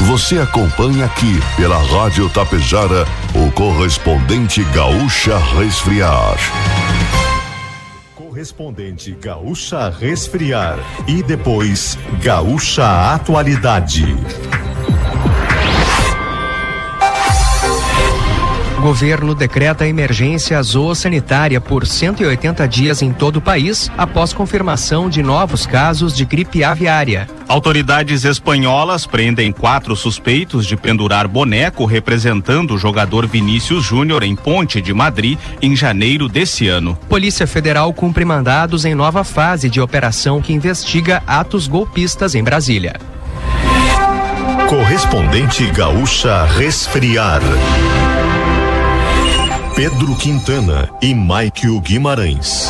você 0.08 0.40
acompanha 0.40 1.06
aqui 1.06 1.40
pela 1.58 1.78
Rádio 1.78 2.30
Tapejara 2.30 3.06
o 3.36 3.52
correspondente 3.52 4.64
Gaúcha 4.74 5.38
Resfriar. 5.38 6.38
Correspondente 8.36 9.14
Gaúcha 9.14 9.88
Resfriar 9.88 10.78
e 11.08 11.24
depois 11.24 11.98
Gaúcha 12.22 13.14
Atualidade. 13.16 14.04
Governo 18.86 19.34
decreta 19.34 19.88
emergência 19.88 20.62
zoossanitária 20.62 21.60
por 21.60 21.88
180 21.88 22.68
dias 22.68 23.02
em 23.02 23.12
todo 23.12 23.38
o 23.38 23.42
país 23.42 23.90
após 23.98 24.32
confirmação 24.32 25.10
de 25.10 25.24
novos 25.24 25.66
casos 25.66 26.16
de 26.16 26.24
gripe 26.24 26.64
aviária. 26.64 27.28
Autoridades 27.48 28.24
espanholas 28.26 29.08
prendem 29.08 29.52
quatro 29.52 29.96
suspeitos 29.96 30.68
de 30.68 30.78
pendurar 30.78 31.28
boneco 31.28 31.84
representando 31.84 32.76
o 32.76 32.78
jogador 32.78 33.26
Vinícius 33.26 33.84
Júnior 33.84 34.22
em 34.22 34.36
Ponte 34.36 34.80
de 34.80 34.94
Madrid 34.94 35.40
em 35.64 35.76
janeiro 35.76 36.30
desse 36.30 36.68
ano. 36.68 36.96
Polícia 37.10 37.48
Federal 37.48 37.92
cumpre 37.92 38.24
mandados 38.24 38.86
em 38.86 38.94
nova 38.94 39.24
fase 39.24 39.68
de 39.68 39.82
operação 39.82 40.40
que 40.44 40.54
investiga 40.54 41.24
atos 41.26 41.68
golpistas 41.68 42.36
em 42.36 42.44
Brasília. 42.44 42.98
Correspondente 44.70 45.66
Gaúcha 45.72 46.46
Resfriar. 46.46 47.42
Pedro 49.76 50.16
Quintana 50.16 50.90
e 51.02 51.14
Maikio 51.14 51.82
Guimarães. 51.82 52.70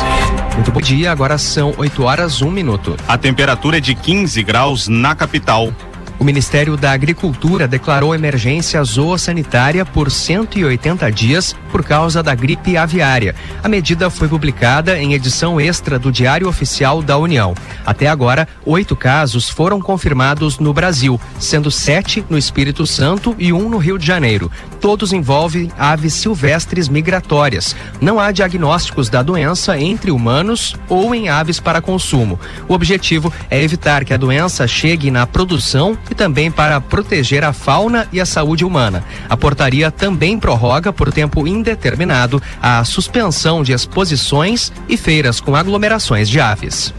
Muito 0.54 0.72
bom 0.72 0.80
dia, 0.80 1.12
agora 1.12 1.38
são 1.38 1.72
8 1.78 2.02
horas 2.02 2.42
1 2.42 2.50
minuto. 2.50 2.96
A 3.06 3.16
temperatura 3.16 3.76
é 3.76 3.80
de 3.80 3.94
15 3.94 4.42
graus 4.42 4.88
na 4.88 5.14
capital. 5.14 5.72
O 6.18 6.24
Ministério 6.24 6.76
da 6.76 6.92
Agricultura 6.92 7.68
declarou 7.68 8.14
emergência 8.14 8.82
zoossanitária 8.82 9.84
por 9.84 10.10
180 10.10 11.12
dias 11.12 11.54
por 11.70 11.84
causa 11.84 12.22
da 12.22 12.34
gripe 12.34 12.76
aviária. 12.76 13.34
A 13.62 13.68
medida 13.68 14.08
foi 14.08 14.26
publicada 14.26 14.98
em 14.98 15.12
edição 15.12 15.60
extra 15.60 15.98
do 15.98 16.10
Diário 16.10 16.48
Oficial 16.48 17.02
da 17.02 17.18
União. 17.18 17.54
Até 17.84 18.08
agora, 18.08 18.48
oito 18.64 18.96
casos 18.96 19.50
foram 19.50 19.78
confirmados 19.78 20.58
no 20.58 20.72
Brasil, 20.72 21.20
sendo 21.38 21.70
sete 21.70 22.24
no 22.30 22.38
Espírito 22.38 22.86
Santo 22.86 23.36
e 23.38 23.52
um 23.52 23.68
no 23.68 23.76
Rio 23.76 23.98
de 23.98 24.06
Janeiro. 24.06 24.50
Todos 24.86 25.12
envolvem 25.12 25.68
aves 25.76 26.14
silvestres 26.14 26.88
migratórias. 26.88 27.74
Não 28.00 28.20
há 28.20 28.30
diagnósticos 28.30 29.08
da 29.08 29.20
doença 29.20 29.76
entre 29.76 30.12
humanos 30.12 30.76
ou 30.88 31.12
em 31.12 31.28
aves 31.28 31.58
para 31.58 31.82
consumo. 31.82 32.38
O 32.68 32.72
objetivo 32.72 33.32
é 33.50 33.60
evitar 33.60 34.04
que 34.04 34.14
a 34.14 34.16
doença 34.16 34.64
chegue 34.68 35.10
na 35.10 35.26
produção 35.26 35.98
e 36.08 36.14
também 36.14 36.52
para 36.52 36.80
proteger 36.80 37.42
a 37.42 37.52
fauna 37.52 38.06
e 38.12 38.20
a 38.20 38.24
saúde 38.24 38.64
humana. 38.64 39.02
A 39.28 39.36
portaria 39.36 39.90
também 39.90 40.38
prorroga 40.38 40.92
por 40.92 41.12
tempo 41.12 41.48
indeterminado 41.48 42.40
a 42.62 42.84
suspensão 42.84 43.64
de 43.64 43.72
exposições 43.72 44.72
e 44.88 44.96
feiras 44.96 45.40
com 45.40 45.56
aglomerações 45.56 46.28
de 46.28 46.38
aves. 46.38 46.94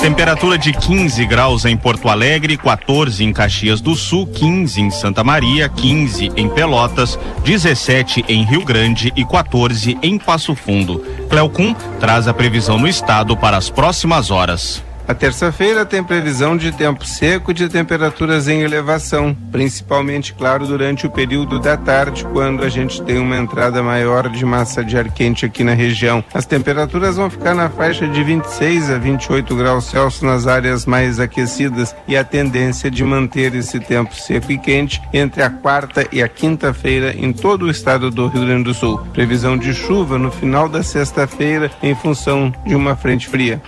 Temperatura 0.00 0.56
de 0.56 0.72
15 0.72 1.26
graus 1.26 1.64
em 1.64 1.76
Porto 1.76 2.08
Alegre, 2.08 2.56
14 2.56 3.24
em 3.24 3.32
Caxias 3.32 3.80
do 3.80 3.96
Sul, 3.96 4.26
15 4.28 4.80
em 4.80 4.90
Santa 4.90 5.24
Maria, 5.24 5.68
15 5.68 6.32
em 6.36 6.48
Pelotas, 6.48 7.18
17 7.44 8.24
em 8.28 8.44
Rio 8.44 8.64
Grande 8.64 9.12
e 9.16 9.24
14 9.24 9.98
em 10.00 10.16
Passo 10.16 10.54
Fundo. 10.54 11.04
Cleocum 11.28 11.74
traz 11.98 12.28
a 12.28 12.32
previsão 12.32 12.78
no 12.78 12.86
estado 12.86 13.36
para 13.36 13.56
as 13.56 13.68
próximas 13.70 14.30
horas. 14.30 14.87
A 15.08 15.14
terça-feira 15.14 15.86
tem 15.86 16.04
previsão 16.04 16.54
de 16.54 16.70
tempo 16.70 17.02
seco 17.06 17.50
e 17.50 17.54
de 17.54 17.66
temperaturas 17.66 18.46
em 18.46 18.60
elevação, 18.60 19.34
principalmente, 19.50 20.34
claro, 20.34 20.66
durante 20.66 21.06
o 21.06 21.10
período 21.10 21.58
da 21.58 21.78
tarde, 21.78 22.26
quando 22.30 22.62
a 22.62 22.68
gente 22.68 23.00
tem 23.00 23.16
uma 23.16 23.38
entrada 23.38 23.82
maior 23.82 24.28
de 24.28 24.44
massa 24.44 24.84
de 24.84 24.98
ar 24.98 25.10
quente 25.10 25.46
aqui 25.46 25.64
na 25.64 25.72
região. 25.72 26.22
As 26.34 26.44
temperaturas 26.44 27.16
vão 27.16 27.30
ficar 27.30 27.54
na 27.54 27.70
faixa 27.70 28.06
de 28.06 28.22
26 28.22 28.90
a 28.90 28.98
28 28.98 29.56
graus 29.56 29.86
Celsius 29.86 30.20
nas 30.20 30.46
áreas 30.46 30.84
mais 30.84 31.18
aquecidas 31.18 31.96
e 32.06 32.14
a 32.14 32.22
tendência 32.22 32.90
de 32.90 33.02
manter 33.02 33.54
esse 33.54 33.80
tempo 33.80 34.14
seco 34.14 34.52
e 34.52 34.58
quente 34.58 35.00
entre 35.10 35.42
a 35.42 35.48
quarta 35.48 36.06
e 36.12 36.22
a 36.22 36.28
quinta-feira 36.28 37.14
em 37.16 37.32
todo 37.32 37.62
o 37.62 37.70
estado 37.70 38.10
do 38.10 38.26
Rio 38.26 38.44
Grande 38.44 38.64
do 38.64 38.74
Sul. 38.74 38.98
Previsão 39.14 39.56
de 39.56 39.72
chuva 39.72 40.18
no 40.18 40.30
final 40.30 40.68
da 40.68 40.82
sexta-feira 40.82 41.70
em 41.82 41.94
função 41.94 42.52
de 42.66 42.74
uma 42.74 42.94
frente 42.94 43.26
fria. 43.26 43.62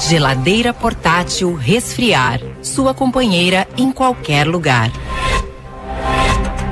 Geladeira 0.00 0.72
portátil 0.72 1.54
Resfriar. 1.54 2.40
Sua 2.62 2.94
companheira 2.94 3.66
em 3.76 3.90
qualquer 3.90 4.46
lugar. 4.46 4.90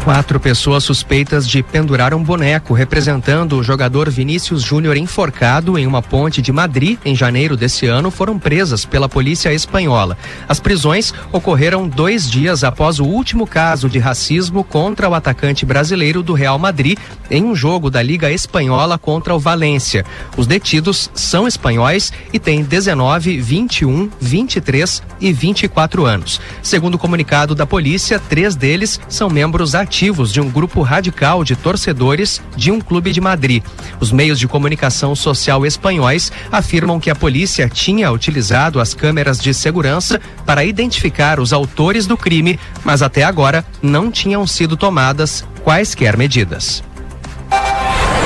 Quatro 0.06 0.38
pessoas 0.38 0.84
suspeitas 0.84 1.48
de 1.48 1.64
pendurar 1.64 2.14
um 2.14 2.22
boneco 2.22 2.72
representando 2.72 3.58
o 3.58 3.62
jogador 3.64 4.08
Vinícius 4.08 4.62
Júnior 4.62 4.96
enforcado 4.96 5.76
em 5.76 5.84
uma 5.84 6.00
ponte 6.00 6.40
de 6.40 6.52
Madrid 6.52 6.96
em 7.04 7.12
janeiro 7.12 7.56
desse 7.56 7.86
ano 7.86 8.08
foram 8.08 8.38
presas 8.38 8.84
pela 8.84 9.08
polícia 9.08 9.52
espanhola. 9.52 10.16
As 10.48 10.60
prisões 10.60 11.12
ocorreram 11.32 11.88
dois 11.88 12.30
dias 12.30 12.62
após 12.62 13.00
o 13.00 13.04
último 13.04 13.48
caso 13.48 13.88
de 13.88 13.98
racismo 13.98 14.62
contra 14.62 15.08
o 15.08 15.14
atacante 15.14 15.66
brasileiro 15.66 16.22
do 16.22 16.34
Real 16.34 16.56
Madrid 16.56 16.96
em 17.28 17.42
um 17.42 17.56
jogo 17.56 17.90
da 17.90 18.00
Liga 18.00 18.30
Espanhola 18.30 18.96
contra 18.96 19.34
o 19.34 19.40
Valência. 19.40 20.04
Os 20.36 20.46
detidos 20.46 21.10
são 21.14 21.48
espanhóis 21.48 22.12
e 22.32 22.38
têm 22.38 22.62
19, 22.62 23.40
21, 23.40 24.08
23 24.20 25.02
e 25.20 25.32
24 25.32 26.06
anos. 26.06 26.40
Segundo 26.62 26.94
o 26.94 26.98
comunicado 26.98 27.56
da 27.56 27.66
polícia, 27.66 28.20
três 28.20 28.54
deles 28.54 29.00
são 29.08 29.28
membros 29.28 29.74
ativos 29.74 29.95
ativos 29.96 30.30
de 30.30 30.42
um 30.42 30.50
grupo 30.50 30.82
radical 30.82 31.42
de 31.42 31.56
torcedores 31.56 32.42
de 32.54 32.70
um 32.70 32.82
clube 32.82 33.12
de 33.12 33.20
Madrid. 33.20 33.62
Os 33.98 34.12
meios 34.12 34.38
de 34.38 34.46
comunicação 34.46 35.16
social 35.16 35.64
espanhóis 35.64 36.30
afirmam 36.52 37.00
que 37.00 37.08
a 37.08 37.14
polícia 37.14 37.66
tinha 37.66 38.12
utilizado 38.12 38.78
as 38.78 38.92
câmeras 38.92 39.38
de 39.38 39.54
segurança 39.54 40.20
para 40.44 40.66
identificar 40.66 41.40
os 41.40 41.50
autores 41.50 42.06
do 42.06 42.14
crime, 42.14 42.60
mas 42.84 43.00
até 43.00 43.24
agora 43.24 43.64
não 43.80 44.10
tinham 44.10 44.46
sido 44.46 44.76
tomadas 44.76 45.42
quaisquer 45.64 46.14
medidas. 46.14 46.84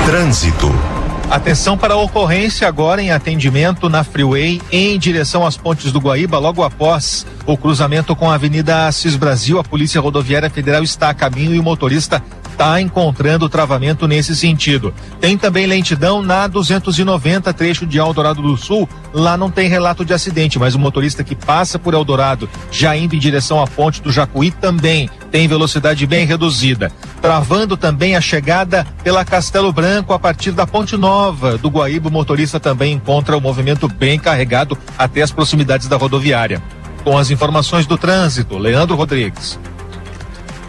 Trânsito. 0.05 1.00
Atenção 1.31 1.77
para 1.77 1.93
a 1.93 1.97
ocorrência 1.97 2.67
agora 2.67 3.01
em 3.01 3.09
atendimento 3.09 3.87
na 3.87 4.03
Freeway 4.03 4.61
em 4.69 4.99
direção 4.99 5.47
às 5.47 5.55
pontes 5.55 5.89
do 5.89 5.99
Guaíba, 6.01 6.37
logo 6.37 6.61
após 6.61 7.25
o 7.45 7.55
cruzamento 7.55 8.13
com 8.17 8.29
a 8.29 8.35
Avenida 8.35 8.85
Assis 8.85 9.15
Brasil. 9.15 9.57
A 9.57 9.63
Polícia 9.63 10.01
Rodoviária 10.01 10.49
Federal 10.49 10.83
está 10.83 11.09
a 11.09 11.13
caminho 11.13 11.55
e 11.55 11.59
o 11.59 11.63
motorista 11.63 12.21
está 12.51 12.81
encontrando 12.81 13.47
travamento 13.47 14.09
nesse 14.09 14.35
sentido. 14.35 14.93
Tem 15.21 15.37
também 15.37 15.65
lentidão 15.65 16.21
na 16.21 16.47
290, 16.47 17.53
trecho 17.53 17.85
de 17.85 17.97
Eldorado 17.97 18.41
do 18.41 18.57
Sul. 18.57 18.87
Lá 19.13 19.37
não 19.37 19.49
tem 19.49 19.69
relato 19.69 20.03
de 20.03 20.13
acidente, 20.13 20.59
mas 20.59 20.75
o 20.75 20.79
motorista 20.79 21.23
que 21.23 21.33
passa 21.33 21.79
por 21.79 21.93
Eldorado, 21.93 22.49
já 22.69 22.95
indo 22.95 23.15
em 23.15 23.19
direção 23.19 23.63
à 23.63 23.65
ponte 23.65 24.01
do 24.01 24.11
Jacuí, 24.11 24.51
também 24.51 25.09
tem 25.31 25.47
velocidade 25.47 26.05
bem 26.05 26.25
reduzida. 26.25 26.91
Travando 27.21 27.77
também 27.77 28.15
a 28.15 28.21
chegada 28.21 28.85
pela 29.03 29.23
Castelo 29.23 29.71
Branco 29.71 30.11
a 30.11 30.19
partir 30.19 30.51
da 30.51 30.65
Ponte 30.65 30.97
Nova 30.97 31.57
do 31.57 31.69
Guaíba, 31.69 32.09
o 32.09 32.11
motorista 32.11 32.59
também 32.59 32.93
encontra 32.93 33.37
o 33.37 33.41
movimento 33.41 33.87
bem 33.87 34.17
carregado 34.17 34.77
até 34.97 35.21
as 35.21 35.31
proximidades 35.31 35.87
da 35.87 35.97
rodoviária. 35.97 36.61
Com 37.03 37.17
as 37.17 37.29
informações 37.29 37.85
do 37.85 37.97
trânsito, 37.97 38.57
Leandro 38.57 38.95
Rodrigues 38.95 39.59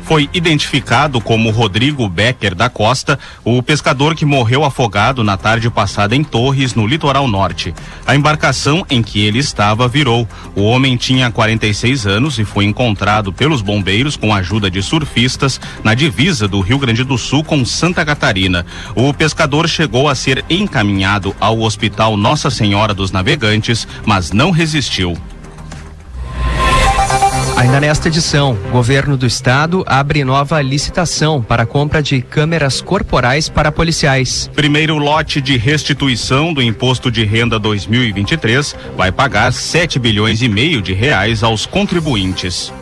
foi 0.04 0.28
identificado 0.32 1.20
como 1.20 1.50
Rodrigo 1.50 2.08
Becker 2.08 2.54
da 2.54 2.68
Costa, 2.68 3.18
o 3.44 3.62
pescador 3.62 4.14
que 4.14 4.24
morreu 4.24 4.64
afogado 4.64 5.24
na 5.24 5.36
tarde 5.36 5.70
passada 5.70 6.14
em 6.14 6.22
Torres, 6.22 6.74
no 6.74 6.86
litoral 6.86 7.26
norte. 7.28 7.74
A 8.06 8.14
embarcação 8.14 8.84
em 8.90 9.02
que 9.02 9.20
ele 9.20 9.38
estava 9.38 9.88
virou. 9.88 10.28
O 10.54 10.62
homem 10.62 10.96
tinha 10.96 11.30
46 11.30 12.06
anos 12.06 12.38
e 12.38 12.44
foi 12.44 12.64
encontrado 12.64 13.32
pelos 13.32 13.62
bombeiros 13.62 14.16
com 14.16 14.34
a 14.34 14.38
ajuda 14.38 14.70
de 14.70 14.82
surfistas 14.82 15.60
na 15.82 15.94
divisa 15.94 16.46
do 16.46 16.60
Rio 16.60 16.78
Grande 16.78 17.04
do 17.04 17.16
Sul 17.16 17.42
com 17.44 17.64
Santa 17.64 18.04
Catarina. 18.04 18.66
O 18.94 19.12
pescador 19.14 19.68
chegou 19.68 20.08
a 20.08 20.14
ser 20.14 20.44
encaminhado 20.50 21.34
ao 21.40 21.60
Hospital 21.60 22.16
Nossa 22.16 22.50
Senhora 22.50 22.92
dos 22.92 23.12
Navegantes, 23.12 23.86
mas 24.04 24.32
não 24.32 24.50
resistiu. 24.50 25.16
Ainda 27.62 27.78
nesta 27.78 28.08
edição, 28.08 28.58
o 28.70 28.72
governo 28.72 29.16
do 29.16 29.24
estado 29.24 29.84
abre 29.86 30.24
nova 30.24 30.60
licitação 30.60 31.40
para 31.40 31.62
a 31.62 31.66
compra 31.66 32.02
de 32.02 32.20
câmeras 32.20 32.80
corporais 32.80 33.48
para 33.48 33.70
policiais. 33.70 34.50
Primeiro 34.52 34.98
lote 34.98 35.40
de 35.40 35.56
restituição 35.56 36.52
do 36.52 36.60
imposto 36.60 37.08
de 37.08 37.24
renda 37.24 37.60
2023 37.60 38.74
vai 38.96 39.12
pagar 39.12 39.52
7 39.52 40.00
bilhões 40.00 40.42
e 40.42 40.48
meio 40.48 40.82
de 40.82 40.92
reais 40.92 41.44
aos 41.44 41.64
contribuintes. 41.64 42.72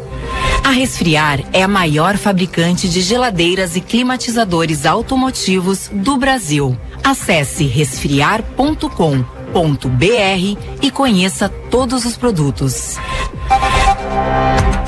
A 0.64 0.71
Resfriar 0.71 1.40
é 1.53 1.62
a 1.62 1.69
maior 1.69 2.16
fabricante 2.16 2.88
de 2.88 3.03
geladeiras 3.03 3.77
e 3.77 3.83
climatizadores 3.83 4.87
automotivos 4.87 5.90
do 5.93 6.16
Brasil. 6.16 6.75
Acesse 7.05 7.66
resfriar.com.br 7.66 8.97
e 10.81 10.90
conheça 10.90 11.51
todos 11.51 12.07
os 12.07 12.16
produtos. 12.16 12.97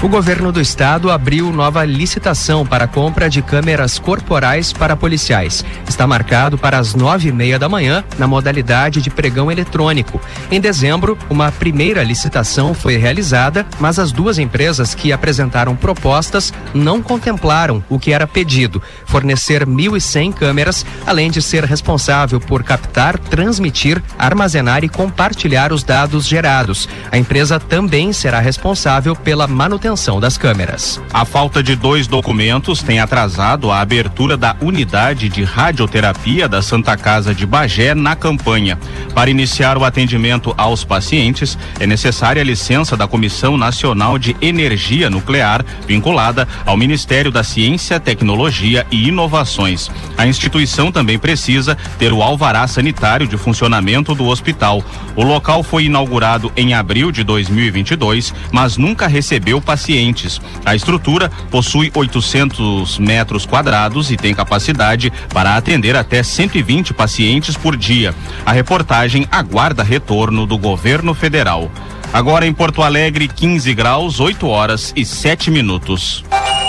O 0.03 0.09
governo 0.09 0.51
do 0.51 0.61
estado 0.61 1.13
abriu 1.13 1.53
nova 1.53 1.85
licitação 1.85 2.67
para 2.67 2.89
compra 2.89 3.31
de 3.31 3.41
câmeras 3.41 4.01
corporais 4.01 4.73
para 4.73 4.97
policiais. 4.97 5.65
Está 5.89 6.09
marcado 6.09 6.59
para 6.59 6.77
as 6.77 6.93
nove 6.93 7.29
e 7.29 7.33
meia 7.33 7.57
da 7.57 7.69
manhã, 7.69 8.03
na 8.19 8.27
modalidade 8.27 9.01
de 9.01 9.09
pregão 9.09 9.49
eletrônico. 9.49 10.21
Em 10.51 10.61
dezembro, 10.61 11.17
uma 11.31 11.53
primeira 11.53 12.03
licitação 12.03 12.75
foi 12.75 12.97
realizada, 12.97 13.65
mas 13.79 14.01
as 14.01 14.11
duas 14.11 14.41
empresas 14.41 14.93
que 14.93 15.13
apresentaram 15.13 15.77
propostas 15.77 16.53
não 16.75 17.01
contemplaram 17.01 17.83
o 17.89 17.97
que 17.97 18.13
era 18.13 18.27
pedido: 18.27 18.83
fornecer 19.07 19.65
1.100 19.65 20.33
câmeras, 20.33 20.85
além 21.07 21.31
de 21.31 21.41
ser 21.41 21.63
responsável 21.63 22.41
por 22.41 22.65
captar, 22.65 23.17
transmitir, 23.17 24.03
armazenar 24.19 24.83
e 24.83 24.89
compartilhar 24.89 25.73
os 25.73 25.85
dados 25.85 26.27
gerados. 26.27 26.89
A 27.09 27.17
empresa 27.17 27.61
também 27.61 28.13
será 28.13 28.41
responsável 28.41 29.15
pela 29.15 29.47
manutenção 29.47 29.92
manutenção 29.93 30.19
das 30.19 30.39
câmeras. 30.39 31.01
A 31.13 31.25
falta 31.25 31.63
de 31.63 31.77
dois 31.77 32.07
documentos 32.07 32.83
tem 32.83 32.99
atrasado 32.99 33.71
a 33.71 33.81
abertura 33.81 34.37
da 34.37 34.57
unidade 34.61 35.29
de 35.29 35.45
radioterapia 35.45 36.49
da 36.49 36.63
Santa 36.63 36.97
Casa 36.97 37.35
de 37.35 37.45
Bagé 37.45 37.95
na 37.95 38.17
campanha. 38.17 38.79
Para 39.15 39.31
iniciar 39.31 39.77
o 39.77 39.85
atendimento 39.85 40.55
aos 40.57 40.83
pacientes, 40.83 41.59
é 41.79 41.87
necessária 41.87 42.41
a 42.41 42.45
licença 42.45 42.97
da 42.97 43.07
Comissão 43.07 43.57
Nacional 43.57 44.19
de 44.19 44.35
Energia 44.41 45.11
Nuclear, 45.11 45.65
vinculada 45.87 46.49
ao 46.65 46.77
Ministério 46.77 47.31
da 47.31 47.45
Ciência, 47.45 48.01
Tecnologia 48.01 48.87
e 48.91 49.09
Inovações. 49.09 49.91
A 50.17 50.27
instituição 50.27 50.91
também 50.91 51.19
precisa 51.19 51.77
ter 51.99 52.13
o 52.13 52.23
alvará 52.23 52.67
sanitário 52.67 53.27
de 53.27 53.37
funcionamento 53.37 54.15
do 54.15 54.27
hospital. 54.27 54.83
O 55.15 55.23
local 55.23 55.63
foi 55.63 55.85
inaugurado 55.85 56.51
em 56.57 56.73
abril 56.73 57.13
de 57.13 57.23
2022, 57.23 58.33
mas 58.51 58.77
nunca 58.79 59.07
recebeu 59.07 59.61
pacientes 59.61 59.82
pacientes. 59.83 60.41
A 60.65 60.77
estrutura 60.77 61.29
possui 61.51 61.91
800 61.93 62.99
metros 62.99 63.45
quadrados 63.45 64.11
e 64.11 64.17
tem 64.17 64.33
capacidade 64.33 65.13
para 65.33 65.57
atender 65.57 65.97
até 65.97 66.23
120 66.23 66.95
pacientes 66.95 67.57
por 67.57 67.77
dia. 67.77 68.15
A 68.47 68.53
reportagem 68.53 69.27
aguarda 69.31 69.83
retorno 69.83 70.47
do 70.47 70.57
governo 70.57 71.13
federal. 71.15 71.71
Agora 72.13 72.47
em 72.47 72.53
Porto 72.53 72.83
Alegre, 72.83 73.27
15 73.27 73.75
graus, 73.75 74.21
8 74.21 74.47
horas 74.47 74.93
e 74.95 75.05
7 75.05 75.51
minutos. 75.51 76.25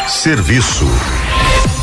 Serviço. 0.07 0.87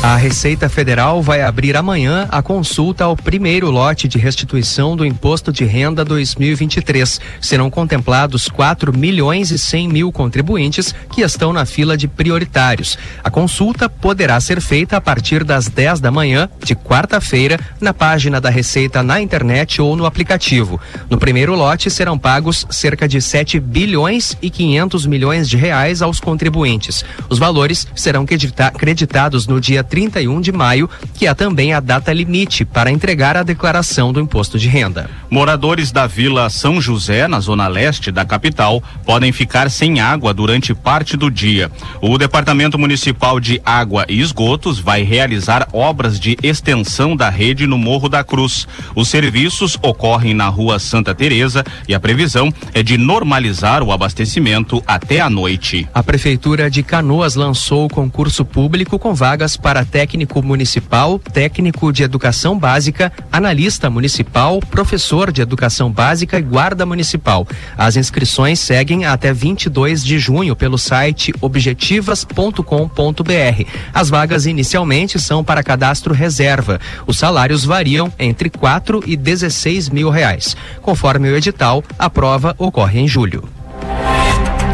A 0.03 0.15
Receita 0.15 0.67
Federal 0.67 1.21
vai 1.21 1.43
abrir 1.43 1.77
amanhã 1.77 2.27
a 2.31 2.41
consulta 2.41 3.03
ao 3.03 3.15
primeiro 3.15 3.69
lote 3.69 4.07
de 4.07 4.17
restituição 4.17 4.95
do 4.95 5.05
Imposto 5.05 5.53
de 5.53 5.63
Renda 5.63 6.03
2023. 6.03 7.21
Serão 7.39 7.69
contemplados 7.69 8.49
4 8.49 8.97
milhões 8.97 9.51
e 9.51 9.59
100 9.59 9.87
mil 9.87 10.11
contribuintes 10.11 10.95
que 11.11 11.21
estão 11.21 11.53
na 11.53 11.65
fila 11.67 11.95
de 11.95 12.07
prioritários. 12.07 12.97
A 13.23 13.29
consulta 13.29 13.87
poderá 13.87 14.41
ser 14.41 14.59
feita 14.59 14.97
a 14.97 15.01
partir 15.01 15.43
das 15.43 15.67
10 15.67 15.99
da 15.99 16.09
manhã 16.09 16.49
de 16.63 16.75
quarta-feira 16.75 17.59
na 17.79 17.93
página 17.93 18.41
da 18.41 18.49
Receita 18.49 19.03
na 19.03 19.21
internet 19.21 19.83
ou 19.83 19.95
no 19.95 20.07
aplicativo. 20.07 20.81
No 21.11 21.19
primeiro 21.19 21.55
lote 21.55 21.91
serão 21.91 22.17
pagos 22.17 22.65
cerca 22.71 23.07
de 23.07 23.21
7 23.21 23.59
bilhões 23.59 24.35
e 24.41 24.49
500 24.49 25.05
milhões 25.05 25.47
de 25.47 25.57
reais 25.57 26.01
aos 26.01 26.19
contribuintes. 26.19 27.05
Os 27.29 27.37
valores 27.37 27.85
serão 27.93 28.25
creditados 28.25 29.45
no 29.45 29.61
dia 29.61 29.83
31 29.91 30.39
de 30.39 30.53
maio, 30.53 30.89
que 31.13 31.27
é 31.27 31.33
também 31.33 31.73
a 31.73 31.81
data 31.81 32.13
limite 32.13 32.63
para 32.63 32.89
entregar 32.89 33.35
a 33.35 33.43
declaração 33.43 34.13
do 34.13 34.21
imposto 34.21 34.57
de 34.57 34.69
renda. 34.69 35.09
Moradores 35.29 35.91
da 35.91 36.07
Vila 36.07 36.49
São 36.49 36.79
José, 36.79 37.27
na 37.27 37.41
zona 37.41 37.67
leste 37.67 38.09
da 38.09 38.23
capital, 38.23 38.81
podem 39.05 39.33
ficar 39.33 39.69
sem 39.69 39.99
água 39.99 40.33
durante 40.33 40.73
parte 40.73 41.17
do 41.17 41.29
dia. 41.29 41.69
O 42.01 42.17
Departamento 42.17 42.79
Municipal 42.79 43.37
de 43.37 43.61
Água 43.65 44.05
e 44.07 44.21
Esgotos 44.21 44.79
vai 44.79 45.03
realizar 45.03 45.67
obras 45.73 46.17
de 46.17 46.37
extensão 46.41 47.13
da 47.13 47.29
rede 47.29 47.67
no 47.67 47.77
Morro 47.77 48.07
da 48.07 48.23
Cruz. 48.23 48.65
Os 48.95 49.09
serviços 49.09 49.77
ocorrem 49.81 50.33
na 50.33 50.47
Rua 50.47 50.79
Santa 50.79 51.13
Teresa 51.13 51.65
e 51.85 51.93
a 51.93 51.99
previsão 51.99 52.53
é 52.73 52.81
de 52.81 52.97
normalizar 52.97 53.83
o 53.83 53.91
abastecimento 53.91 54.81
até 54.87 55.19
a 55.19 55.29
noite. 55.29 55.85
A 55.93 56.01
Prefeitura 56.01 56.71
de 56.71 56.81
Canoas 56.81 57.35
lançou 57.35 57.85
o 57.85 57.89
concurso 57.89 58.45
público 58.45 58.97
com 58.97 59.13
vagas 59.13 59.57
para 59.57 59.80
para 59.81 59.85
técnico 59.85 60.43
municipal, 60.43 61.17
técnico 61.17 61.91
de 61.91 62.03
educação 62.03 62.57
básica, 62.57 63.11
analista 63.31 63.89
municipal, 63.89 64.59
professor 64.59 65.31
de 65.31 65.41
educação 65.41 65.91
básica 65.91 66.37
e 66.37 66.41
guarda 66.41 66.85
municipal. 66.85 67.47
As 67.77 67.95
inscrições 67.95 68.59
seguem 68.59 69.05
até 69.05 69.33
22 69.33 70.03
de 70.03 70.19
junho 70.19 70.55
pelo 70.55 70.77
site 70.77 71.33
objetivas.com.br. 71.41 73.65
As 73.93 74.09
vagas 74.09 74.45
inicialmente 74.45 75.19
são 75.19 75.43
para 75.43 75.63
cadastro 75.63 76.13
reserva. 76.13 76.79
Os 77.07 77.17
salários 77.17 77.65
variam 77.65 78.11
entre 78.19 78.49
4 78.49 79.03
e 79.07 79.15
16 79.15 79.89
mil 79.89 80.09
reais. 80.09 80.55
Conforme 80.81 81.29
o 81.29 81.35
edital, 81.35 81.83
a 81.97 82.09
prova 82.09 82.55
ocorre 82.59 82.99
em 82.99 83.07
julho. 83.07 83.43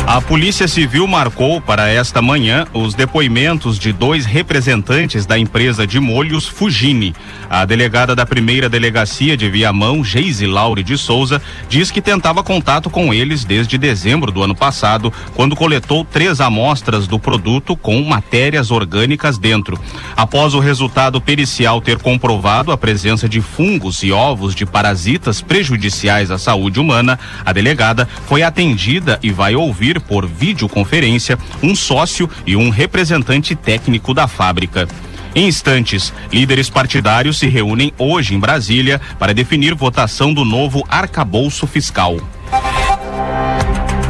A 0.08 0.22
Polícia 0.22 0.70
Civil 0.70 1.06
marcou 1.06 1.60
para 1.60 1.90
esta 1.90 2.22
manhã 2.22 2.66
os 2.72 2.94
depoimentos 2.94 3.78
de 3.78 3.92
dois 3.92 4.26
representantes 4.26 5.26
da 5.26 5.38
empresa 5.38 5.86
de 5.86 6.00
molhos 6.00 6.48
Fugini. 6.48 7.14
A 7.50 7.66
delegada 7.66 8.16
da 8.16 8.26
primeira 8.26 8.70
delegacia 8.70 9.36
de 9.36 9.50
Viamão, 9.50 10.06
Geise 10.06 10.48
Laure 10.48 10.82
de 10.82 10.98
Souza, 10.98 11.42
diz 11.68 11.92
que 11.92 12.02
tentava 12.02 12.42
contato 12.42 12.90
com 12.90 13.14
eles 13.14 13.44
desde 13.44 13.78
dezembro 13.78 14.32
do 14.32 14.42
ano 14.42 14.56
passado, 14.56 15.12
quando 15.36 15.58
coletou 15.58 16.06
três 16.06 16.40
amostras 16.40 17.06
do 17.06 17.20
produto 17.20 17.76
com 17.76 18.02
matérias 18.02 18.72
orgânicas 18.72 19.38
dentro. 19.38 19.78
Após 20.16 20.54
o 20.54 20.60
resultado 20.60 21.20
pericial 21.20 21.82
ter 21.82 21.98
comprovado 21.98 22.72
a 22.72 22.78
presença 22.78 23.28
de 23.28 23.42
fungos 23.42 24.02
e 24.04 24.14
ovos 24.14 24.56
de 24.56 24.66
parasitas 24.66 25.42
prejudiciais 25.42 26.32
à 26.32 26.38
saúde 26.38 26.80
humana, 26.80 27.20
a 27.46 27.52
delegada 27.52 28.08
foi 28.26 28.42
atendida 28.42 29.20
e 29.22 29.32
vai 29.32 29.54
ouvir 29.54 29.97
por 30.00 30.28
videoconferência 30.28 31.38
um 31.62 31.76
sócio 31.76 32.30
e 32.46 32.56
um 32.56 32.70
representante 32.70 33.56
técnico 33.56 34.14
da 34.14 34.28
fábrica. 34.28 34.88
Em 35.36 35.48
instantes, 35.48 36.14
líderes 36.32 36.70
partidários 36.70 37.38
se 37.38 37.48
reúnem 37.48 37.94
hoje 37.98 38.34
em 38.34 38.40
Brasília 38.40 39.00
para 39.20 39.34
definir 39.34 39.76
votação 39.76 40.34
do 40.34 40.44
novo 40.44 40.84
arcabouço 40.90 41.68
fiscal. 41.68 42.18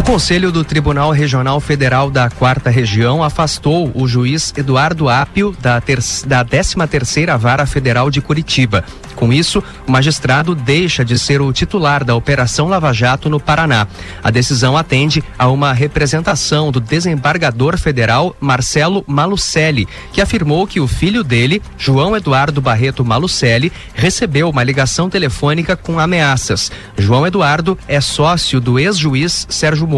Conselho 0.07 0.53
do 0.53 0.63
Tribunal 0.63 1.11
Regional 1.11 1.59
Federal 1.59 2.09
da 2.09 2.29
Quarta 2.29 2.69
Região 2.69 3.21
afastou 3.21 3.91
o 3.93 4.07
juiz 4.07 4.53
Eduardo 4.55 5.09
Apio 5.09 5.53
da, 5.59 5.81
ter 5.81 5.99
da 6.25 6.45
13 6.45 6.75
terceira 6.89 7.37
Vara 7.37 7.65
Federal 7.65 8.09
de 8.09 8.21
Curitiba. 8.21 8.85
Com 9.17 9.33
isso, 9.33 9.61
o 9.85 9.91
magistrado 9.91 10.53
deixa 10.53 11.03
de 11.03 11.17
ser 11.17 11.41
o 11.41 11.51
titular 11.51 12.05
da 12.05 12.15
Operação 12.15 12.67
Lava 12.67 12.93
Jato 12.93 13.29
no 13.29 13.39
Paraná. 13.39 13.87
A 14.23 14.31
decisão 14.31 14.77
atende 14.77 15.23
a 15.37 15.49
uma 15.49 15.73
representação 15.73 16.71
do 16.71 16.79
desembargador 16.79 17.77
federal 17.77 18.35
Marcelo 18.39 19.03
Malucelli, 19.07 19.87
que 20.13 20.21
afirmou 20.21 20.67
que 20.67 20.79
o 20.79 20.87
filho 20.87 21.23
dele, 21.23 21.61
João 21.77 22.15
Eduardo 22.15 22.61
Barreto 22.61 23.03
Malucelli, 23.03 23.73
recebeu 23.93 24.49
uma 24.49 24.63
ligação 24.63 25.09
telefônica 25.09 25.75
com 25.75 25.99
ameaças. 25.99 26.71
João 26.95 27.25
Eduardo 27.27 27.77
é 27.87 27.99
sócio 27.99 28.61
do 28.61 28.79
ex-juiz 28.79 29.45
Sérgio. 29.49 29.96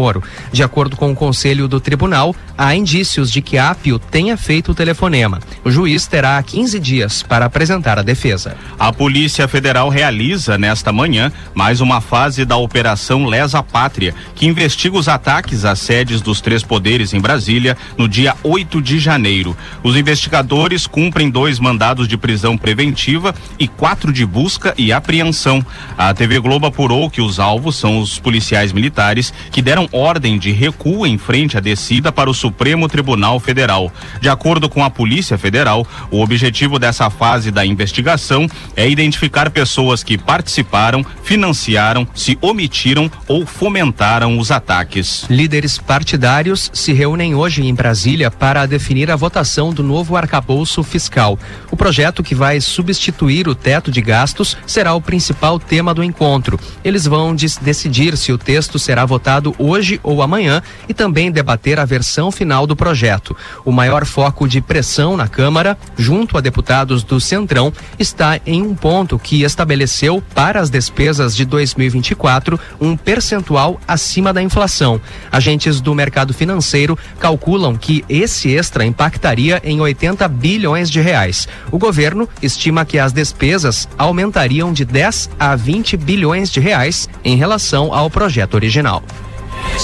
De 0.52 0.62
acordo 0.62 0.96
com 0.96 1.10
o 1.12 1.14
conselho 1.14 1.68
do 1.68 1.80
tribunal, 1.80 2.34
há 2.56 2.74
indícios 2.74 3.30
de 3.30 3.40
que 3.42 3.58
Apio 3.58 3.98
tenha 3.98 4.36
feito 4.36 4.72
o 4.72 4.74
telefonema. 4.74 5.40
O 5.64 5.70
juiz 5.70 6.06
terá 6.06 6.42
15 6.42 6.78
dias 6.78 7.22
para 7.22 7.46
apresentar 7.46 7.98
a 7.98 8.02
defesa. 8.02 8.56
A 8.78 8.92
Polícia 8.92 9.46
Federal 9.46 9.88
realiza 9.88 10.56
nesta 10.56 10.92
manhã 10.92 11.32
mais 11.54 11.80
uma 11.80 12.00
fase 12.00 12.44
da 12.44 12.56
Operação 12.56 13.26
Lesa 13.26 13.62
Pátria, 13.62 14.14
que 14.34 14.46
investiga 14.46 14.96
os 14.96 15.08
ataques 15.08 15.64
às 15.64 15.78
sedes 15.78 16.20
dos 16.20 16.40
três 16.40 16.62
poderes 16.62 17.12
em 17.12 17.20
Brasília 17.20 17.76
no 17.96 18.08
dia 18.08 18.34
8 18.42 18.80
de 18.80 18.98
janeiro. 18.98 19.56
Os 19.82 19.96
investigadores 19.96 20.86
cumprem 20.86 21.30
dois 21.30 21.58
mandados 21.58 22.08
de 22.08 22.16
prisão 22.16 22.56
preventiva 22.56 23.34
e 23.58 23.68
quatro 23.68 24.12
de 24.12 24.24
busca 24.24 24.74
e 24.78 24.92
apreensão. 24.92 25.64
A 25.96 26.14
TV 26.14 26.38
Globo 26.40 26.66
apurou 26.66 27.10
que 27.10 27.20
os 27.20 27.38
alvos 27.38 27.76
são 27.76 28.00
os 28.00 28.18
policiais 28.18 28.72
militares 28.72 29.32
que 29.50 29.60
deram 29.60 29.88
ordem 29.92 30.38
de 30.38 30.52
recuo 30.52 31.06
em 31.06 31.18
frente 31.18 31.56
à 31.56 31.60
descida 31.60 32.12
para 32.12 32.30
o 32.30 32.34
Supremo 32.34 32.88
Tribunal 32.88 33.40
Federal. 33.40 33.92
De 34.20 34.28
acordo 34.28 34.68
com 34.68 34.84
a 34.84 34.90
Polícia 34.90 35.36
Federal, 35.36 35.86
o 36.10 36.22
objetivo 36.22 36.78
dessa 36.78 37.10
fase 37.10 37.50
da 37.50 37.64
investigação 37.64 38.46
é 38.76 38.88
identificar 38.88 39.50
pessoas 39.50 40.02
que 40.02 40.16
participaram, 40.16 41.04
financiaram, 41.22 42.06
se 42.14 42.38
omitiram 42.40 43.10
ou 43.26 43.44
fomentaram 43.44 44.38
os 44.38 44.50
ataques. 44.50 45.26
Líderes 45.28 45.78
partidários 45.78 46.70
se 46.72 46.92
reúnem 46.92 47.34
hoje 47.34 47.62
em 47.62 47.74
Brasília 47.74 48.30
para 48.30 48.66
definir 48.66 49.10
a 49.10 49.16
votação 49.16 49.72
do 49.72 49.82
novo 49.82 50.16
arcabouço 50.16 50.82
fiscal. 50.82 51.38
O 51.70 51.76
projeto 51.76 52.22
que 52.22 52.34
vai 52.34 52.60
substituir 52.60 53.48
o 53.48 53.54
teto 53.54 53.90
de 53.90 54.00
gastos 54.00 54.56
será 54.66 54.94
o 54.94 55.00
principal 55.00 55.58
tema 55.58 55.92
do 55.92 56.04
encontro. 56.04 56.58
Eles 56.84 57.06
vão 57.06 57.34
decidir 57.34 58.16
se 58.16 58.32
o 58.32 58.38
texto 58.38 58.78
será 58.78 59.04
votado 59.04 59.54
hoje 59.58 59.79
ou 60.02 60.22
amanhã 60.22 60.62
e 60.88 60.94
também 60.94 61.30
debater 61.30 61.78
a 61.78 61.84
versão 61.84 62.30
final 62.30 62.66
do 62.66 62.76
projeto. 62.76 63.36
O 63.64 63.72
maior 63.72 64.04
foco 64.04 64.46
de 64.48 64.60
pressão 64.60 65.16
na 65.16 65.28
Câmara, 65.28 65.76
junto 65.96 66.36
a 66.36 66.40
deputados 66.40 67.02
do 67.02 67.20
Centrão, 67.20 67.72
está 67.98 68.40
em 68.46 68.62
um 68.62 68.74
ponto 68.74 69.18
que 69.18 69.42
estabeleceu 69.42 70.22
para 70.34 70.60
as 70.60 70.70
despesas 70.70 71.34
de 71.34 71.44
2024 71.44 72.58
um 72.80 72.96
percentual 72.96 73.80
acima 73.86 74.32
da 74.32 74.42
inflação. 74.42 75.00
Agentes 75.30 75.80
do 75.80 75.94
mercado 75.94 76.34
financeiro 76.34 76.98
calculam 77.18 77.76
que 77.76 78.04
esse 78.08 78.50
extra 78.50 78.84
impactaria 78.84 79.60
em 79.64 79.80
80 79.80 80.26
bilhões 80.28 80.90
de 80.90 81.00
reais. 81.00 81.48
O 81.70 81.78
governo 81.78 82.28
estima 82.42 82.84
que 82.84 82.98
as 82.98 83.12
despesas 83.12 83.88
aumentariam 83.96 84.72
de 84.72 84.84
10 84.84 85.30
a 85.38 85.56
20 85.56 85.96
bilhões 85.96 86.50
de 86.50 86.60
reais 86.60 87.08
em 87.24 87.36
relação 87.36 87.94
ao 87.94 88.10
projeto 88.10 88.54
original. 88.54 89.02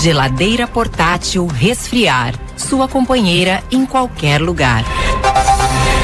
Geladeira 0.02 0.66
portátil 0.66 1.46
resfriar. 1.46 2.34
Sua 2.56 2.86
companheira 2.86 3.62
em 3.70 3.84
qualquer 3.84 4.40
lugar. 4.40 4.84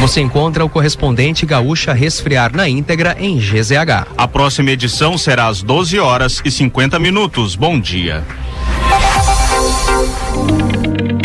Você 0.00 0.20
encontra 0.20 0.64
o 0.64 0.68
correspondente 0.68 1.46
Gaúcha 1.46 1.92
Resfriar 1.92 2.54
na 2.56 2.68
íntegra 2.68 3.16
em 3.20 3.38
GZH. 3.38 4.08
A 4.16 4.26
próxima 4.26 4.70
edição 4.70 5.16
será 5.16 5.46
às 5.46 5.62
12 5.62 5.98
horas 6.00 6.42
e 6.44 6.50
50 6.50 6.98
minutos. 6.98 7.54
Bom 7.54 7.78
dia. 7.78 8.24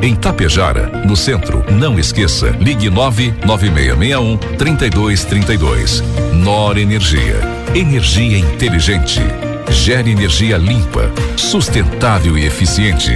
em 0.00 0.14
Tapejara, 0.14 0.86
no 1.04 1.16
centro. 1.16 1.64
Não 1.72 1.98
esqueça, 1.98 2.50
ligue 2.60 2.88
99661 2.88 4.36
3232. 4.56 6.04
Nor 6.34 6.78
Energia. 6.78 7.40
Energia 7.74 8.38
inteligente. 8.38 9.20
Gere 9.68 10.12
energia 10.12 10.56
limpa, 10.56 11.10
sustentável 11.36 12.38
e 12.38 12.46
eficiente. 12.46 13.10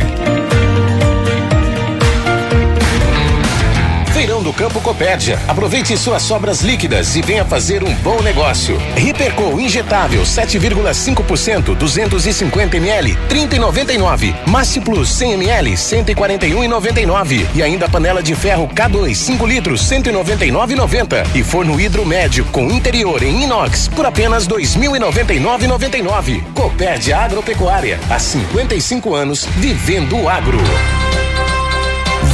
Campo 4.57 4.81
Copérdia. 4.81 5.39
Aproveite 5.49 5.97
suas 5.97 6.23
sobras 6.23 6.61
líquidas 6.61 7.17
e 7.17 7.23
venha 7.23 7.45
fazer 7.45 7.83
um 7.83 7.93
bom 7.97 8.23
negócio. 8.23 8.81
Hipercol 8.97 9.59
injetável 9.61 10.23
7,5% 10.23 11.75
250 11.75 12.77
ml 12.77 13.19
30,99. 13.29 14.35
Massi 14.47 14.81
Plus 14.81 15.09
100 15.11 15.33
ml 15.35 15.73
141,99 15.73 17.47
e 17.55 17.63
ainda 17.63 17.89
panela 17.89 18.23
de 18.23 18.35
ferro 18.35 18.69
K2 18.69 19.15
5 19.15 19.47
litros 19.47 19.83
199,90 19.83 21.27
e 21.35 21.43
forno 21.43 21.81
hidro 21.81 22.07
médio 22.07 22.45
com 22.47 22.71
interior 22.71 23.23
em 23.23 23.43
inox 23.45 23.89
por 23.89 24.07
apenas 24.07 24.47
2.099,99. 24.47 26.43
Copérdia 26.55 27.19
Agropecuária 27.19 27.99
há 28.09 28.19
55 28.19 29.15
anos 29.15 29.49
vivendo 29.57 30.17
o 30.17 30.29
agro. 30.29 30.59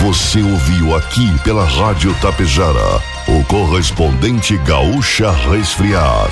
Você 0.02 0.40
ouviu 0.40 0.96
aqui 0.96 1.28
pela 1.44 1.62
Rádio 1.62 2.14
Tapejara 2.22 3.02
o 3.28 3.44
correspondente 3.44 4.56
Gaúcha 4.58 5.30
Resfriar. 5.30 6.30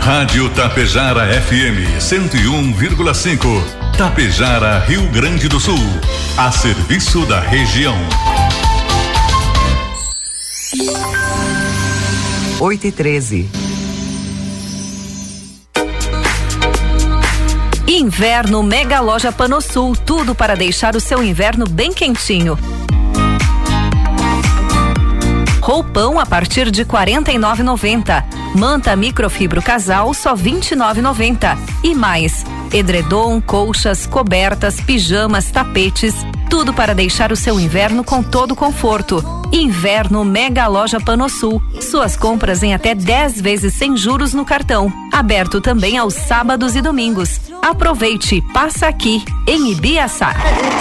Rádio 0.00 0.48
Tapejara 0.50 1.26
FM 1.42 1.98
101,5. 1.98 3.96
Tapejara, 3.98 4.78
Rio 4.86 5.10
Grande 5.10 5.48
do 5.48 5.58
Sul, 5.58 5.74
a 6.38 6.52
serviço 6.52 7.26
da 7.26 7.40
região. 7.40 7.96
8 12.60 12.86
e 12.86 12.92
13. 12.92 13.65
Inverno 18.06 18.62
Mega 18.62 19.00
Loja 19.00 19.32
Panosul, 19.32 19.96
tudo 19.96 20.32
para 20.32 20.54
deixar 20.54 20.94
o 20.94 21.00
seu 21.00 21.24
inverno 21.24 21.68
bem 21.68 21.92
quentinho. 21.92 22.56
Roupão 25.60 26.20
a 26.20 26.24
partir 26.24 26.70
de 26.70 26.82
R$ 26.82 26.88
49,90. 26.88 28.24
Manta 28.54 28.94
microfibro 28.94 29.60
casal 29.60 30.14
só 30.14 30.36
R$ 30.36 30.52
29,90. 30.52 31.58
E 31.82 31.96
mais, 31.96 32.44
edredom, 32.72 33.40
colchas, 33.40 34.06
cobertas, 34.06 34.80
pijamas, 34.80 35.50
tapetes, 35.50 36.14
tudo 36.48 36.72
para 36.72 36.94
deixar 36.94 37.32
o 37.32 37.36
seu 37.36 37.58
inverno 37.58 38.04
com 38.04 38.22
todo 38.22 38.54
conforto. 38.54 39.20
Inverno 39.50 40.24
Mega 40.24 40.68
Loja 40.68 41.00
Panosul. 41.00 41.60
Suas 41.80 42.16
compras 42.16 42.62
em 42.62 42.72
até 42.72 42.94
10 42.94 43.40
vezes 43.40 43.74
sem 43.74 43.96
juros 43.96 44.32
no 44.32 44.44
cartão. 44.44 44.92
Aberto 45.12 45.60
também 45.60 45.98
aos 45.98 46.14
sábados 46.14 46.76
e 46.76 46.80
domingos. 46.80 47.45
Aproveite, 47.66 48.40
passa 48.54 48.86
aqui 48.86 49.24
em 49.44 49.72
Ibiaçá. 49.72 50.36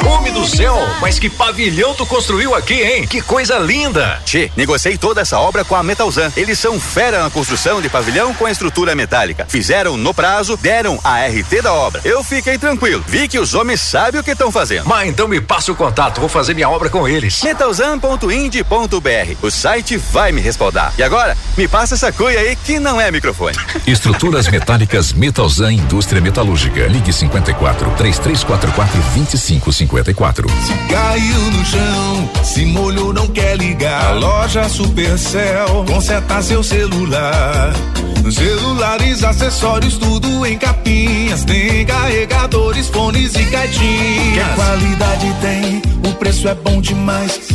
Homem 0.08 0.32
do 0.32 0.46
céu, 0.46 0.78
mas 1.02 1.18
que 1.18 1.32
pavilhão 1.32 1.96
tu 1.96 2.06
construiu 2.06 2.54
aqui, 2.54 2.76
hein? 2.76 3.08
Que 3.08 3.24
coisa 3.24 3.58
linda! 3.58 4.22
Tchê, 4.24 4.52
negociei 4.56 4.96
toda 4.96 5.22
essa 5.22 5.40
obra 5.40 5.66
com 5.66 5.76
a 5.76 5.82
Metalzan. 5.82 6.32
Eles 6.38 6.60
são 6.60 6.80
fera 6.80 7.24
na 7.24 7.32
construção 7.32 7.82
de 7.82 7.90
pavilhão 7.90 8.36
com 8.36 8.46
a 8.46 8.52
estrutura 8.52 8.94
metálica. 8.94 9.48
Fizeram 9.50 9.98
no 9.98 10.14
prazo, 10.14 10.56
deram 10.58 11.00
a 11.04 11.26
RT 11.26 11.64
da 11.64 11.74
obra. 11.74 12.02
Eu 12.06 12.24
fiquei 12.24 12.56
tranquilo, 12.56 13.04
vi 13.08 13.28
que 13.28 13.40
os 13.40 13.56
homens 13.56 13.82
sabem 13.82 14.22
o 14.22 14.24
que 14.24 14.32
estão 14.32 14.52
fazendo. 14.52 14.86
Mas 14.86 15.10
então 15.10 15.28
me 15.28 15.42
passa 15.42 15.72
o 15.72 15.76
contato, 15.76 16.20
vou 16.20 16.30
fazer 16.30 16.54
minha 16.54 16.70
obra 16.70 16.88
com 16.88 17.08
eles. 17.08 17.42
Metalzan.ind.br. 17.42 19.36
O 19.42 19.50
site 19.50 19.98
vai 19.98 20.32
me 20.32 20.40
respaldar. 20.40 20.94
E 21.00 21.02
agora, 21.02 21.36
me 21.58 21.68
passa 21.68 21.96
essa 21.96 22.12
cuia 22.12 22.42
aí 22.42 22.56
que 22.56 22.78
não 22.78 23.02
é 23.02 23.10
microfone. 23.10 23.58
Estruturas 23.88 24.48
metálicas 24.48 25.14
Metalzan 25.14 25.74
Indústria 25.74 26.22
Metalúrgica. 26.22 26.75
Ligue 26.84 27.14
54 27.14 27.90
3344 27.92 29.02
2554. 29.14 30.48
Se 30.50 30.74
caiu 30.94 31.52
no 31.52 31.66
chão, 31.66 32.30
se 32.44 32.66
molhou, 32.66 33.14
não 33.14 33.28
quer 33.28 33.58
ligar. 33.58 34.08
A 34.08 34.12
loja 34.12 34.68
Supercell 34.68 35.86
conserta 35.88 36.42
seu 36.42 36.62
celular. 36.62 37.74
Celulares, 38.30 39.24
acessórios, 39.24 39.98
tudo 39.98 40.46
em 40.46 40.58
capinhas. 40.58 41.46
Tem 41.46 41.86
carregadores, 41.86 42.90
fones 42.90 43.36
e 43.36 43.46
caixinhas. 43.46 44.50
Que 44.50 44.56
qualidade 44.56 45.36
tem? 45.42 45.82
O 46.10 46.14
preço 46.16 46.50
é 46.50 46.56
bom 46.56 46.82
demais. 46.82 47.55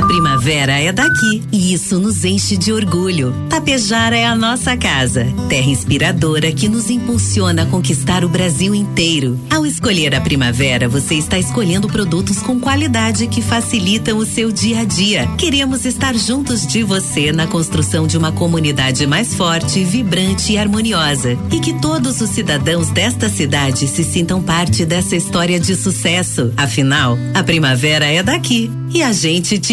A 0.00 0.06
primavera 0.06 0.80
é 0.80 0.90
daqui 0.90 1.42
e 1.52 1.74
isso 1.74 2.00
nos 2.00 2.24
enche 2.24 2.56
de 2.56 2.72
orgulho. 2.72 3.34
Tapejara 3.50 4.16
é 4.16 4.24
a 4.24 4.34
nossa 4.34 4.74
casa, 4.74 5.26
terra 5.46 5.68
inspiradora 5.68 6.50
que 6.52 6.70
nos 6.70 6.88
impulsiona 6.88 7.64
a 7.64 7.66
conquistar 7.66 8.24
o 8.24 8.28
Brasil 8.28 8.74
inteiro. 8.74 9.38
Ao 9.50 9.66
escolher 9.66 10.14
a 10.14 10.20
primavera, 10.22 10.88
você 10.88 11.16
está 11.16 11.38
escolhendo 11.38 11.86
produtos 11.86 12.38
com 12.38 12.58
qualidade 12.58 13.26
que 13.26 13.42
facilitam 13.42 14.16
o 14.16 14.24
seu 14.24 14.50
dia 14.50 14.80
a 14.80 14.84
dia. 14.84 15.28
Queremos 15.36 15.84
estar 15.84 16.16
juntos 16.16 16.66
de 16.66 16.82
você 16.82 17.30
na 17.30 17.46
construção 17.46 18.06
de 18.06 18.16
uma 18.16 18.32
comunidade 18.32 19.06
mais 19.06 19.34
forte, 19.34 19.84
vibrante 19.84 20.54
e 20.54 20.58
harmoniosa. 20.58 21.36
E 21.52 21.60
que 21.60 21.78
todos 21.78 22.22
os 22.22 22.30
cidadãos 22.30 22.88
desta 22.88 23.28
cidade 23.28 23.86
se 23.86 24.02
sintam 24.02 24.42
parte 24.42 24.86
dessa 24.86 25.14
história 25.14 25.60
de 25.60 25.76
sucesso. 25.76 26.54
Afinal, 26.56 27.18
a 27.34 27.42
primavera 27.42 28.06
é 28.06 28.22
daqui 28.22 28.70
e 28.92 29.02
a 29.02 29.12
gente 29.12 29.58
te 29.58 29.72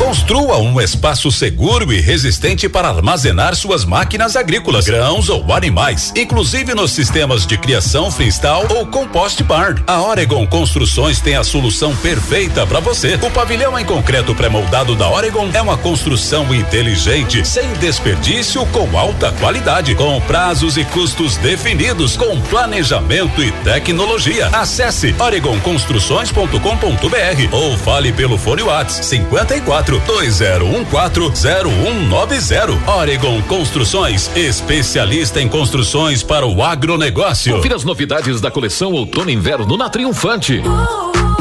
Construa 0.00 0.56
um 0.56 0.80
espaço 0.80 1.30
seguro 1.30 1.92
e 1.92 2.00
resistente 2.00 2.66
para 2.70 2.88
armazenar 2.88 3.54
suas 3.54 3.84
máquinas 3.84 4.34
agrícolas, 4.34 4.86
grãos 4.86 5.28
ou 5.28 5.52
animais, 5.52 6.10
inclusive 6.16 6.74
nos 6.74 6.92
sistemas 6.92 7.46
de 7.46 7.58
criação 7.58 8.10
freestyle 8.10 8.66
ou 8.70 8.86
compost 8.86 9.44
barn. 9.44 9.78
A 9.86 10.00
Oregon 10.00 10.46
Construções 10.46 11.20
tem 11.20 11.36
a 11.36 11.44
solução 11.44 11.94
perfeita 11.96 12.66
para 12.66 12.80
você. 12.80 13.18
O 13.22 13.30
pavilhão 13.30 13.78
em 13.78 13.84
concreto 13.84 14.34
pré-moldado 14.34 14.96
da 14.96 15.06
Oregon 15.06 15.50
é 15.52 15.60
uma 15.60 15.76
construção 15.76 16.54
inteligente, 16.54 17.46
sem 17.46 17.70
desperdício, 17.74 18.64
com 18.68 18.98
alta 18.98 19.30
qualidade, 19.32 19.94
com 19.94 20.18
prazos 20.22 20.78
e 20.78 20.84
custos 20.86 21.36
definidos, 21.36 22.16
com 22.16 22.40
planejamento 22.40 23.42
e 23.42 23.52
tecnologia. 23.52 24.46
Acesse 24.46 25.14
oregonconstruções.com.br 25.18 27.52
ou 27.52 27.76
fale 27.76 28.14
pelo 28.14 28.38
fone 28.38 28.62
Whats 28.62 29.04
54 29.04 29.89
2014 29.98 31.40
0190. 31.40 32.90
Oregon 32.90 33.42
Construções, 33.42 34.30
especialista 34.36 35.40
em 35.40 35.48
construções 35.48 36.22
para 36.22 36.46
o 36.46 36.62
agronegócio. 36.62 37.56
Confira 37.56 37.76
as 37.76 37.84
novidades 37.84 38.40
da 38.40 38.50
coleção 38.50 38.92
Outono 38.92 39.30
e 39.30 39.34
Inverno 39.34 39.76
na 39.76 39.88
Triunfante. 39.88 40.62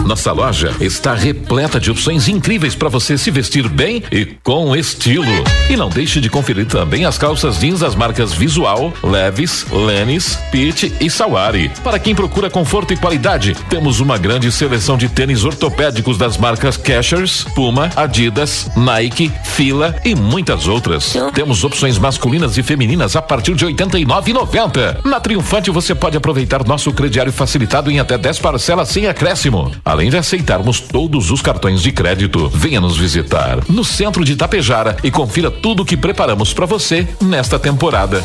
Nossa 0.09 0.31
loja 0.31 0.75
está 0.81 1.13
repleta 1.13 1.79
de 1.79 1.91
opções 1.91 2.27
incríveis 2.27 2.73
para 2.73 2.89
você 2.89 3.15
se 3.15 3.29
vestir 3.29 3.69
bem 3.69 4.01
e 4.11 4.25
com 4.25 4.75
estilo. 4.75 5.23
E 5.69 5.77
não 5.77 5.87
deixe 5.87 6.19
de 6.19 6.31
conferir 6.31 6.65
também 6.65 7.05
as 7.05 7.15
calças 7.15 7.59
jeans 7.59 7.81
das 7.81 7.93
marcas 7.93 8.33
Visual, 8.33 8.91
Leves, 9.03 9.67
Lenis, 9.71 10.35
Pitt 10.51 10.91
e 10.99 11.11
Sawari. 11.11 11.71
Para 11.83 11.99
quem 11.99 12.15
procura 12.15 12.49
conforto 12.49 12.91
e 12.91 12.97
qualidade, 12.97 13.55
temos 13.69 13.99
uma 13.99 14.17
grande 14.17 14.51
seleção 14.51 14.97
de 14.97 15.07
tênis 15.07 15.43
ortopédicos 15.43 16.17
das 16.17 16.39
marcas 16.39 16.75
Cashers, 16.75 17.45
Puma, 17.53 17.91
Adidas, 17.95 18.67
Nike, 18.75 19.31
Fila 19.43 19.95
e 20.03 20.15
muitas 20.15 20.67
outras. 20.67 21.15
Temos 21.35 21.63
opções 21.63 21.99
masculinas 21.99 22.57
e 22.57 22.63
femininas 22.63 23.15
a 23.15 23.21
partir 23.21 23.53
de 23.53 23.63
R$ 23.63 23.73
89,90. 23.75 25.05
Na 25.05 25.19
Triunfante 25.19 25.69
você 25.69 25.93
pode 25.93 26.17
aproveitar 26.17 26.65
nosso 26.65 26.91
crediário 26.93 27.31
facilitado 27.31 27.91
em 27.91 27.99
até 27.99 28.17
10 28.17 28.39
parcelas 28.39 28.89
sem 28.89 29.05
acréscimo. 29.05 29.71
Além 29.85 29.98
de 30.07 30.17
aceitarmos 30.17 30.79
todos 30.79 31.31
os 31.31 31.41
cartões 31.41 31.81
de 31.81 31.91
crédito, 31.91 32.47
venha 32.47 32.79
nos 32.79 32.95
visitar 32.95 33.59
no 33.67 33.83
centro 33.83 34.23
de 34.23 34.35
Tapejara 34.35 34.95
e 35.03 35.09
confira 35.09 35.49
tudo 35.49 35.81
o 35.81 35.85
que 35.85 35.97
preparamos 35.97 36.53
para 36.53 36.67
você 36.67 37.07
nesta 37.19 37.57
temporada. 37.57 38.23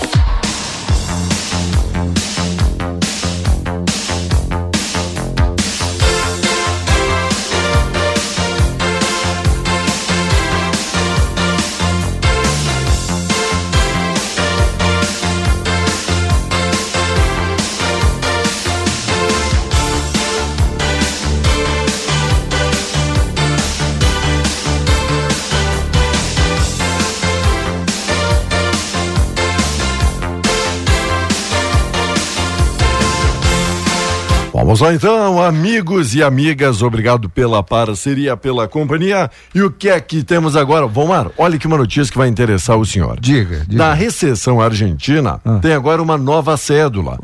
Vamos 34.75 34.89
lá 34.89 34.93
então, 34.93 35.41
amigos 35.41 36.17
e 36.17 36.23
amigas, 36.25 36.83
obrigado 36.83 37.29
pela 37.29 37.63
parceria, 37.63 38.37
pela 38.37 38.67
companhia. 38.67 39.31
E 39.55 39.63
o 39.63 39.71
que 39.71 39.89
é 39.89 40.01
que 40.01 40.25
temos 40.25 40.57
agora? 40.57 40.85
Vomar, 40.85 41.31
olha 41.39 41.57
que 41.57 41.67
uma 41.69 41.77
notícia 41.77 42.11
que 42.11 42.19
vai 42.19 42.27
interessar 42.27 42.77
o 42.77 42.85
senhor. 42.85 43.21
Diga, 43.21 43.65
diga. 43.69 43.77
Na 43.85 43.95
recessão 43.95 44.61
argentina, 44.61 45.41
Ah. 45.45 45.61
tem 45.63 45.73
agora 45.75 46.03
uma 46.03 46.19
nova 46.19 46.57
cédula, 46.57 47.21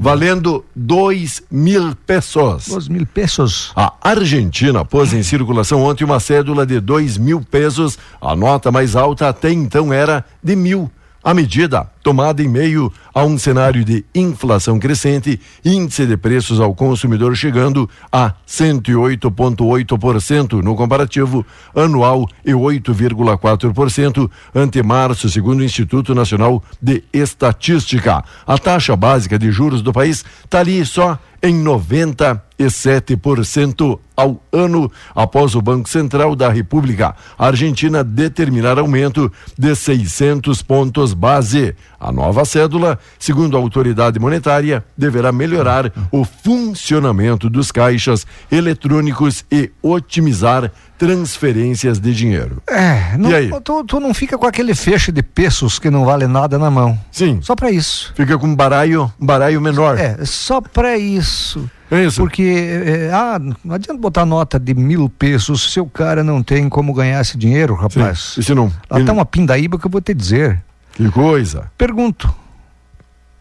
valendo 0.00 0.64
dois 0.74 1.42
mil 1.50 1.94
pesos. 2.06 2.68
Dois 2.68 2.88
mil 2.88 3.04
pesos. 3.04 3.70
A 3.76 3.92
Argentina 4.00 4.82
pôs 4.82 5.12
em 5.12 5.22
circulação 5.22 5.82
ontem 5.82 6.04
uma 6.04 6.18
cédula 6.20 6.64
de 6.64 6.80
dois 6.80 7.18
mil 7.18 7.42
pesos. 7.42 7.98
A 8.18 8.34
nota 8.34 8.72
mais 8.72 8.96
alta 8.96 9.28
até 9.28 9.52
então 9.52 9.92
era 9.92 10.24
de 10.42 10.56
mil. 10.56 10.90
A 11.22 11.32
medida, 11.34 11.86
tomada 12.04 12.40
em 12.42 12.46
meio 12.46 12.92
a 13.14 13.24
um 13.24 13.38
cenário 13.38 13.82
de 13.82 14.04
inflação 14.14 14.78
crescente, 14.78 15.40
índice 15.64 16.04
de 16.06 16.18
preços 16.18 16.60
ao 16.60 16.74
consumidor 16.74 17.34
chegando 17.34 17.88
a 18.12 18.34
108,8% 18.46 20.62
no 20.62 20.76
comparativo 20.76 21.46
anual 21.74 22.28
e 22.44 22.52
8,4% 22.52 24.30
ante 24.54 24.82
março, 24.82 25.30
segundo 25.30 25.60
o 25.60 25.64
Instituto 25.64 26.14
Nacional 26.14 26.62
de 26.80 27.02
Estatística. 27.10 28.22
A 28.46 28.58
taxa 28.58 28.94
básica 28.94 29.38
de 29.38 29.50
juros 29.50 29.80
do 29.80 29.90
país 29.92 30.22
está 30.44 30.60
ali 30.60 30.84
só 30.84 31.18
em 31.42 31.62
97% 31.62 33.98
ao 34.16 34.42
ano, 34.50 34.90
após 35.14 35.54
o 35.54 35.60
Banco 35.60 35.88
Central 35.88 36.34
da 36.34 36.48
República 36.48 37.14
Argentina 37.36 38.02
determinar 38.02 38.78
aumento 38.78 39.30
de 39.58 39.74
600 39.74 40.62
pontos 40.62 41.12
base. 41.12 41.74
A 42.04 42.12
nova 42.12 42.44
cédula, 42.44 42.98
segundo 43.18 43.56
a 43.56 43.60
autoridade 43.60 44.18
monetária, 44.20 44.84
deverá 44.94 45.32
melhorar 45.32 45.90
o 46.12 46.22
funcionamento 46.22 47.48
dos 47.48 47.72
caixas 47.72 48.26
eletrônicos 48.52 49.42
e 49.50 49.70
otimizar 49.82 50.70
transferências 50.98 51.98
de 51.98 52.14
dinheiro. 52.14 52.62
É, 52.68 53.16
não, 53.16 53.30
E 53.30 53.34
aí? 53.34 53.50
Tu, 53.62 53.84
tu 53.84 54.00
não 54.00 54.12
fica 54.12 54.36
com 54.36 54.46
aquele 54.46 54.74
feixe 54.74 55.10
de 55.10 55.22
pesos 55.22 55.78
que 55.78 55.88
não 55.88 56.04
vale 56.04 56.26
nada 56.26 56.58
na 56.58 56.70
mão. 56.70 57.00
Sim. 57.10 57.38
Só 57.40 57.56
pra 57.56 57.70
isso. 57.70 58.12
Fica 58.14 58.36
com 58.36 58.48
um 58.48 58.54
baralho, 58.54 59.10
um 59.18 59.24
baralho 59.24 59.58
menor. 59.62 59.98
É, 59.98 60.18
só 60.26 60.60
pra 60.60 60.98
isso. 60.98 61.70
É 61.90 62.04
isso. 62.04 62.20
Porque, 62.20 62.42
é, 62.42 63.10
ah, 63.14 63.40
não 63.64 63.74
adianta 63.76 63.98
botar 63.98 64.26
nota 64.26 64.58
de 64.58 64.74
mil 64.74 65.08
pesos 65.08 65.72
se 65.72 65.80
o 65.80 65.86
cara 65.86 66.22
não 66.22 66.42
tem 66.42 66.68
como 66.68 66.92
ganhar 66.92 67.22
esse 67.22 67.38
dinheiro, 67.38 67.74
rapaz. 67.74 68.34
Sim. 68.34 68.40
E 68.40 68.44
se 68.44 68.54
não? 68.54 68.70
Lá 68.90 69.02
tá 69.02 69.12
uma 69.12 69.24
pindaíba 69.24 69.78
que 69.78 69.86
eu 69.86 69.90
vou 69.90 70.02
te 70.02 70.12
dizer. 70.12 70.62
Que 70.94 71.10
coisa. 71.10 71.70
Pergunto. 71.76 72.32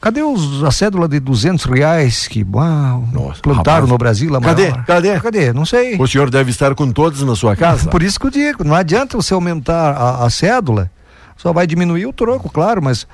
Cadê 0.01 0.21
os, 0.21 0.61
a 0.65 0.71
cédula 0.71 1.07
de 1.07 1.17
duzentos 1.19 1.63
reais 1.63 2.27
que 2.27 2.43
uau, 2.53 3.07
plantaram 3.41 3.77
rapaz. 3.85 3.89
no 3.89 3.97
Brasil? 3.97 4.35
a 4.35 4.41
Cadê? 4.41 4.69
maior? 4.69 4.85
Cadê? 4.85 5.19
Cadê? 5.21 5.53
Não 5.53 5.65
sei. 5.65 5.95
O 5.97 6.05
senhor 6.05 6.29
deve 6.29 6.51
estar 6.51 6.75
com 6.75 6.91
todos 6.91 7.21
na 7.23 7.35
sua 7.37 7.55
casa? 7.55 7.87
Por 7.91 8.03
isso 8.03 8.19
que 8.19 8.25
eu 8.27 8.31
digo, 8.31 8.65
não 8.65 8.75
adianta 8.75 9.15
você 9.15 9.33
aumentar 9.33 9.91
a, 9.93 10.25
a 10.25 10.29
cédula, 10.29 10.91
só 11.37 11.53
vai 11.53 11.65
diminuir 11.65 12.05
o 12.05 12.11
troco, 12.11 12.49
claro, 12.49 12.81
mas 12.81 13.07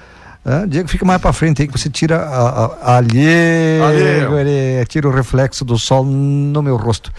ah, 0.44 0.66
Diego 0.68 0.88
fica 0.90 1.06
mais 1.06 1.22
pra 1.22 1.32
frente 1.32 1.62
aí 1.62 1.68
que 1.68 1.78
você 1.78 1.92
tira 1.92 2.18
a, 2.24 2.66
a, 2.66 2.98
alheio, 2.98 3.84
Alheio. 3.84 4.40
ele 4.40 4.84
tira 4.88 5.08
o 5.08 5.12
reflexo 5.12 5.64
do 5.64 5.78
sol 5.78 6.04
no 6.04 6.64
meu 6.64 6.76
rosto. 6.76 7.12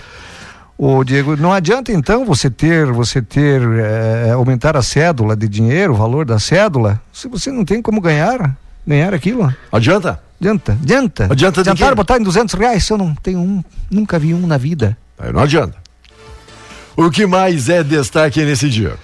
Ô 0.82 1.04
Diego, 1.04 1.36
não 1.36 1.52
adianta 1.52 1.92
então 1.92 2.24
você 2.24 2.48
ter, 2.48 2.86
você 2.86 3.20
ter, 3.20 3.60
eh, 3.60 4.30
aumentar 4.30 4.78
a 4.78 4.82
cédula 4.82 5.36
de 5.36 5.46
dinheiro, 5.46 5.92
o 5.92 5.96
valor 5.96 6.24
da 6.24 6.38
cédula, 6.38 6.98
se 7.12 7.28
você 7.28 7.52
não 7.52 7.66
tem 7.66 7.82
como 7.82 8.00
ganhar, 8.00 8.56
ganhar 8.86 9.12
aquilo. 9.12 9.54
Adianta? 9.70 10.18
Adianta, 10.40 10.72
adianta. 10.72 11.24
Adianta 11.30 11.74
quê? 11.76 11.94
botar 11.94 12.16
em 12.16 12.22
duzentos 12.22 12.54
reais, 12.54 12.88
eu 12.88 12.96
não 12.96 13.14
tenho 13.14 13.40
um, 13.40 13.62
nunca 13.90 14.18
vi 14.18 14.32
um 14.32 14.46
na 14.46 14.56
vida. 14.56 14.96
Não 15.34 15.42
adianta. 15.42 15.76
O 16.96 17.10
que 17.10 17.26
mais 17.26 17.68
é 17.68 17.84
destaque 17.84 18.42
nesse 18.42 18.70
dia? 18.70 18.94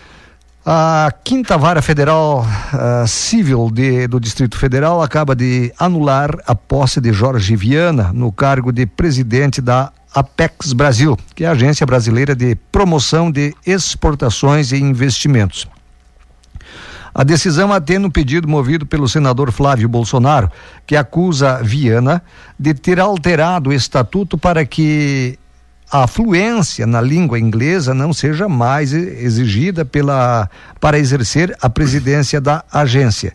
A 0.64 1.12
Quinta 1.22 1.58
Vara 1.58 1.82
Federal 1.82 2.46
ah, 2.72 3.04
Civil 3.06 3.70
de- 3.70 4.06
do 4.06 4.18
Distrito 4.18 4.56
Federal 4.56 5.02
acaba 5.02 5.36
de 5.36 5.70
anular 5.78 6.30
a 6.46 6.54
posse 6.54 7.02
de 7.02 7.12
Jorge 7.12 7.54
Viana 7.54 8.12
no 8.14 8.32
cargo 8.32 8.72
de 8.72 8.86
presidente 8.86 9.60
da 9.60 9.92
Apex 10.16 10.72
Brasil, 10.72 11.14
que 11.34 11.44
é 11.44 11.46
a 11.46 11.50
Agência 11.50 11.84
Brasileira 11.84 12.34
de 12.34 12.54
Promoção 12.72 13.30
de 13.30 13.54
Exportações 13.66 14.72
e 14.72 14.78
Investimentos. 14.78 15.68
A 17.14 17.22
decisão 17.22 17.70
atende 17.70 18.06
um 18.06 18.10
pedido 18.10 18.48
movido 18.48 18.86
pelo 18.86 19.06
senador 19.06 19.52
Flávio 19.52 19.86
Bolsonaro, 19.90 20.50
que 20.86 20.96
acusa 20.96 21.62
Viana 21.62 22.22
de 22.58 22.72
ter 22.72 22.98
alterado 22.98 23.68
o 23.68 23.72
estatuto 23.74 24.38
para 24.38 24.64
que 24.64 25.38
a 25.92 26.06
fluência 26.06 26.86
na 26.86 27.02
língua 27.02 27.38
inglesa 27.38 27.92
não 27.92 28.14
seja 28.14 28.48
mais 28.48 28.94
exigida 28.94 29.84
pela 29.84 30.48
para 30.80 30.98
exercer 30.98 31.54
a 31.60 31.68
presidência 31.68 32.40
da 32.40 32.64
agência. 32.72 33.34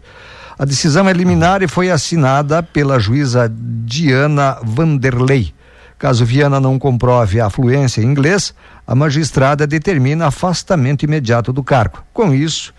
A 0.58 0.66
decisão 0.66 1.08
é 1.08 1.14
liminar 1.14 1.62
e 1.62 1.68
foi 1.68 1.92
assinada 1.92 2.64
pela 2.64 3.00
juíza 3.00 3.52
Diana 3.86 4.58
Vanderlei. 4.64 5.54
Caso 6.02 6.26
Viana 6.26 6.60
não 6.60 6.80
comprove 6.80 7.40
a 7.40 7.48
fluência 7.48 8.02
em 8.02 8.06
inglês, 8.06 8.56
a 8.88 8.96
magistrada 8.96 9.68
determina 9.68 10.26
afastamento 10.26 11.04
imediato 11.04 11.54
do 11.54 11.64
cargo. 11.64 12.04
Com 12.12 12.34
isso, 12.34 12.74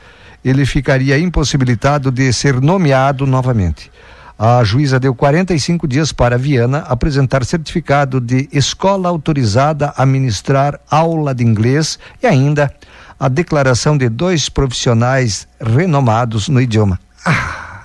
ele 0.44 0.66
ficaria 0.66 1.16
impossibilitado 1.16 2.10
de 2.10 2.32
ser 2.32 2.60
nomeado 2.60 3.24
novamente. 3.24 3.92
A 4.36 4.64
juíza 4.64 4.98
deu 4.98 5.14
45 5.14 5.86
dias 5.86 6.10
para 6.10 6.36
Viana 6.36 6.78
apresentar 6.78 7.44
certificado 7.44 8.20
de 8.20 8.48
escola 8.52 9.08
autorizada 9.08 9.94
a 9.96 10.04
ministrar 10.04 10.80
aula 10.90 11.32
de 11.32 11.44
inglês 11.44 12.00
e 12.20 12.26
ainda 12.26 12.74
a 13.20 13.28
declaração 13.28 13.96
de 13.96 14.08
dois 14.08 14.48
profissionais 14.48 15.46
renomados 15.60 16.48
no 16.48 16.60
idioma. 16.60 16.98
Ah, 17.24 17.84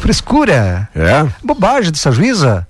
frescura! 0.00 0.88
É? 0.96 1.28
Bobagem 1.44 1.92
dessa 1.92 2.10
juíza. 2.10 2.66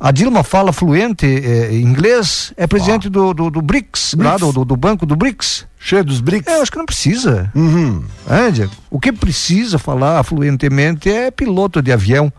A 0.00 0.12
Dilma 0.12 0.44
fala 0.44 0.72
fluente 0.72 1.26
eh, 1.26 1.74
inglês, 1.74 2.52
é 2.56 2.68
presidente 2.68 3.08
do, 3.08 3.34
do, 3.34 3.50
do 3.50 3.60
BRICS, 3.60 4.14
lá 4.16 4.36
do, 4.36 4.52
do, 4.52 4.64
do 4.64 4.76
banco 4.76 5.04
do 5.04 5.16
BRICS. 5.16 5.66
Cheio 5.76 6.04
dos 6.04 6.20
BRICS? 6.20 6.46
É, 6.46 6.56
eu 6.56 6.62
acho 6.62 6.70
que 6.70 6.78
não 6.78 6.86
precisa. 6.86 7.50
Uhum. 7.52 8.04
É, 8.28 8.48
Diego? 8.50 8.72
O 8.90 9.00
que 9.00 9.12
precisa 9.12 9.76
falar 9.76 10.22
fluentemente 10.22 11.10
é 11.10 11.32
piloto 11.32 11.82
de 11.82 11.92
avião 11.92 12.32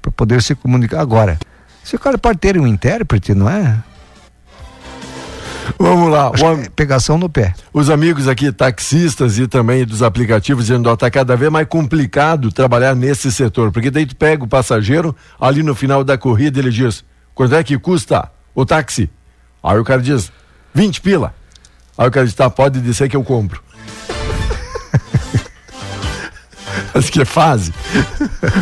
para 0.00 0.12
poder 0.12 0.40
se 0.40 0.54
comunicar. 0.54 1.00
Agora, 1.00 1.36
se 1.82 1.96
o 1.96 1.98
cara 1.98 2.16
pode 2.16 2.38
ter 2.38 2.58
um 2.60 2.66
intérprete, 2.66 3.34
não 3.34 3.48
é? 3.48 3.76
Vamos 5.78 6.10
lá. 6.10 6.30
É 6.34 6.68
pegação 6.70 7.18
no 7.18 7.28
pé. 7.28 7.54
Os 7.72 7.90
amigos 7.90 8.28
aqui, 8.28 8.52
taxistas 8.52 9.38
e 9.38 9.46
também 9.46 9.84
dos 9.84 10.02
aplicativos, 10.02 10.66
dizendo 10.66 10.88
que 10.88 10.94
está 10.94 11.10
cada 11.10 11.36
vez 11.36 11.50
mais 11.50 11.66
complicado 11.66 12.52
trabalhar 12.52 12.94
nesse 12.94 13.32
setor, 13.32 13.72
porque 13.72 13.90
daí 13.90 14.06
tu 14.06 14.16
pega 14.16 14.44
o 14.44 14.48
passageiro, 14.48 15.14
ali 15.40 15.62
no 15.62 15.74
final 15.74 16.04
da 16.04 16.18
corrida 16.18 16.58
ele 16.58 16.70
diz, 16.70 17.04
quanto 17.34 17.54
é 17.54 17.62
que 17.62 17.78
custa 17.78 18.30
o 18.54 18.64
táxi? 18.64 19.10
Aí 19.62 19.78
o 19.78 19.84
cara 19.84 20.02
diz, 20.02 20.30
20 20.74 21.00
pila. 21.00 21.34
Aí 21.96 22.08
o 22.08 22.10
cara 22.10 22.26
diz, 22.26 22.34
tá, 22.34 22.50
pode 22.50 22.80
dizer 22.80 23.08
que 23.08 23.16
eu 23.16 23.24
compro. 23.24 23.62
Acho 26.94 27.10
que 27.10 27.22
é 27.22 27.24
fase. 27.24 27.72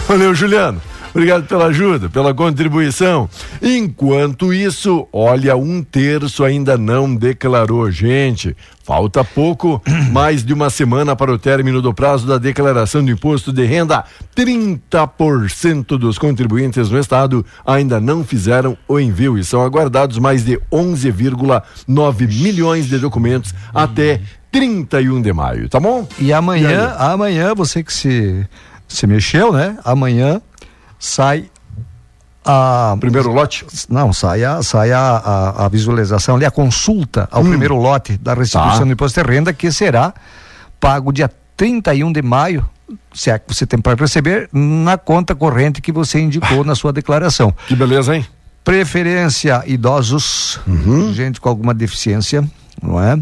Valeu, 0.07 0.35
Juliano. 0.35 0.81
Obrigado 1.15 1.47
pela 1.47 1.67
ajuda, 1.67 2.09
pela 2.09 2.33
contribuição. 2.33 3.29
Enquanto 3.61 4.53
isso, 4.53 5.07
olha, 5.13 5.55
um 5.55 5.83
terço 5.83 6.43
ainda 6.43 6.79
não 6.79 7.15
declarou. 7.15 7.91
Gente, 7.91 8.57
falta 8.83 9.23
pouco, 9.23 9.83
mais 10.11 10.43
de 10.43 10.55
uma 10.55 10.71
semana 10.71 11.15
para 11.15 11.31
o 11.31 11.39
término 11.39 11.83
do 11.83 11.93
prazo 11.93 12.27
da 12.27 12.39
declaração 12.39 13.05
do 13.05 13.11
imposto 13.11 13.53
de 13.53 13.65
renda. 13.67 14.05
30% 14.35 15.99
dos 15.99 16.19
contribuintes 16.19 16.89
no 16.89 16.99
estado 16.99 17.45
ainda 17.67 18.01
não 18.01 18.25
fizeram 18.25 18.77
o 18.89 18.99
envio 18.99 19.37
e 19.37 19.45
são 19.45 19.63
aguardados 19.63 20.19
mais 20.19 20.43
de 20.45 20.59
11,9 20.73 22.43
milhões 22.43 22.89
de 22.89 22.99
documentos 22.99 23.55
até 23.75 24.21
31 24.51 25.21
de 25.21 25.33
maio, 25.33 25.69
tá 25.69 25.79
bom? 25.79 26.07
E 26.19 26.33
amanhã, 26.33 26.95
E 26.99 27.03
amanhã, 27.03 27.55
você 27.55 27.83
que 27.83 27.93
se, 27.93 28.47
se 28.89 29.07
mexeu, 29.07 29.53
né? 29.53 29.79
Amanhã 29.85 30.41
sai 31.03 31.51
a. 32.45 32.97
Primeiro 33.01 33.33
lote? 33.33 33.67
Não, 33.89 34.13
sai 34.13 34.45
a, 34.45 34.63
sai 34.63 34.93
a, 34.93 35.01
a, 35.01 35.67
a 35.67 35.69
visualização 35.69 36.37
ali, 36.37 36.45
a 36.45 36.51
consulta 36.51 37.29
ao 37.31 37.43
primeiro 37.43 37.75
lote 37.77 38.17
da 38.19 38.35
restituição 38.35 38.79
Tá. 38.79 38.85
do 38.85 38.93
imposto 38.93 39.21
de 39.21 39.29
renda, 39.29 39.53
que 39.53 39.71
será 39.73 40.15
pago 40.79 41.13
dia 41.13 41.29
31 41.57 42.13
de 42.13 42.23
maio, 42.23 42.69
se 43.13 43.31
é 43.31 43.39
que 43.39 43.53
você 43.53 43.67
tem 43.67 43.81
para 43.81 43.95
receber, 44.01 44.49
na 44.53 44.97
conta 44.97 45.35
corrente 45.35 45.81
que 45.81 45.91
você 45.93 46.21
indicou 46.21 46.65
na 46.65 46.75
sua 46.77 46.93
declaração. 46.93 47.53
Que 47.67 47.75
beleza, 47.75 48.15
hein? 48.17 48.25
Preferência 48.65 49.63
idosos, 49.67 50.61
gente 51.13 51.41
com 51.41 51.49
alguma 51.49 51.75
deficiência, 51.75 52.45
não 52.81 53.03
é? 53.03 53.17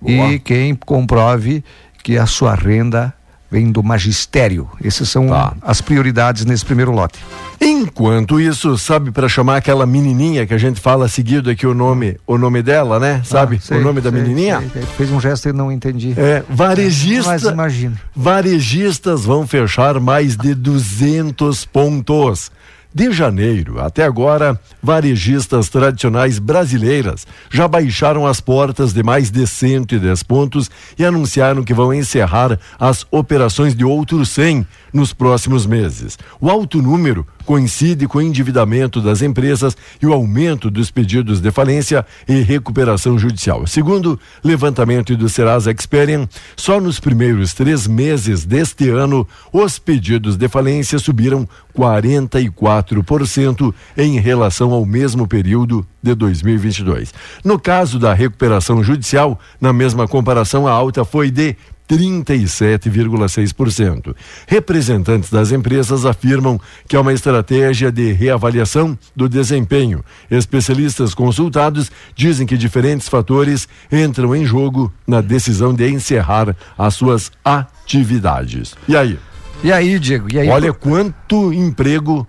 Boa. 0.00 0.32
E 0.32 0.38
quem 0.40 0.74
comprove 0.74 1.62
que 2.02 2.18
a 2.18 2.26
sua 2.26 2.54
renda 2.56 3.12
vem 3.50 3.72
do 3.72 3.82
magistério. 3.82 4.68
Essas 4.82 5.08
são 5.08 5.28
Tá. 5.28 5.54
as 5.62 5.80
prioridades 5.80 6.44
nesse 6.44 6.64
primeiro 6.64 6.92
lote. 6.92 7.18
Enquanto 7.60 8.40
isso, 8.40 8.78
sabe, 8.78 9.10
para 9.10 9.28
chamar 9.28 9.56
aquela 9.56 9.84
menininha 9.84 10.46
que 10.46 10.54
a 10.54 10.58
gente 10.58 10.80
fala 10.80 11.08
seguido 11.08 11.50
aqui 11.50 11.66
o 11.66 11.74
nome, 11.74 12.16
o 12.26 12.38
nome 12.38 12.62
dela, 12.62 12.98
né? 12.98 13.20
Sabe? 13.24 13.56
Ah, 13.56 13.60
sei, 13.62 13.78
o 13.78 13.82
nome 13.82 14.00
da 14.00 14.10
sei, 14.10 14.20
menininha? 14.22 14.60
sei, 14.60 14.70
sei. 14.72 14.82
Fez 14.96 15.10
um 15.10 15.20
gesto 15.20 15.48
e 15.48 15.52
não 15.52 15.70
entendi. 15.70 16.14
É, 16.16 16.42
varejista. 16.48 17.28
Mas 17.30 17.42
imagina. 17.42 18.00
Varejistas 18.16 19.24
vão 19.24 19.46
fechar 19.46 20.00
mais 20.00 20.36
de 20.36 20.54
200 20.54 21.64
pontos. 21.66 22.50
De 22.92 23.12
janeiro. 23.12 23.80
Até 23.80 24.02
agora, 24.02 24.60
varejistas 24.82 25.68
tradicionais 25.68 26.40
brasileiras 26.40 27.24
já 27.48 27.68
baixaram 27.68 28.26
as 28.26 28.40
portas 28.40 28.92
de 28.92 29.02
mais 29.02 29.30
de 29.30 29.46
110 29.46 30.22
pontos 30.24 30.68
e 30.98 31.04
anunciaram 31.04 31.62
que 31.62 31.72
vão 31.72 31.94
encerrar 31.94 32.58
as 32.78 33.06
operações 33.10 33.76
de 33.76 33.84
outros 33.84 34.30
100 34.30 34.66
nos 34.92 35.12
próximos 35.12 35.66
meses. 35.66 36.18
O 36.40 36.48
alto 36.50 36.80
número 36.82 37.26
coincide 37.44 38.06
com 38.06 38.18
o 38.18 38.22
endividamento 38.22 39.00
das 39.00 39.22
empresas 39.22 39.76
e 40.00 40.06
o 40.06 40.12
aumento 40.12 40.70
dos 40.70 40.90
pedidos 40.90 41.40
de 41.40 41.50
falência 41.50 42.06
e 42.28 42.40
recuperação 42.42 43.18
judicial. 43.18 43.66
Segundo 43.66 44.20
levantamento 44.44 45.16
do 45.16 45.28
Serasa 45.28 45.72
Experian, 45.72 46.28
só 46.56 46.80
nos 46.80 47.00
primeiros 47.00 47.52
três 47.52 47.86
meses 47.86 48.44
deste 48.44 48.88
ano, 48.88 49.26
os 49.52 49.78
pedidos 49.78 50.36
de 50.36 50.48
falência 50.48 50.98
subiram 50.98 51.48
44% 51.76 53.74
em 53.96 54.20
relação 54.20 54.72
ao 54.72 54.84
mesmo 54.84 55.26
período 55.26 55.86
de 56.02 56.14
2022. 56.14 57.12
No 57.44 57.58
caso 57.58 57.98
da 57.98 58.14
recuperação 58.14 58.82
judicial, 58.82 59.38
na 59.60 59.72
mesma 59.72 60.06
comparação, 60.06 60.66
a 60.66 60.72
alta 60.72 61.04
foi 61.04 61.30
de 61.30 61.56
37,6%. 61.90 64.14
Representantes 64.46 65.28
das 65.28 65.50
empresas 65.50 66.06
afirmam 66.06 66.60
que 66.86 66.94
é 66.94 67.00
uma 67.00 67.12
estratégia 67.12 67.90
de 67.90 68.12
reavaliação 68.12 68.96
do 69.14 69.28
desempenho. 69.28 70.04
Especialistas 70.30 71.12
consultados 71.14 71.90
dizem 72.14 72.46
que 72.46 72.56
diferentes 72.56 73.08
fatores 73.08 73.66
entram 73.90 74.36
em 74.36 74.46
jogo 74.46 74.92
na 75.06 75.20
decisão 75.20 75.74
de 75.74 75.90
encerrar 75.90 76.56
as 76.78 76.94
suas 76.94 77.32
atividades. 77.44 78.76
E 78.86 78.96
aí? 78.96 79.18
E 79.64 79.72
aí, 79.72 79.98
Diego? 79.98 80.32
E 80.32 80.38
aí, 80.38 80.48
Olha 80.48 80.72
quanto 80.72 81.52
emprego 81.52 82.24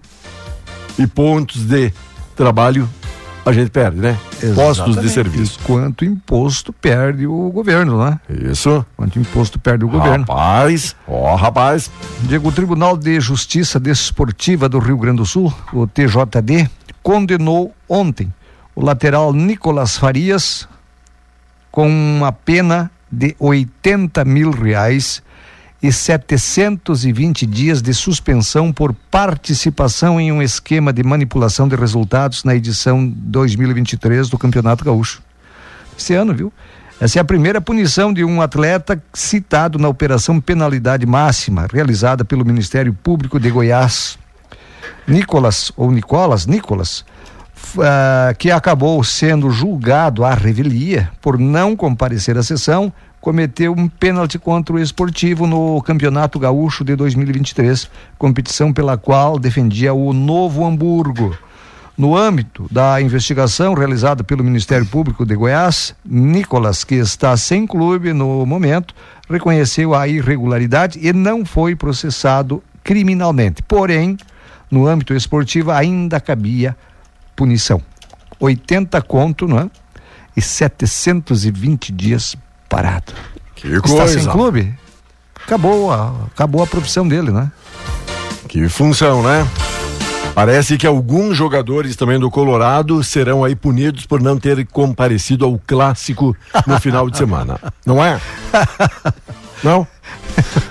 e 0.98 1.06
pontos 1.08 1.64
de 1.64 1.94
trabalho 2.36 2.90
a 3.46 3.52
gente 3.52 3.72
perde, 3.72 3.98
né? 3.98 4.18
Postos 4.56 4.96
de 4.96 5.06
Exatamente. 5.06 5.10
serviço. 5.10 5.60
E 5.62 5.64
quanto 5.64 6.06
imposto 6.06 6.72
perde 6.72 7.26
o 7.26 7.50
governo, 7.52 8.04
né? 8.04 8.20
Isso. 8.30 8.86
Quanto 8.96 9.18
imposto 9.20 9.60
perde 9.60 9.84
o 9.84 9.88
governo. 9.90 10.26
Rapaz, 10.26 10.96
ó, 11.08 11.36
rapaz. 11.36 11.90
Diego, 12.22 12.50
o 12.50 12.52
Tribunal 12.52 12.96
de 12.96 13.20
Justiça 13.20 13.80
Desportiva 13.80 14.70
do 14.70 14.80
Rio 14.80 14.98
Grande 14.98 15.18
do 15.18 15.26
Sul, 15.26 15.54
o 15.74 15.88
TJD, 15.88 16.70
condenou 17.02 17.74
ontem 17.90 18.32
o 18.76 18.86
lateral 18.86 19.34
Nicolas 19.34 19.98
Farias 19.98 20.68
com 21.72 21.88
uma 21.88 22.32
pena 22.32 22.92
de 23.12 23.36
80 23.40 24.24
mil 24.24 24.52
reais 24.52 25.24
e 25.82 25.92
720 25.92 27.46
dias 27.46 27.82
de 27.82 27.94
suspensão 27.94 28.72
por 28.72 28.94
participação 29.10 30.20
em 30.20 30.32
um 30.32 30.42
esquema 30.42 30.94
de 30.94 31.02
manipulação 31.02 31.68
de 31.68 31.76
resultados 31.76 32.44
na 32.44 32.56
edição 32.56 33.08
2023 33.08 34.30
do 34.30 34.38
Campeonato 34.38 34.86
Gaúcho. 34.86 35.24
Esse 35.98 36.14
ano, 36.14 36.34
viu? 36.34 36.54
Essa 37.00 37.18
é 37.18 37.22
a 37.22 37.26
primeira 37.26 37.60
punição 37.60 38.14
de 38.14 38.24
um 38.24 38.44
atleta 38.44 39.02
citado 39.12 39.80
na 39.80 39.90
Operação 39.90 40.40
Penalidade 40.40 41.04
Máxima, 41.08 41.66
realizada 41.72 42.24
pelo 42.24 42.46
Ministério 42.46 42.94
Público 42.94 43.40
de 43.40 43.50
Goiás. 43.50 44.20
Nicolas, 45.08 45.72
ou 45.76 45.92
Nicolas, 45.92 46.46
Nicolas, 46.46 47.04
ah, 47.80 48.36
que 48.38 48.52
acabou 48.52 49.04
sendo 49.04 49.50
julgado 49.50 50.24
à 50.24 50.36
revelia 50.36 51.10
por 51.20 51.40
não 51.40 51.76
comparecer 51.76 52.38
à 52.38 52.44
sessão, 52.44 52.94
cometeu 53.22 53.72
um 53.78 53.88
pênalti 53.88 54.40
contra 54.40 54.76
o 54.76 54.80
esportivo 54.80 55.46
no 55.46 55.80
Campeonato 55.84 56.40
Gaúcho 56.40 56.84
de 56.84 56.96
2023, 56.96 57.88
competição 58.18 58.74
pela 58.74 58.98
qual 58.98 59.38
defendia 59.38 59.94
o 59.94 60.12
Novo 60.12 60.66
Hamburgo. 60.66 61.38
No 61.96 62.18
âmbito 62.18 62.68
da 62.72 63.00
investigação 63.00 63.76
realizada 63.76 64.24
pelo 64.24 64.44
Ministério 64.44 64.88
Público 64.88 65.24
de 65.24 65.36
Goiás, 65.36 65.94
Nicolas, 66.04 66.84
que 66.84 66.96
está 66.96 67.38
sem 67.38 67.68
clube 67.68 68.12
no 68.12 68.44
momento, 68.44 68.96
reconheceu 69.30 69.94
a 69.94 70.08
irregularidade 70.08 71.00
e 71.00 71.14
não 71.14 71.46
foi 71.46 71.76
processado 71.76 72.64
criminalmente. 72.84 73.62
Porém, 73.62 74.18
no 74.72 74.88
âmbito 74.88 75.14
esportivo 75.14 75.70
ainda 75.70 76.20
cabia 76.20 76.76
punição. 77.36 77.80
80 78.40 79.00
conto, 79.04 79.48
não 79.48 79.60
é? 79.60 79.70
E 80.36 80.42
720 80.42 81.92
dias 81.92 82.36
parado. 82.72 83.12
Que 83.54 83.68
Está 83.68 83.88
coisa. 83.90 84.20
sem 84.20 84.32
clube? 84.32 84.74
Acabou 85.46 85.92
a, 85.92 86.14
acabou 86.34 86.64
a 86.64 86.68
profissão 86.68 87.06
dele, 87.06 87.30
né? 87.30 87.52
Que 88.48 88.70
função, 88.70 89.22
né? 89.22 89.46
Parece 90.34 90.78
que 90.78 90.88
alguns 90.88 91.36
jogadores 91.36 91.98
também 91.98 92.18
do 92.18 92.32
Colorado 92.32 93.04
serão 93.04 93.44
aí 93.44 93.54
punidos 93.54 94.06
por 94.06 94.22
não 94.22 94.40
terem 94.40 94.66
comparecido 94.66 95.44
ao 95.46 95.60
clássico 95.68 96.36
no 96.66 96.80
final 96.80 97.10
de 97.10 97.18
semana. 97.18 97.60
Não 97.86 98.04
é? 98.04 98.20
Não? 99.62 99.86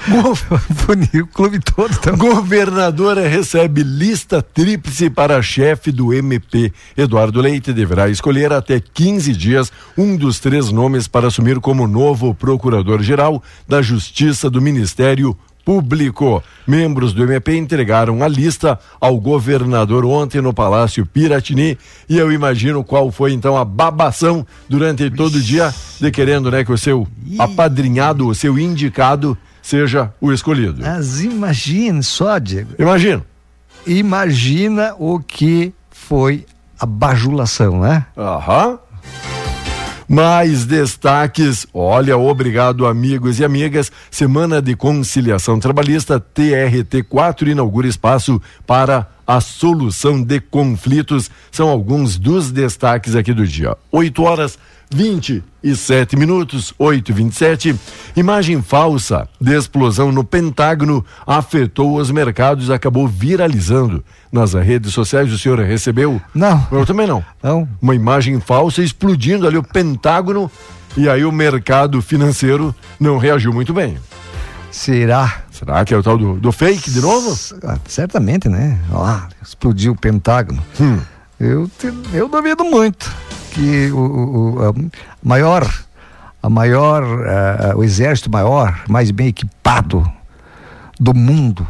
O 0.09 1.27
clube 1.33 1.61
todo 1.61 1.97
também. 1.99 2.19
Governadora 2.19 3.29
recebe 3.29 3.83
lista 3.83 4.41
tríplice 4.41 5.11
para 5.11 5.43
chefe 5.43 5.93
do 5.93 6.15
MP. 6.15 6.73
Eduardo 6.97 7.41
Leite 7.41 7.73
deverá 7.73 8.09
escolher 8.09 8.53
até 8.53 8.81
15 8.81 9.33
dias 9.35 9.73
um 9.97 10.17
dos 10.17 10.41
três 10.41 10.71
nomes 10.71 11.07
para 11.07 11.29
assumir 11.29 11.61
como 11.61 11.87
novo 11.87 12.35
procurador-geral 12.35 13.43
da 13.69 13.83
Justiça 13.83 14.49
do 14.49 14.63
Ministério 14.63 15.37
Público. 15.65 16.43
Membros 16.67 17.13
do 17.13 17.23
MP 17.23 17.57
entregaram 17.57 18.23
a 18.23 18.29
lista 18.29 18.79
ao 19.01 19.21
governador 19.21 20.05
ontem 20.05 20.41
no 20.41 20.55
Palácio 20.55 21.05
Piratini 21.05 21.77
e 22.09 22.19
eu 22.19 22.33
imagino 22.33 22.83
qual 22.83 23.11
foi 23.13 23.33
então 23.33 23.57
a 23.57 23.65
babação 23.65 24.47
durante 24.69 25.11
todo 25.11 25.35
o 25.37 25.41
dia 25.41 25.73
de 26.01 26.11
querendo, 26.11 26.51
né, 26.51 26.65
que 26.65 26.73
o 26.73 26.79
seu 26.79 27.07
apadrinhado, 27.39 28.27
o 28.27 28.35
seu 28.35 28.59
indicado 28.59 29.37
seja 29.63 30.13
o 30.21 30.33
escolhido. 30.33 30.83
Mas 30.83 31.23
imagine 31.23 32.03
só, 32.03 32.39
Diego. 32.39 32.71
Imagina. 32.79 33.25
Imagina 33.87 34.95
o 34.99 35.19
que 35.19 35.73
foi 35.91 36.47
a 36.79 36.87
bajulação, 36.87 37.81
né? 37.81 38.07
Aham. 38.17 38.79
Mais 40.09 40.67
destaques. 40.67 41.67
Olha, 41.73 42.19
obrigado, 42.19 42.85
amigos 42.85 43.39
e 43.39 43.45
amigas. 43.45 43.93
Semana 44.11 44.61
de 44.61 44.75
Conciliação 44.75 45.61
Trabalhista, 45.61 46.21
TRT4, 46.21 47.47
inaugura 47.47 47.87
espaço 47.87 48.43
para 48.67 49.07
a 49.25 49.41
solução 49.41 50.21
de 50.21 50.41
conflitos. 50.41 51.31
São 51.53 51.69
alguns 51.69 52.19
dos 52.19 52.51
destaques 52.51 53.15
aqui 53.15 53.33
do 53.33 53.47
dia. 53.47 53.77
8 53.93 54.23
horas 54.25 54.59
27 54.91 56.17
minutos, 56.17 56.75
8 56.79 57.11
e 57.11 57.15
27 57.15 57.77
Imagem 58.17 58.61
falsa 58.61 59.29
de 59.41 59.57
explosão 59.57 60.11
no 60.11 60.25
Pentágono 60.25 61.05
afetou 61.27 61.97
os 61.97 62.11
mercados 62.11 62.69
e 62.69 62.73
acabou 62.73 63.07
viralizando 63.07 64.05
nas 64.33 64.55
redes 64.55 64.93
sociais. 64.93 65.33
O 65.33 65.39
senhor 65.39 65.61
recebeu? 65.61 66.21
Não. 66.35 66.67
Eu 66.73 66.85
também 66.85 67.07
não. 67.07 67.25
Não. 67.43 67.69
Uma 67.81 67.95
imagem 67.95 68.41
falsa 68.41 68.83
explodindo 68.83 69.47
ali 69.47 69.57
o 69.57 69.63
Pentágono 69.63 70.51
e 70.97 71.09
aí 71.09 71.25
o 71.25 71.31
mercado 71.31 72.03
financeiro 72.03 72.75
não 72.99 73.17
reagiu 73.17 73.53
muito 73.53 73.73
bem. 73.73 73.97
Será? 74.73 75.43
Será 75.51 75.85
que 75.85 75.95
é 75.95 75.97
o 75.97 76.03
tal 76.03 76.19
do, 76.19 76.35
do 76.35 76.53
fake 76.53 76.91
de 76.91 77.01
novo? 77.01 77.37
Ah, 77.65 77.79
certamente, 77.87 78.49
né? 78.49 78.79
Olha 78.91 79.01
lá, 79.01 79.29
explodiu 79.43 79.93
o 79.93 79.97
Pentágono. 79.97 80.63
Hum. 80.81 80.99
Eu, 81.41 81.71
eu 82.13 82.29
duvido 82.29 82.65
muito 82.65 83.11
que 83.53 83.91
o, 83.93 83.97
o- 84.59 84.69
a 84.69 84.75
maior, 85.27 85.69
a 86.43 86.51
maior, 86.51 87.03
eh, 87.27 87.73
o 87.75 87.83
exército 87.83 88.31
maior, 88.31 88.83
mais 88.89 89.11
bem 89.11 89.29
equipado 89.29 90.07
do 90.99 91.15
mundo 91.15 91.67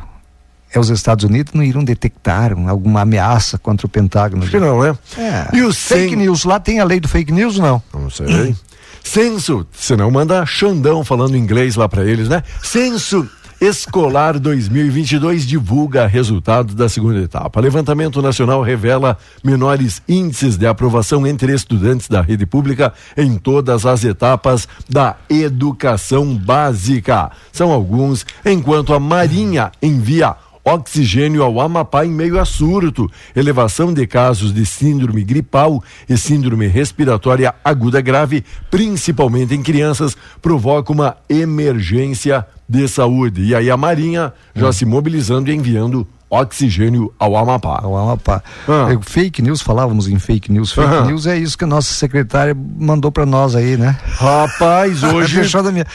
é 0.72 0.78
os 0.78 0.88
Estados 0.90 1.24
Unidos, 1.24 1.52
não 1.54 1.62
irão 1.62 1.82
detectar 1.84 2.52
um- 2.56 2.68
alguma 2.68 3.00
ameaça 3.02 3.58
contra 3.58 3.86
o 3.86 3.88
Pentágono. 3.90 4.42
Acho 4.42 4.50
que 4.50 4.58
não, 4.60 4.82
né? 4.82 4.96
É. 5.16 5.56
E 5.56 5.62
o 5.62 5.72
fake 5.72 6.16
news, 6.16 6.44
lá 6.44 6.58
tem 6.60 6.80
a 6.80 6.84
lei 6.84 6.98
do 7.00 7.08
fake 7.08 7.32
news, 7.32 7.58
não? 7.58 7.80
Não 7.94 8.10
sei. 8.10 8.54
Censo, 9.02 9.66
senão 9.72 10.10
manda 10.10 10.44
Xandão 10.44 11.02
falando 11.04 11.36
inglês 11.36 11.74
lá 11.76 11.88
pra 11.88 12.04
eles, 12.04 12.28
né? 12.28 12.42
Censo 12.62 13.28
Escolar 13.60 14.38
2022 14.38 15.46
divulga 15.46 16.06
resultados 16.06 16.74
da 16.74 16.88
segunda 16.88 17.20
etapa. 17.20 17.60
Levantamento 17.60 18.22
nacional 18.22 18.62
revela 18.62 19.18
menores 19.44 20.00
índices 20.08 20.56
de 20.56 20.66
aprovação 20.66 21.26
entre 21.26 21.52
estudantes 21.52 22.08
da 22.08 22.22
rede 22.22 22.46
pública 22.46 22.90
em 23.14 23.36
todas 23.36 23.84
as 23.84 24.02
etapas 24.02 24.66
da 24.88 25.14
educação 25.28 26.34
básica. 26.34 27.30
São 27.52 27.70
alguns, 27.70 28.24
enquanto 28.46 28.94
a 28.94 28.98
Marinha 28.98 29.70
envia 29.82 30.36
oxigênio 30.74 31.42
ao 31.42 31.60
Amapá 31.60 32.04
em 32.04 32.10
meio 32.10 32.40
a 32.40 32.44
surto, 32.44 33.10
elevação 33.34 33.92
de 33.92 34.06
casos 34.06 34.52
de 34.52 34.64
síndrome 34.64 35.24
gripal 35.24 35.82
e 36.08 36.16
síndrome 36.16 36.66
respiratória 36.66 37.54
aguda 37.64 38.00
grave, 38.00 38.44
principalmente 38.70 39.54
em 39.54 39.62
crianças, 39.62 40.16
provoca 40.40 40.92
uma 40.92 41.16
emergência 41.28 42.46
de 42.68 42.86
saúde. 42.86 43.42
E 43.42 43.54
aí 43.54 43.70
a 43.70 43.76
Marinha 43.76 44.32
já 44.54 44.68
hum. 44.68 44.72
se 44.72 44.84
mobilizando 44.84 45.50
e 45.50 45.54
enviando 45.54 46.06
oxigênio 46.30 47.12
ao 47.18 47.36
Amapá. 47.36 47.80
Ao 47.82 47.96
Amapá. 47.96 48.40
Ah. 48.68 48.92
É, 48.92 48.98
fake 49.02 49.42
news, 49.42 49.60
falávamos 49.60 50.06
em 50.06 50.18
fake 50.18 50.52
news. 50.52 50.72
Fake 50.72 50.94
ah. 50.94 51.04
news 51.04 51.26
é 51.26 51.36
isso 51.36 51.58
que 51.58 51.64
a 51.64 51.66
nossa 51.66 51.92
secretária 51.92 52.56
mandou 52.78 53.10
para 53.10 53.26
nós 53.26 53.56
aí, 53.56 53.76
né? 53.76 53.98
Rapaz, 54.16 55.02
hoje. 55.02 55.40
Deixou 55.40 55.62
da 55.62 55.72
minha. 55.72 55.86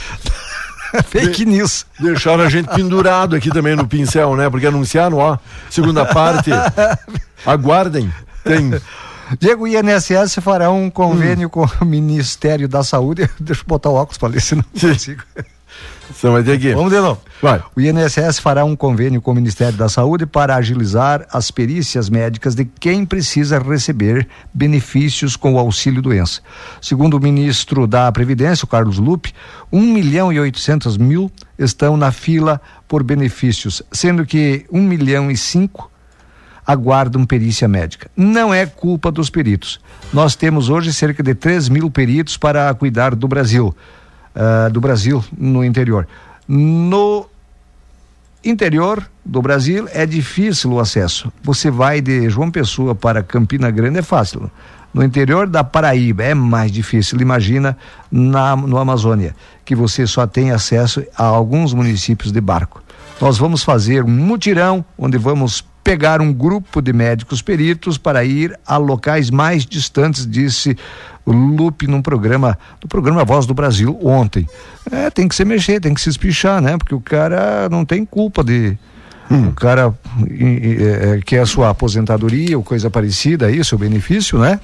Fake 1.08 1.46
news. 1.46 1.86
Deixaram 2.00 2.44
a 2.44 2.50
gente 2.50 2.68
pendurado 2.74 3.36
aqui 3.36 3.50
também 3.50 3.76
no 3.76 3.88
pincel, 3.88 4.36
né? 4.36 4.50
Porque 4.50 4.68
anunciaram, 4.68 5.18
ó, 5.18 5.38
segunda 5.70 6.06
parte. 6.06 6.52
Aguardem. 7.46 8.12
Tem. 8.44 8.72
Diego, 9.40 9.64
o 9.64 9.68
INSS 9.68 10.36
fará 10.42 10.70
um 10.72 10.90
convênio 10.90 11.48
hum. 11.48 11.50
com 11.50 11.66
o 11.82 11.86
Ministério 11.86 12.68
da 12.68 12.84
Saúde. 12.84 13.30
Deixa 13.40 13.62
eu 13.62 13.68
botar 13.68 13.90
o 13.90 13.96
óculos 13.96 14.18
para 14.18 14.30
ler, 14.30 14.42
senão 14.42 14.64
não 14.74 14.90
consigo. 14.90 15.24
Você 16.12 16.30
vai 16.30 16.44
ter 16.44 16.60
que. 16.60 16.74
Vamos 16.74 16.92
de 16.92 17.00
novo. 17.00 17.20
Vai. 17.42 17.62
O 17.76 17.82
INSS 17.82 18.40
fará 18.40 18.64
um 18.64 18.76
convênio 18.76 19.22
com 19.22 19.32
o 19.32 19.36
Ministério 19.36 19.78
da 19.78 19.90
Saúde 19.90 20.26
para 20.26 20.56
agilizar 20.56 21.26
as 21.32 21.52
perícias 21.52 22.10
médicas 22.10 22.56
de 22.56 22.66
quem 22.66 23.06
precisa 23.06 23.60
receber 23.60 24.28
benefícios 24.54 25.36
com 25.36 25.54
o 25.54 25.60
auxílio 25.60 26.02
doença. 26.02 26.42
Segundo 26.82 27.16
o 27.16 27.20
ministro 27.20 27.88
da 27.88 28.12
Previdência, 28.12 28.66
o 28.66 28.68
Carlos 28.68 28.98
Lupe, 28.98 29.34
1 29.72 29.82
milhão 29.82 30.32
e 30.32 30.40
800 30.40 30.98
mil 30.98 31.32
estão 31.58 31.98
na 31.98 32.12
fila 32.12 32.62
por 32.88 33.04
benefícios, 33.04 33.82
sendo 33.92 34.26
que 34.26 34.66
1 34.72 34.82
milhão 34.82 35.32
e 35.32 35.38
5 35.38 35.92
aguardam 36.66 37.26
perícia 37.26 37.68
médica. 37.68 38.10
Não 38.16 38.54
é 38.54 38.66
culpa 38.66 39.12
dos 39.12 39.30
peritos. 39.30 39.80
Nós 40.12 40.36
temos 40.36 40.70
hoje 40.70 40.92
cerca 40.92 41.22
de 41.22 41.36
3 41.36 41.70
mil 41.70 41.92
peritos 41.92 42.38
para 42.38 42.74
cuidar 42.74 43.14
do 43.14 43.28
Brasil 43.28 43.76
uh, 44.36 44.70
do 44.70 44.82
Brasil 44.82 45.24
no 45.38 45.64
interior. 45.64 46.08
No 46.48 47.28
interior 48.44 49.08
do 49.24 49.42
Brasil 49.42 49.88
é 49.92 50.06
difícil 50.06 50.72
o 50.74 50.80
acesso. 50.80 51.32
Você 51.44 51.72
vai 51.72 52.02
de 52.02 52.30
João 52.30 52.52
Pessoa 52.52 52.94
para 52.94 53.24
Campina 53.24 53.72
Grande 53.72 54.00
é 54.00 54.04
fácil. 54.04 54.50
No 54.94 55.04
interior 55.04 55.48
da 55.48 55.64
Paraíba 55.64 56.24
é 56.24 56.34
mais 56.34 56.72
difícil. 56.72 57.20
Imagina 57.20 57.78
na, 58.10 58.56
no 58.56 58.78
Amazônia, 58.78 59.36
que 59.66 59.76
você 59.76 60.08
só 60.08 60.26
tem 60.26 60.52
acesso 60.52 61.04
a 61.18 61.26
alguns 61.26 61.74
municípios 61.74 62.32
de 62.32 62.40
barco. 62.40 62.82
Nós 63.20 63.38
vamos 63.38 63.64
fazer 63.64 64.04
um 64.04 64.10
mutirão 64.10 64.86
onde 64.98 65.18
vamos 65.18 65.66
pegar 65.86 66.20
um 66.20 66.34
grupo 66.34 66.82
de 66.82 66.92
médicos 66.92 67.44
peritos 67.44 67.96
para 67.96 68.26
ir 68.26 68.58
a 68.66 68.76
locais 68.76 69.30
mais 69.30 69.64
distantes, 69.64 70.26
disse 70.26 70.76
Lupe 71.28 71.86
num 71.86 72.02
programa, 72.02 72.58
no 72.82 72.90
programa 72.90 73.24
Voz 73.24 73.46
do 73.46 73.54
Brasil 73.54 73.96
ontem. 74.02 74.50
É, 74.92 75.12
tem 75.12 75.28
que 75.28 75.36
se 75.36 75.46
mexer, 75.46 75.80
tem 75.80 75.94
que 75.94 76.02
se 76.02 76.10
espichar, 76.10 76.60
né? 76.60 76.76
Porque 76.76 76.96
o 76.96 77.00
cara 77.00 77.70
não 77.70 77.86
tem 77.86 78.04
culpa 78.04 78.44
de. 78.44 78.76
Hum. 79.30 79.50
O 79.50 79.54
cara 79.54 79.94
é, 80.28 81.20
quer 81.24 81.42
a 81.42 81.46
sua 81.46 81.70
aposentadoria 81.70 82.58
ou 82.58 82.64
coisa 82.64 82.90
parecida 82.90 83.46
aí, 83.46 83.64
seu 83.64 83.78
benefício, 83.78 84.40
né? 84.40 84.60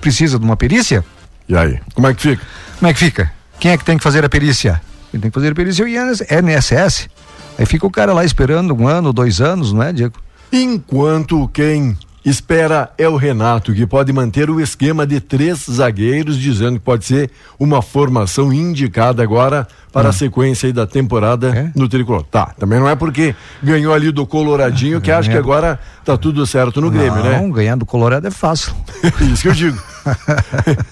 Precisa 0.00 0.38
de 0.38 0.44
uma 0.44 0.56
perícia. 0.56 1.04
E 1.46 1.54
aí? 1.54 1.78
Como 1.94 2.06
é 2.06 2.14
que 2.14 2.22
fica? 2.22 2.42
Como 2.78 2.90
é 2.90 2.94
que 2.94 2.98
fica? 2.98 3.32
Quem 3.60 3.72
é 3.72 3.76
que 3.76 3.84
tem 3.84 3.98
que 3.98 4.02
fazer 4.02 4.24
a 4.24 4.28
perícia? 4.28 4.80
Quem 5.10 5.20
tem 5.20 5.30
que 5.30 5.34
fazer 5.34 5.52
a 5.52 5.54
perícia 5.54 5.82
é 5.82 6.40
o 6.40 6.48
INSS. 6.48 7.10
Aí 7.58 7.66
fica 7.66 7.86
o 7.86 7.90
cara 7.90 8.14
lá 8.14 8.24
esperando 8.24 8.74
um 8.74 8.88
ano, 8.88 9.12
dois 9.12 9.38
anos, 9.38 9.70
não 9.70 9.82
é, 9.82 9.92
Diego? 9.92 10.14
Enquanto 10.52 11.48
quem 11.48 11.96
espera 12.24 12.90
é 12.96 13.08
o 13.08 13.16
Renato, 13.16 13.72
que 13.72 13.86
pode 13.86 14.12
manter 14.12 14.50
o 14.50 14.60
esquema 14.60 15.06
de 15.06 15.18
três 15.18 15.66
zagueiros, 15.70 16.38
dizendo 16.38 16.78
que 16.78 16.84
pode 16.84 17.04
ser 17.04 17.30
uma 17.58 17.82
formação 17.82 18.52
indicada 18.52 19.22
agora 19.22 19.66
para 19.90 20.08
a 20.08 20.10
ah. 20.10 20.12
sequência 20.12 20.66
aí 20.66 20.72
da 20.72 20.86
temporada 20.86 21.48
é? 21.56 21.70
no 21.74 21.88
Tricolor. 21.88 22.24
Tá, 22.24 22.46
também 22.58 22.78
não 22.78 22.88
é 22.88 22.94
porque 22.94 23.34
ganhou 23.62 23.92
ali 23.92 24.12
do 24.12 24.26
Coloradinho 24.26 25.00
que 25.00 25.10
acha 25.10 25.30
que 25.30 25.36
agora 25.36 25.80
tá 26.04 26.16
tudo 26.16 26.46
certo 26.46 26.80
no 26.80 26.90
Grêmio, 26.90 27.16
não, 27.16 27.22
né? 27.22 27.40
Não, 27.40 27.50
ganhar 27.50 27.76
do 27.76 27.86
Colorado 27.86 28.26
é 28.26 28.30
fácil. 28.30 28.74
isso 29.32 29.42
que 29.42 29.48
eu 29.48 29.54
digo. 29.54 29.91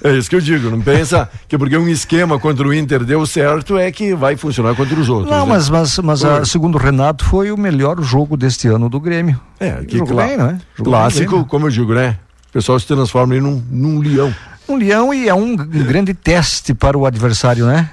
É 0.05 0.17
isso 0.17 0.31
que 0.31 0.37
eu 0.37 0.41
digo. 0.41 0.71
Não 0.71 0.81
pensa 0.81 1.29
que 1.49 1.57
porque 1.59 1.77
um 1.77 1.89
esquema 1.89 2.39
contra 2.39 2.67
o 2.67 2.73
Inter 2.73 3.05
deu 3.05 3.25
certo 3.27 3.79
é 3.79 3.91
que 3.91 4.15
vai 4.15 4.37
funcionar 4.37 4.75
contra 4.75 4.99
os 4.99 5.09
outros. 5.09 5.31
Não, 5.31 5.47
né? 5.47 5.53
mas, 5.53 5.69
mas, 5.69 5.99
mas 5.99 6.25
a, 6.25 6.45
segundo 6.45 6.77
o 6.77 6.79
Renato 6.79 7.25
foi 7.25 7.51
o 7.51 7.57
melhor 7.57 8.01
jogo 8.03 8.37
deste 8.37 8.69
ano 8.69 8.89
do 8.89 9.01
Grêmio. 9.01 9.41
É, 9.59 9.85
que 9.85 10.01
clá 10.03 10.27
bem, 10.27 10.37
né? 10.37 10.61
clássico, 10.77 11.45
como 11.45 11.67
eu 11.67 11.71
digo, 11.71 11.95
né? 11.95 12.17
O 12.49 12.53
pessoal 12.53 12.79
se 12.79 12.87
transforma 12.87 13.37
em 13.37 13.41
num, 13.41 13.63
num 13.71 14.01
leão. 14.01 14.35
Um 14.69 14.77
leão 14.77 15.13
e 15.13 15.29
é 15.29 15.35
um 15.35 15.57
grande 15.57 16.15
teste 16.15 16.75
para 16.75 16.97
o 16.97 17.07
adversário, 17.07 17.67
né? 17.67 17.91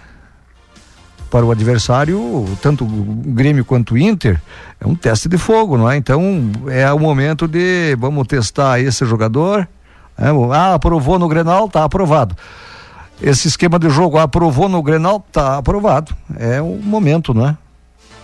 para 1.29 1.45
o 1.45 1.51
adversário, 1.51 2.45
tanto 2.61 2.83
o 2.85 3.23
Grêmio 3.27 3.65
quanto 3.65 3.93
o 3.93 3.97
Inter, 3.97 4.39
é 4.79 4.87
um 4.87 4.95
teste 4.95 5.27
de 5.27 5.37
fogo, 5.37 5.77
não 5.77 5.89
é? 5.89 5.97
Então 5.97 6.51
é 6.67 6.91
o 6.91 6.99
momento 6.99 7.47
de 7.47 7.95
vamos 7.97 8.27
testar 8.27 8.79
esse 8.79 9.05
jogador. 9.05 9.67
É, 10.17 10.29
ah, 10.53 10.73
aprovou 10.73 11.19
no 11.19 11.27
Grenal, 11.27 11.69
tá 11.69 11.83
aprovado. 11.83 12.35
Esse 13.21 13.47
esquema 13.47 13.79
de 13.79 13.89
jogo 13.89 14.17
aprovou 14.17 14.69
no 14.69 14.81
Grenal, 14.81 15.25
tá 15.31 15.57
aprovado. 15.57 16.13
É 16.37 16.61
o 16.61 16.79
momento, 16.81 17.33
não 17.33 17.47
é? 17.47 17.57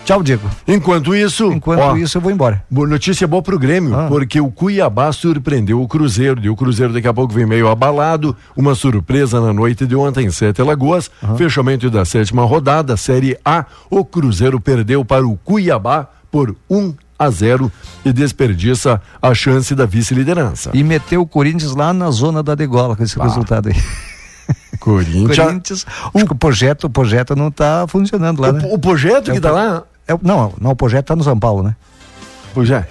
Tchau, 0.05 0.21
Diego. 0.21 0.49
Enquanto 0.67 1.15
isso. 1.15 1.51
Enquanto 1.51 1.79
ó, 1.79 1.95
isso, 1.95 2.17
eu 2.17 2.21
vou 2.21 2.31
embora. 2.31 2.61
Notícia 2.69 3.25
boa 3.25 3.41
pro 3.41 3.57
Grêmio, 3.57 3.97
ah. 3.97 4.07
porque 4.09 4.39
o 4.39 4.51
Cuiabá 4.51 5.11
surpreendeu 5.13 5.81
o 5.81 5.87
Cruzeiro. 5.87 6.41
E 6.43 6.49
o 6.49 6.55
Cruzeiro 6.55 6.91
daqui 6.91 7.07
a 7.07 7.13
pouco 7.13 7.33
vem 7.33 7.45
meio 7.45 7.69
abalado. 7.69 8.35
Uma 8.55 8.75
surpresa 8.75 9.39
na 9.39 9.53
noite 9.53 9.87
de 9.87 9.95
ontem 9.95 10.25
em 10.25 10.31
Sete 10.31 10.61
Lagoas. 10.61 11.09
Ah. 11.21 11.35
Fechamento 11.35 11.89
da 11.89 12.03
sétima 12.03 12.43
rodada, 12.43 12.97
Série 12.97 13.37
A. 13.45 13.65
O 13.89 14.03
Cruzeiro 14.03 14.59
perdeu 14.59 15.05
para 15.05 15.25
o 15.25 15.37
Cuiabá 15.37 16.09
por 16.29 16.53
1 16.69 16.95
a 17.17 17.29
0 17.29 17.71
e 18.03 18.11
desperdiça 18.11 19.01
a 19.21 19.33
chance 19.33 19.73
da 19.75 19.85
vice-liderança. 19.85 20.71
E 20.73 20.83
meteu 20.83 21.21
o 21.21 21.27
Corinthians 21.27 21.75
lá 21.75 21.93
na 21.93 22.09
zona 22.11 22.43
da 22.43 22.55
degola 22.55 22.95
com 22.95 23.03
esse 23.03 23.17
bah. 23.17 23.25
resultado 23.25 23.69
aí. 23.69 23.75
Corinthians. 24.79 25.37
Corinthians. 25.37 25.85
O... 26.13 26.17
Acho 26.17 26.25
que 26.25 26.33
o 26.33 26.35
projeto, 26.35 26.83
o 26.85 26.89
projeto 26.89 27.35
não 27.35 27.47
está 27.47 27.85
funcionando 27.87 28.41
lá, 28.41 28.49
o, 28.49 28.53
né? 28.53 28.69
O 28.71 28.77
projeto 28.77 29.29
é 29.29 29.31
que 29.31 29.37
está 29.37 29.51
lá? 29.51 29.83
É, 30.07 30.17
não, 30.21 30.53
não, 30.59 30.71
o 30.71 30.75
projeto 30.75 31.05
está 31.05 31.15
no 31.15 31.23
São 31.23 31.39
Paulo, 31.39 31.63
né? 31.63 31.75
Pois 32.53 32.69
é. 32.69 32.85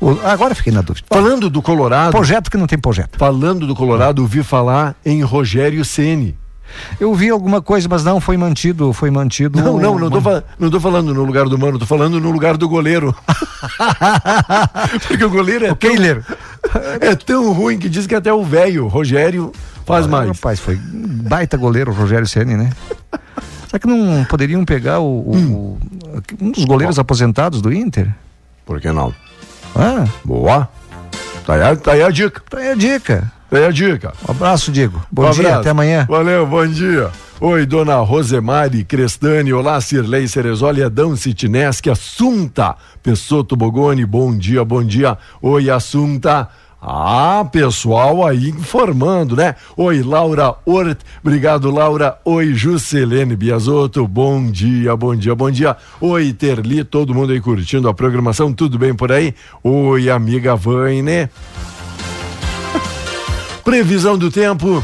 O, 0.00 0.10
agora 0.24 0.54
fiquei 0.54 0.72
na 0.72 0.80
dúvida. 0.80 1.06
Falando 1.10 1.50
do 1.50 1.60
Colorado. 1.60 2.12
Projeto 2.12 2.50
que 2.50 2.56
não 2.56 2.66
tem 2.66 2.78
projeto. 2.78 3.18
Falando 3.18 3.66
do 3.66 3.74
Colorado, 3.74 4.22
ouvi 4.22 4.42
falar 4.42 4.94
em 5.04 5.22
Rogério 5.22 5.84
Ceni. 5.84 6.36
Eu 7.00 7.14
vi 7.14 7.30
alguma 7.30 7.60
coisa, 7.60 7.88
mas 7.88 8.04
não 8.04 8.20
foi 8.20 8.36
mantido, 8.36 8.92
foi 8.92 9.10
mantido. 9.10 9.60
Não, 9.60 9.78
não, 9.78 9.98
não 9.98 10.10
tô, 10.10 10.20
não 10.58 10.70
tô 10.70 10.80
falando 10.80 11.14
no 11.14 11.24
lugar 11.24 11.48
do 11.48 11.58
mano, 11.58 11.78
tô 11.78 11.86
falando 11.86 12.20
no 12.20 12.30
lugar 12.30 12.56
do 12.56 12.68
goleiro. 12.68 13.14
Porque 15.06 15.24
o 15.24 15.30
goleiro 15.30 15.66
é 15.66 15.72
o 15.72 15.76
tão, 15.76 15.90
é 17.00 17.14
tão 17.16 17.52
ruim 17.52 17.78
que 17.78 17.88
diz 17.88 18.06
que 18.06 18.14
até 18.14 18.32
o 18.32 18.44
velho 18.44 18.86
Rogério 18.86 19.52
faz 19.86 20.06
ah, 20.06 20.08
mais. 20.08 20.28
Rapaz, 20.28 20.60
foi 20.60 20.78
baita 20.82 21.56
goleiro 21.56 21.92
Rogério 21.92 22.26
Ceni, 22.26 22.56
né? 22.56 22.70
Será 23.66 23.78
que 23.78 23.86
não 23.86 24.24
poderiam 24.24 24.64
pegar 24.64 25.00
o, 25.00 25.30
hum. 25.34 25.78
um 26.40 26.50
dos 26.50 26.64
goleiros 26.64 26.98
aposentados 26.98 27.60
do 27.60 27.72
Inter? 27.72 28.08
Por 28.64 28.80
que 28.80 28.90
não? 28.90 29.14
Ah. 29.74 30.06
Boa. 30.24 30.68
Tá 31.44 31.54
aí, 31.54 31.76
tá 31.76 31.92
aí 31.92 32.02
a 32.02 32.10
dica. 32.10 32.42
Tá 32.48 32.58
aí 32.58 32.70
a 32.70 32.74
dica. 32.74 33.32
Aí 33.50 33.64
a 33.64 33.70
dica. 33.70 34.12
Um 34.26 34.32
abraço, 34.32 34.70
Diego. 34.70 35.00
Bom 35.10 35.26
um 35.26 35.30
dia, 35.30 35.40
abraço. 35.40 35.60
até 35.60 35.70
amanhã. 35.70 36.06
Valeu, 36.08 36.46
bom 36.46 36.66
dia. 36.66 37.10
Oi, 37.40 37.64
dona 37.64 37.96
Rosemari 37.98 38.82
Crestani, 38.84 39.52
olá, 39.52 39.80
Cirlei 39.80 40.26
Cerezoli, 40.26 40.82
Adão 40.82 41.14
Citineschi, 41.14 41.88
Assunta 41.88 42.74
Pessoto 43.00 43.54
Bogoni, 43.54 44.04
bom 44.04 44.36
dia, 44.36 44.64
bom 44.64 44.82
dia. 44.82 45.16
Oi, 45.40 45.70
Assunta. 45.70 46.48
Ah, 46.80 47.44
pessoal 47.50 48.24
aí 48.24 48.50
informando, 48.50 49.34
né? 49.34 49.56
Oi, 49.76 50.00
Laura 50.02 50.54
Ort, 50.64 51.00
obrigado, 51.24 51.70
Laura. 51.70 52.18
Oi, 52.24 52.54
Juscelene 52.54 53.34
Biasotto, 53.34 54.06
bom 54.06 54.48
dia, 54.50 54.96
bom 54.96 55.16
dia, 55.16 55.34
bom 55.34 55.50
dia. 55.50 55.76
Oi, 56.00 56.32
Terli, 56.32 56.84
todo 56.84 57.14
mundo 57.14 57.32
aí 57.32 57.40
curtindo 57.40 57.88
a 57.88 57.94
programação, 57.94 58.52
tudo 58.52 58.78
bem 58.78 58.94
por 58.94 59.10
aí? 59.10 59.34
Oi, 59.64 60.08
amiga 60.08 60.54
Vaine. 60.54 61.28
Previsão 63.68 64.16
do 64.16 64.30
tempo, 64.30 64.82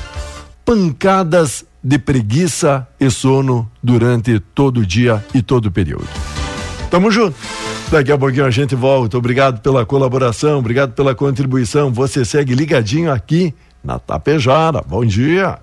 pancadas 0.63 1.65
de 1.83 1.99
preguiça 1.99 2.87
e 3.01 3.09
sono 3.09 3.67
durante 3.83 4.39
todo 4.39 4.81
o 4.81 4.87
dia 4.87 5.25
e 5.33 5.41
todo 5.41 5.67
o 5.67 5.71
período. 5.71 6.07
Tamo 6.91 7.11
junto. 7.11 7.35
Daqui 7.91 8.13
a 8.13 8.19
pouquinho 8.19 8.45
a 8.45 8.51
gente 8.51 8.75
volta. 8.75 9.17
Obrigado 9.17 9.63
pela 9.63 9.87
colaboração, 9.87 10.59
obrigado 10.59 10.93
pela 10.93 11.15
contribuição. 11.15 11.91
Você 11.95 12.27
segue 12.27 12.55
ligadinho 12.55 13.11
aqui 13.11 13.55
na 13.83 13.99
Tapejara. 13.99 14.83
Bom 14.87 15.03
dia. 15.03 15.59